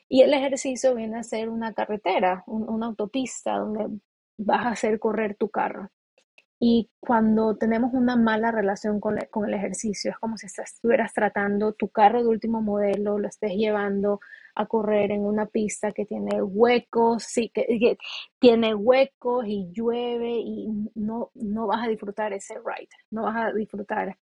Y 0.09 0.21
el 0.21 0.33
ejercicio 0.33 0.95
viene 0.95 1.19
a 1.19 1.23
ser 1.23 1.49
una 1.49 1.73
carretera, 1.73 2.43
una 2.47 2.87
autopista 2.87 3.57
donde 3.57 3.99
vas 4.37 4.65
a 4.65 4.69
hacer 4.69 4.99
correr 4.99 5.35
tu 5.35 5.49
carro. 5.49 5.89
Y 6.59 6.89
cuando 6.99 7.55
tenemos 7.55 7.93
una 7.93 8.15
mala 8.15 8.51
relación 8.51 8.99
con, 8.99 9.17
el 9.19 9.53
ejercicio, 9.53 10.11
es 10.11 10.17
como 10.17 10.37
si 10.37 10.47
estuvieras 10.47 11.13
tratando 11.13 11.73
tu 11.73 11.89
carro 11.89 12.23
de 12.23 12.29
último 12.29 12.61
modelo, 12.63 13.19
lo 13.19 13.27
estés 13.27 13.53
llevando 13.53 14.19
a 14.55 14.65
correr 14.65 15.11
en 15.11 15.21
una 15.23 15.45
pista 15.45 15.91
que 15.91 16.05
tiene 16.05 16.41
huecos, 16.41 17.23
sí, 17.23 17.51
que, 17.53 17.97
tiene 18.39 18.73
huecos 18.73 19.45
y 19.47 19.69
llueve 19.71 20.31
y 20.31 20.67
no, 20.95 21.29
no 21.35 21.67
vas 21.67 21.85
a 21.85 21.89
disfrutar 21.89 22.33
ese 22.33 22.55
ride, 22.55 22.89
no 23.11 23.23
vas 23.23 23.35
a 23.37 23.53
disfrutar 23.53 24.17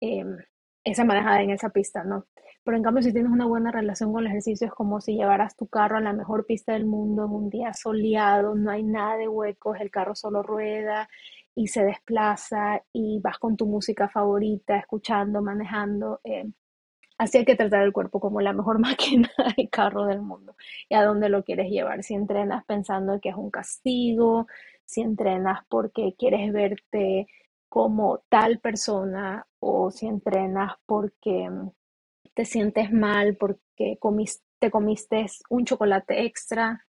em, 0.00 0.36
esa 0.84 1.04
manejada 1.04 1.42
en 1.42 1.50
esa 1.50 1.70
pista, 1.70 2.04
¿no? 2.04 2.26
Pero 2.64 2.76
en 2.76 2.82
cambio, 2.82 3.02
si 3.02 3.12
tienes 3.12 3.32
una 3.32 3.46
buena 3.46 3.70
relación 3.72 4.12
con 4.12 4.22
el 4.22 4.28
ejercicio, 4.28 4.66
es 4.66 4.72
como 4.72 5.00
si 5.00 5.14
llevaras 5.16 5.56
tu 5.56 5.66
carro 5.68 5.96
a 5.96 6.00
la 6.00 6.12
mejor 6.12 6.46
pista 6.46 6.72
del 6.74 6.86
mundo 6.86 7.24
en 7.24 7.30
un 7.32 7.50
día 7.50 7.72
soleado, 7.72 8.54
no 8.54 8.70
hay 8.70 8.82
nada 8.82 9.16
de 9.16 9.28
huecos, 9.28 9.78
el 9.80 9.90
carro 9.90 10.14
solo 10.14 10.42
rueda 10.42 11.08
y 11.54 11.68
se 11.68 11.84
desplaza 11.84 12.82
y 12.92 13.20
vas 13.20 13.38
con 13.38 13.56
tu 13.56 13.66
música 13.66 14.08
favorita, 14.08 14.76
escuchando, 14.76 15.42
manejando. 15.42 16.20
Eh, 16.24 16.44
así 17.18 17.38
hay 17.38 17.44
que 17.44 17.56
tratar 17.56 17.82
el 17.82 17.92
cuerpo 17.92 18.20
como 18.20 18.40
la 18.40 18.52
mejor 18.52 18.78
máquina 18.80 19.30
y 19.56 19.68
carro 19.68 20.06
del 20.06 20.22
mundo 20.22 20.56
y 20.88 20.94
a 20.94 21.04
dónde 21.04 21.28
lo 21.28 21.44
quieres 21.44 21.70
llevar. 21.70 22.02
Si 22.02 22.14
entrenas 22.14 22.64
pensando 22.66 23.20
que 23.20 23.30
es 23.30 23.36
un 23.36 23.50
castigo, 23.50 24.46
si 24.84 25.02
entrenas 25.02 25.60
porque 25.68 26.14
quieres 26.18 26.52
verte 26.52 27.26
como 27.70 28.24
tal 28.28 28.58
persona 28.58 29.46
o 29.60 29.90
si 29.90 30.06
entrenas 30.06 30.74
porque 30.84 31.48
mm, 31.48 31.70
te 32.34 32.44
sientes 32.44 32.92
mal, 32.92 33.36
porque 33.36 33.96
comiste, 33.98 34.44
te 34.58 34.70
comiste 34.70 35.24
un 35.48 35.64
chocolate 35.64 36.24
extra, 36.26 36.84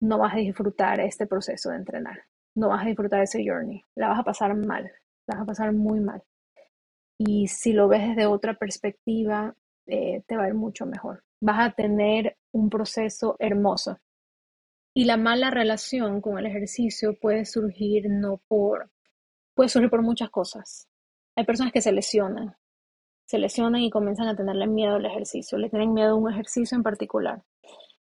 no 0.00 0.18
vas 0.18 0.34
a 0.34 0.38
disfrutar 0.38 1.00
este 1.00 1.26
proceso 1.26 1.70
de 1.70 1.76
entrenar, 1.76 2.20
no 2.54 2.68
vas 2.68 2.82
a 2.84 2.86
disfrutar 2.86 3.22
ese 3.22 3.44
journey, 3.44 3.82
la 3.96 4.08
vas 4.08 4.20
a 4.20 4.24
pasar 4.24 4.54
mal, 4.54 4.90
la 5.26 5.34
vas 5.34 5.42
a 5.42 5.46
pasar 5.46 5.72
muy 5.72 6.00
mal. 6.00 6.22
Y 7.18 7.48
si 7.48 7.72
lo 7.72 7.88
ves 7.88 8.08
desde 8.08 8.26
otra 8.26 8.54
perspectiva, 8.54 9.54
eh, 9.86 10.22
te 10.26 10.36
va 10.36 10.44
a 10.44 10.48
ir 10.48 10.54
mucho 10.54 10.86
mejor. 10.86 11.24
Vas 11.40 11.68
a 11.68 11.72
tener 11.72 12.36
un 12.52 12.70
proceso 12.70 13.36
hermoso. 13.38 13.98
Y 14.94 15.04
la 15.04 15.16
mala 15.16 15.50
relación 15.50 16.20
con 16.20 16.38
el 16.38 16.46
ejercicio 16.46 17.18
puede 17.18 17.44
surgir 17.44 18.08
no 18.08 18.40
por 18.48 18.90
puede 19.54 19.68
surgir 19.68 19.90
por 19.90 20.02
muchas 20.02 20.30
cosas. 20.30 20.88
Hay 21.36 21.44
personas 21.44 21.72
que 21.72 21.80
se 21.80 21.92
lesionan, 21.92 22.56
se 23.24 23.38
lesionan 23.38 23.80
y 23.80 23.90
comienzan 23.90 24.28
a 24.28 24.36
tenerle 24.36 24.66
miedo 24.66 24.96
al 24.96 25.06
ejercicio, 25.06 25.58
le 25.58 25.70
tienen 25.70 25.94
miedo 25.94 26.12
a 26.12 26.14
un 26.14 26.30
ejercicio 26.30 26.76
en 26.76 26.82
particular. 26.82 27.42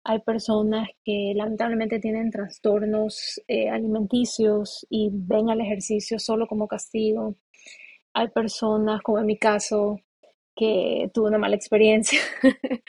Hay 0.04 0.20
personas 0.20 0.88
que 1.04 1.32
lamentablemente 1.34 1.98
tienen 1.98 2.30
trastornos 2.30 3.42
eh, 3.48 3.68
alimenticios 3.68 4.86
y 4.88 5.10
ven 5.12 5.50
al 5.50 5.60
ejercicio 5.60 6.20
solo 6.20 6.46
como 6.46 6.68
castigo. 6.68 7.34
Hay 8.14 8.28
personas, 8.28 9.02
como 9.02 9.18
en 9.18 9.26
mi 9.26 9.36
caso, 9.36 9.98
que 10.56 11.10
tuve 11.12 11.28
una 11.28 11.38
mala 11.38 11.54
experiencia 11.54 12.18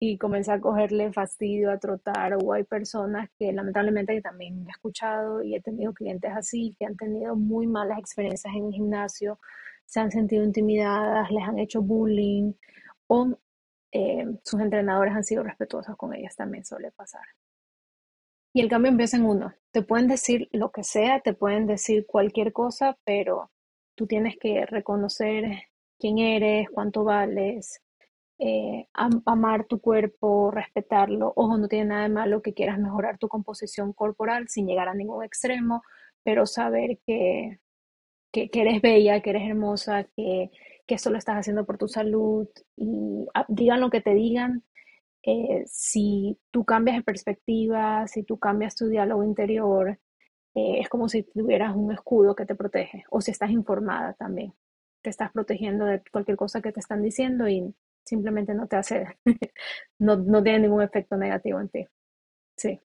y 0.00 0.16
comencé 0.16 0.52
a 0.52 0.60
cogerle 0.60 1.12
fastidio 1.12 1.70
a 1.70 1.78
trotar 1.78 2.34
o 2.42 2.52
hay 2.54 2.64
personas 2.64 3.28
que 3.38 3.52
lamentablemente 3.52 4.20
también 4.22 4.66
he 4.66 4.70
escuchado 4.70 5.42
y 5.42 5.54
he 5.54 5.60
tenido 5.60 5.92
clientes 5.92 6.32
así 6.34 6.74
que 6.78 6.86
han 6.86 6.96
tenido 6.96 7.36
muy 7.36 7.66
malas 7.66 7.98
experiencias 7.98 8.54
en 8.54 8.66
el 8.66 8.72
gimnasio, 8.72 9.38
se 9.84 10.00
han 10.00 10.10
sentido 10.10 10.42
intimidadas, 10.44 11.30
les 11.30 11.44
han 11.44 11.58
hecho 11.58 11.82
bullying 11.82 12.54
o 13.06 13.36
eh, 13.92 14.24
sus 14.42 14.60
entrenadores 14.60 15.14
han 15.14 15.24
sido 15.24 15.42
respetuosos 15.42 15.96
con 15.96 16.14
ellas, 16.14 16.34
también 16.36 16.64
suele 16.64 16.90
pasar. 16.92 17.24
Y 18.52 18.62
el 18.62 18.68
cambio 18.68 18.90
empieza 18.90 19.16
en 19.16 19.26
uno. 19.26 19.52
Te 19.72 19.82
pueden 19.82 20.08
decir 20.08 20.48
lo 20.52 20.72
que 20.72 20.84
sea, 20.84 21.20
te 21.20 21.34
pueden 21.34 21.66
decir 21.66 22.06
cualquier 22.06 22.52
cosa, 22.52 22.98
pero 23.04 23.50
tú 23.94 24.06
tienes 24.06 24.36
que 24.38 24.64
reconocer 24.66 25.69
quién 26.00 26.18
eres, 26.18 26.68
cuánto 26.70 27.04
vales, 27.04 27.82
eh, 28.38 28.88
amar 28.94 29.66
tu 29.66 29.80
cuerpo, 29.80 30.50
respetarlo. 30.50 31.32
Ojo, 31.36 31.58
no 31.58 31.68
tiene 31.68 31.86
nada 31.86 32.02
de 32.04 32.08
malo 32.08 32.42
que 32.42 32.54
quieras 32.54 32.78
mejorar 32.78 33.18
tu 33.18 33.28
composición 33.28 33.92
corporal 33.92 34.48
sin 34.48 34.66
llegar 34.66 34.88
a 34.88 34.94
ningún 34.94 35.24
extremo, 35.24 35.82
pero 36.24 36.46
saber 36.46 36.98
que, 37.06 37.60
que, 38.32 38.50
eres 38.52 38.82
bella, 38.82 39.20
que 39.20 39.30
eres 39.30 39.48
hermosa, 39.48 40.04
que, 40.16 40.50
que 40.86 40.94
esto 40.94 41.10
lo 41.10 41.18
estás 41.18 41.36
haciendo 41.36 41.66
por 41.66 41.78
tu 41.78 41.88
salud 41.88 42.48
y 42.76 43.26
ah, 43.34 43.44
digan 43.48 43.80
lo 43.80 43.90
que 43.90 44.00
te 44.00 44.14
digan. 44.14 44.64
Eh, 45.22 45.64
si 45.66 46.38
tú 46.50 46.64
cambias 46.64 46.96
de 46.96 47.02
perspectiva, 47.02 48.06
si 48.08 48.22
tú 48.24 48.38
cambias 48.38 48.74
tu 48.74 48.88
diálogo 48.88 49.22
interior, 49.24 49.98
eh, 50.54 50.80
es 50.80 50.88
como 50.88 51.08
si 51.08 51.24
tuvieras 51.24 51.76
un 51.76 51.92
escudo 51.92 52.34
que 52.34 52.46
te 52.46 52.54
protege 52.54 53.04
o 53.10 53.20
si 53.20 53.30
estás 53.30 53.50
informada 53.50 54.14
también. 54.14 54.54
Te 55.02 55.10
estás 55.10 55.32
protegiendo 55.32 55.84
de 55.86 56.02
cualquier 56.12 56.36
cosa 56.36 56.60
que 56.62 56.72
te 56.72 56.80
están 56.80 57.02
diciendo 57.02 57.48
y 57.48 57.74
simplemente 58.04 58.54
no 58.54 58.66
te 58.68 58.76
hace, 58.76 59.06
no, 59.98 60.16
no 60.16 60.42
tiene 60.42 60.60
ningún 60.60 60.82
efecto 60.82 61.16
negativo 61.16 61.60
en 61.60 61.68
ti. 61.70 61.86
Sí. 62.56 62.80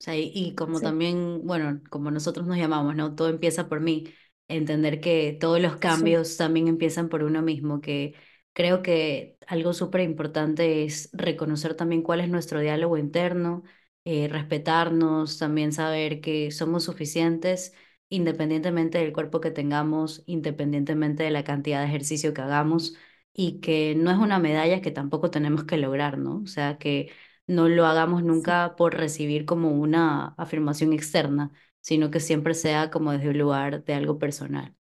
O 0.00 0.04
sea, 0.04 0.16
y, 0.16 0.54
como 0.54 0.80
también, 0.80 1.44
bueno, 1.44 1.80
como 1.90 2.10
nosotros 2.12 2.46
nos 2.46 2.56
llamamos, 2.56 2.94
¿no? 2.94 3.14
Todo 3.16 3.28
empieza 3.30 3.68
por 3.68 3.80
mí. 3.80 4.04
Entender 4.46 5.00
que 5.00 5.36
todos 5.40 5.60
los 5.60 5.76
cambios 5.76 6.36
también 6.36 6.68
empiezan 6.68 7.08
por 7.08 7.22
uno 7.24 7.42
mismo, 7.42 7.80
que 7.80 8.14
creo 8.52 8.80
que 8.82 9.36
algo 9.46 9.72
súper 9.74 10.02
importante 10.02 10.84
es 10.84 11.10
reconocer 11.12 11.74
también 11.74 12.02
cuál 12.02 12.20
es 12.20 12.28
nuestro 12.30 12.60
diálogo 12.60 12.96
interno, 12.96 13.64
eh, 14.04 14.28
respetarnos, 14.28 15.38
también 15.38 15.72
saber 15.72 16.20
que 16.20 16.50
somos 16.52 16.84
suficientes 16.84 17.74
independientemente 18.08 18.98
del 18.98 19.12
cuerpo 19.12 19.40
que 19.40 19.50
tengamos, 19.50 20.22
independientemente 20.26 21.22
de 21.22 21.30
la 21.30 21.44
cantidad 21.44 21.80
de 21.80 21.86
ejercicio 21.86 22.34
que 22.34 22.40
hagamos 22.42 22.96
y 23.32 23.60
que 23.60 23.94
no 23.96 24.10
es 24.10 24.18
una 24.18 24.38
medalla 24.38 24.80
que 24.80 24.90
tampoco 24.90 25.30
tenemos 25.30 25.64
que 25.64 25.76
lograr, 25.76 26.18
¿no? 26.18 26.40
O 26.42 26.46
sea, 26.46 26.78
que 26.78 27.12
no 27.46 27.68
lo 27.68 27.86
hagamos 27.86 28.22
nunca 28.24 28.74
por 28.76 28.94
recibir 28.96 29.44
como 29.44 29.70
una 29.70 30.34
afirmación 30.38 30.92
externa, 30.92 31.50
sino 31.80 32.10
que 32.10 32.20
siempre 32.20 32.54
sea 32.54 32.90
como 32.90 33.12
desde 33.12 33.30
un 33.30 33.38
lugar 33.38 33.84
de 33.84 33.94
algo 33.94 34.18
personal. 34.18 34.74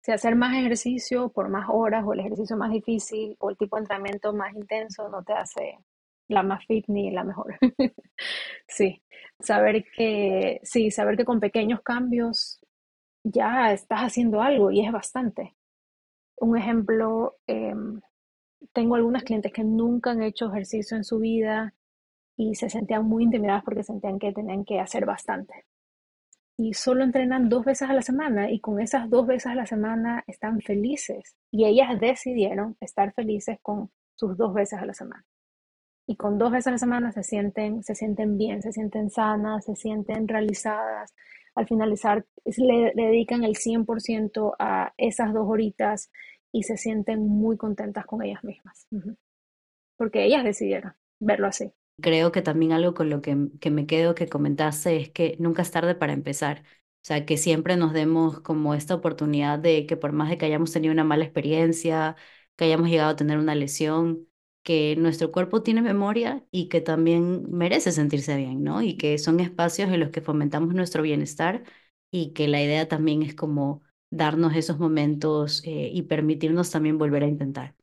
Si 0.00 0.12
hacer 0.12 0.36
más 0.36 0.54
ejercicio 0.54 1.30
por 1.30 1.48
más 1.48 1.66
horas 1.70 2.04
o 2.06 2.12
el 2.12 2.20
ejercicio 2.20 2.56
más 2.56 2.70
difícil 2.70 3.36
o 3.38 3.50
el 3.50 3.56
tipo 3.56 3.76
de 3.76 3.82
entrenamiento 3.82 4.32
más 4.34 4.54
intenso 4.54 5.08
no 5.08 5.22
te 5.22 5.32
hace 5.32 5.78
la 6.28 6.42
más 6.42 6.64
fit 6.66 6.84
ni 6.88 7.10
la 7.10 7.24
mejor. 7.24 7.56
sí, 8.68 9.02
saber 9.40 9.84
que, 9.96 10.60
sí, 10.62 10.90
saber 10.90 11.16
que 11.16 11.24
con 11.24 11.40
pequeños 11.40 11.80
cambios 11.82 12.60
ya 13.24 13.72
estás 13.72 14.00
haciendo 14.00 14.42
algo 14.42 14.70
y 14.70 14.84
es 14.86 14.92
bastante. 14.92 15.56
Un 16.36 16.56
ejemplo, 16.58 17.36
em, 17.46 18.00
tengo 18.72 18.96
algunas 18.96 19.24
clientes 19.24 19.52
que 19.52 19.64
nunca 19.64 20.10
han 20.12 20.22
hecho 20.22 20.48
ejercicio 20.48 20.96
en 20.96 21.04
su 21.04 21.18
vida 21.18 21.74
y 22.36 22.54
se 22.54 22.70
sentían 22.70 23.06
muy 23.06 23.24
intimidadas 23.24 23.64
porque 23.64 23.84
sentían 23.84 24.18
que 24.18 24.32
tenían 24.32 24.64
que 24.64 24.80
hacer 24.80 25.06
bastante. 25.06 25.64
Y 26.56 26.74
solo 26.74 27.02
entrenan 27.02 27.48
dos 27.48 27.64
veces 27.64 27.90
a 27.90 27.94
la 27.94 28.02
semana 28.02 28.50
y 28.50 28.60
con 28.60 28.80
esas 28.80 29.10
dos 29.10 29.26
veces 29.26 29.46
a 29.46 29.54
la 29.56 29.66
semana 29.66 30.22
están 30.26 30.60
felices. 30.60 31.36
Y 31.50 31.64
ellas 31.66 31.98
decidieron 32.00 32.76
estar 32.80 33.12
felices 33.12 33.58
con 33.60 33.90
sus 34.14 34.36
dos 34.36 34.54
veces 34.54 34.78
a 34.80 34.86
la 34.86 34.94
semana. 34.94 35.24
Y 36.06 36.16
con 36.16 36.38
dos 36.38 36.52
veces 36.52 36.68
a 36.68 36.72
la 36.72 36.78
semana 36.78 37.12
se 37.12 37.22
sienten, 37.24 37.82
se 37.82 37.94
sienten 37.94 38.38
bien, 38.38 38.62
se 38.62 38.72
sienten 38.72 39.10
sanas, 39.10 39.64
se 39.64 39.74
sienten 39.74 40.28
realizadas. 40.28 41.14
Al 41.54 41.66
finalizar, 41.66 42.26
le, 42.44 42.92
dedican 42.94 43.44
el 43.44 43.56
100% 43.56 44.54
a 44.58 44.92
esas 44.96 45.32
dos 45.32 45.46
horitas 45.48 46.10
y 46.52 46.64
se 46.64 46.76
sienten 46.76 47.26
muy 47.26 47.56
contentas 47.56 48.06
con 48.06 48.22
ellas 48.22 48.42
mismas. 48.44 48.86
Porque 49.96 50.24
ellas 50.24 50.44
decidieron 50.44 50.94
verlo 51.20 51.46
así. 51.46 51.72
Creo 52.00 52.32
que 52.32 52.42
también 52.42 52.72
algo 52.72 52.94
con 52.94 53.08
lo 53.08 53.20
que, 53.20 53.36
que 53.60 53.70
me 53.70 53.86
quedo 53.86 54.14
que 54.14 54.28
comentaste 54.28 54.96
es 54.96 55.10
que 55.10 55.36
nunca 55.38 55.62
es 55.62 55.70
tarde 55.70 55.94
para 55.94 56.12
empezar. 56.12 56.62
O 57.04 57.06
sea, 57.06 57.26
que 57.26 57.36
siempre 57.36 57.76
nos 57.76 57.92
demos 57.92 58.40
como 58.40 58.74
esta 58.74 58.94
oportunidad 58.94 59.58
de 59.58 59.86
que 59.86 59.96
por 59.96 60.12
más 60.12 60.30
de 60.30 60.38
que 60.38 60.46
hayamos 60.46 60.72
tenido 60.72 60.92
una 60.92 61.04
mala 61.04 61.24
experiencia, 61.24 62.16
que 62.56 62.64
hayamos 62.64 62.88
llegado 62.88 63.10
a 63.10 63.16
tener 63.16 63.38
una 63.38 63.54
lesión, 63.54 64.26
que 64.64 64.96
nuestro 64.96 65.30
cuerpo 65.30 65.62
tiene 65.62 65.82
memoria 65.82 66.44
y 66.50 66.68
que 66.68 66.80
también 66.80 67.44
merece 67.50 67.92
sentirse 67.92 68.36
bien, 68.36 68.64
¿no? 68.64 68.82
Y 68.82 68.96
que 68.96 69.18
son 69.18 69.38
espacios 69.40 69.90
en 69.90 70.00
los 70.00 70.10
que 70.10 70.22
fomentamos 70.22 70.74
nuestro 70.74 71.02
bienestar 71.02 71.62
y 72.10 72.32
que 72.32 72.48
la 72.48 72.62
idea 72.62 72.88
también 72.88 73.22
es 73.22 73.34
como 73.34 73.82
darnos 74.10 74.56
esos 74.56 74.78
momentos 74.78 75.62
eh, 75.64 75.90
y 75.92 76.02
permitirnos 76.02 76.70
también 76.70 76.98
volver 76.98 77.22
a 77.22 77.28
intentar. 77.28 77.74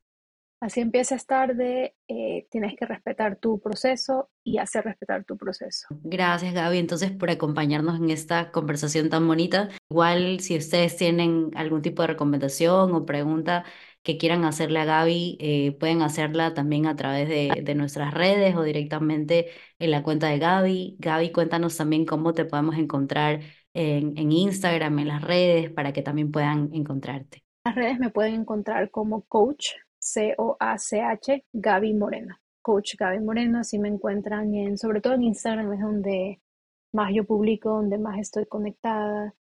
Así 0.62 0.80
empiezas 0.80 1.26
tarde, 1.26 1.96
eh, 2.08 2.46
tienes 2.52 2.76
que 2.76 2.86
respetar 2.86 3.36
tu 3.36 3.60
proceso 3.60 4.30
y 4.44 4.60
hacer 4.60 4.86
respetar 4.86 5.24
tu 5.24 5.36
proceso. 5.36 5.88
Gracias 6.04 6.54
Gaby 6.54 6.78
entonces 6.78 7.10
por 7.12 7.32
acompañarnos 7.32 8.00
en 8.00 8.12
esta 8.12 8.52
conversación 8.52 9.10
tan 9.10 9.28
bonita. 9.28 9.70
Igual 9.90 10.40
si 10.40 10.56
ustedes 10.56 10.96
tienen 10.98 11.50
algún 11.56 11.82
tipo 11.82 12.04
de 12.04 12.10
recomendación 12.10 12.94
o 12.94 13.06
pregunta 13.08 13.66
que 14.04 14.18
quieran 14.18 14.46
hacerle 14.46 14.80
a 14.80 14.86
Gaby, 14.86 15.38
eh, 15.40 15.72
pueden 15.80 16.02
hacerla 16.02 16.54
también 16.54 16.88
a 16.88 16.96
través 16.96 17.30
de, 17.30 17.62
de, 17.64 17.76
nuestras 17.76 18.14
redes 18.14 18.56
o 18.56 18.64
directamente 18.64 19.50
en 19.80 19.92
la 19.92 20.04
cuenta 20.04 20.28
de 20.28 20.40
Gaby. 20.40 20.98
Gaby, 21.00 21.32
cuéntanos 21.32 21.78
también 21.78 22.06
cómo 22.06 22.34
te 22.34 22.46
podemos 22.46 22.78
encontrar 22.78 23.42
en, 23.74 24.18
en 24.18 24.32
Instagram, 24.32 25.00
en 25.00 25.08
las 25.08 25.22
redes, 25.22 25.72
para 25.72 25.94
que 25.94 26.02
también 26.02 26.32
puedan 26.32 26.74
encontrarte. 26.74 27.44
En 27.64 27.74
las 27.74 27.76
redes 27.76 28.00
me 28.00 28.10
pueden 28.10 28.36
encontrar 28.36 28.90
como 28.90 29.22
coach 29.24 29.68
C-O-A-C-H, 30.00 31.46
Gaby 31.54 31.94
Moreno. 31.94 32.38
Coach 32.62 32.96
Gaby 32.98 33.20
Moreno, 33.20 33.60
así 33.60 33.80
me 33.80 33.88
encuentran 33.88 34.54
en, 34.54 34.78
sobre 34.78 35.02
todo 35.02 35.14
en 35.14 35.24
Instagram 35.24 35.74
es 35.74 35.82
donde 35.82 36.42
más 36.92 37.14
yo 37.14 37.26
publico, 37.26 37.70
donde 37.70 37.98
más 37.98 38.20
estoy 38.20 38.46
conectada 38.46 39.34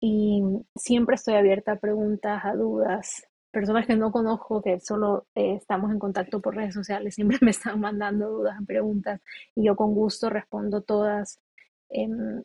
y 0.00 0.42
siempre 0.76 1.16
estoy 1.16 1.34
abierta 1.34 1.72
a 1.72 1.78
preguntas, 1.78 2.44
a 2.44 2.54
dudas. 2.54 3.24
Personas 3.54 3.86
que 3.86 3.96
no 3.96 4.12
conozco, 4.12 4.62
que 4.62 4.80
solo 4.80 5.26
eh, 5.34 5.54
estamos 5.54 5.92
en 5.92 5.98
contacto 5.98 6.40
por 6.40 6.56
redes 6.56 6.74
sociales, 6.74 7.14
siempre 7.16 7.38
me 7.40 7.52
están 7.52 7.80
mandando 7.80 8.28
dudas, 8.30 8.58
preguntas 8.66 9.20
y 9.54 9.64
yo 9.66 9.76
con 9.76 9.94
gusto 9.94 10.28
respondo 10.28 10.82
todas. 10.82 11.40
Em, 11.88 12.42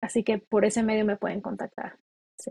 así 0.00 0.22
que 0.24 0.38
por 0.38 0.64
ese 0.64 0.82
medio 0.82 1.04
me 1.04 1.16
pueden 1.16 1.40
contactar. 1.40 1.98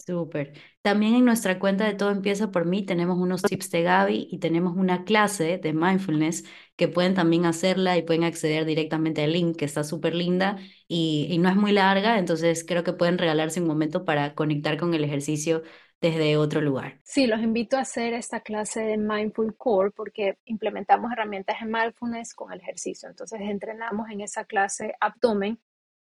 Súper. 0.05 0.53
También 0.82 1.16
en 1.16 1.26
nuestra 1.26 1.60
cuenta 1.60 1.86
de 1.86 1.93
Todo 1.93 2.12
Empieza 2.12 2.51
por 2.51 2.66
mí 2.66 2.86
tenemos 2.86 3.18
unos 3.18 3.41
tips 3.41 3.72
de 3.72 3.84
Gaby 3.84 4.28
y 4.30 4.38
tenemos 4.39 4.76
una 4.78 5.03
clase 5.03 5.57
de 5.57 5.74
mindfulness 5.74 6.45
que 6.76 6.88
pueden 6.88 7.16
también 7.16 7.45
hacerla 7.45 7.97
y 7.97 8.03
pueden 8.03 8.24
acceder 8.24 8.66
directamente 8.66 9.24
al 9.24 9.34
link 9.34 9.57
que 9.57 9.66
está 9.66 9.84
súper 9.84 10.14
linda 10.16 10.57
y, 10.88 11.28
y, 11.30 11.38
no 11.39 11.49
es 11.49 11.55
muy 11.55 11.72
larga, 11.72 12.20
entonces 12.20 12.64
creo 12.64 12.84
que 12.84 12.93
pueden 12.93 13.18
regalarse 13.18 13.62
un 13.62 13.68
momento 13.68 14.05
para 14.05 14.36
conectar 14.36 14.78
con 14.78 14.93
el 14.93 15.03
ejercicio 15.03 15.64
desde 16.02 16.38
otro 16.38 16.62
lugar. 16.62 17.00
Sí, 17.04 17.28
los 17.28 17.41
invito 17.41 17.78
a 17.78 17.82
hacer 17.82 18.14
esta 18.14 18.39
clase 18.39 18.82
de 18.82 18.97
Mindful 18.97 19.56
Core 19.58 19.91
porque 19.91 20.38
implementamos 20.45 21.12
herramientas 21.12 21.58
de 21.60 21.68
mindfulness 21.68 22.34
con 22.34 22.54
el 22.54 22.62
ejercicio. 22.62 23.10
Entonces 23.10 23.41
entrenamos 23.41 24.10
en 24.10 24.22
esa 24.22 24.45
clase 24.45 24.93
abdomen 25.00 25.60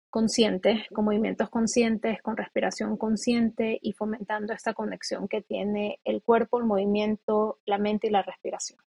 consciente, 0.10 0.86
con 0.94 1.06
movimientos 1.06 1.50
conscientes, 1.50 2.22
con 2.22 2.38
respiración 2.38 2.98
consciente 2.98 3.80
y 3.82 3.94
fomentando 3.94 4.54
esta 4.54 4.74
conexión 4.74 5.28
que 5.28 5.42
tiene 5.42 6.00
el 6.04 6.22
cuerpo, 6.22 6.60
el 6.60 6.66
movimiento, 6.66 7.60
la 7.66 7.78
mente 7.78 8.08
y 8.08 8.10
la 8.12 8.22
respiración. 8.22 8.80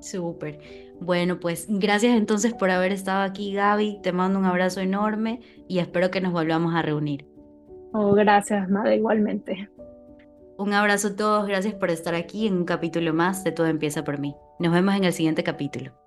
Súper. 0.00 0.60
Bueno, 1.00 1.40
pues 1.40 1.66
gracias 1.68 2.16
entonces 2.16 2.54
por 2.54 2.70
haber 2.70 2.92
estado 2.92 3.22
aquí, 3.22 3.52
Gaby. 3.52 4.00
Te 4.02 4.12
mando 4.12 4.38
un 4.38 4.46
abrazo 4.46 4.80
enorme 4.80 5.40
y 5.68 5.80
espero 5.80 6.10
que 6.10 6.20
nos 6.20 6.32
volvamos 6.32 6.74
a 6.74 6.82
reunir. 6.82 7.29
Oh, 7.92 8.12
gracias, 8.12 8.68
Mada, 8.68 8.94
igualmente. 8.94 9.68
Un 10.56 10.74
abrazo 10.74 11.08
a 11.08 11.16
todos, 11.16 11.46
gracias 11.46 11.74
por 11.74 11.90
estar 11.90 12.14
aquí 12.14 12.46
en 12.46 12.54
un 12.54 12.64
capítulo 12.64 13.14
más 13.14 13.44
de 13.44 13.52
Todo 13.52 13.66
empieza 13.66 14.04
por 14.04 14.18
mí. 14.18 14.36
Nos 14.58 14.72
vemos 14.72 14.94
en 14.94 15.04
el 15.04 15.12
siguiente 15.12 15.42
capítulo. 15.42 15.99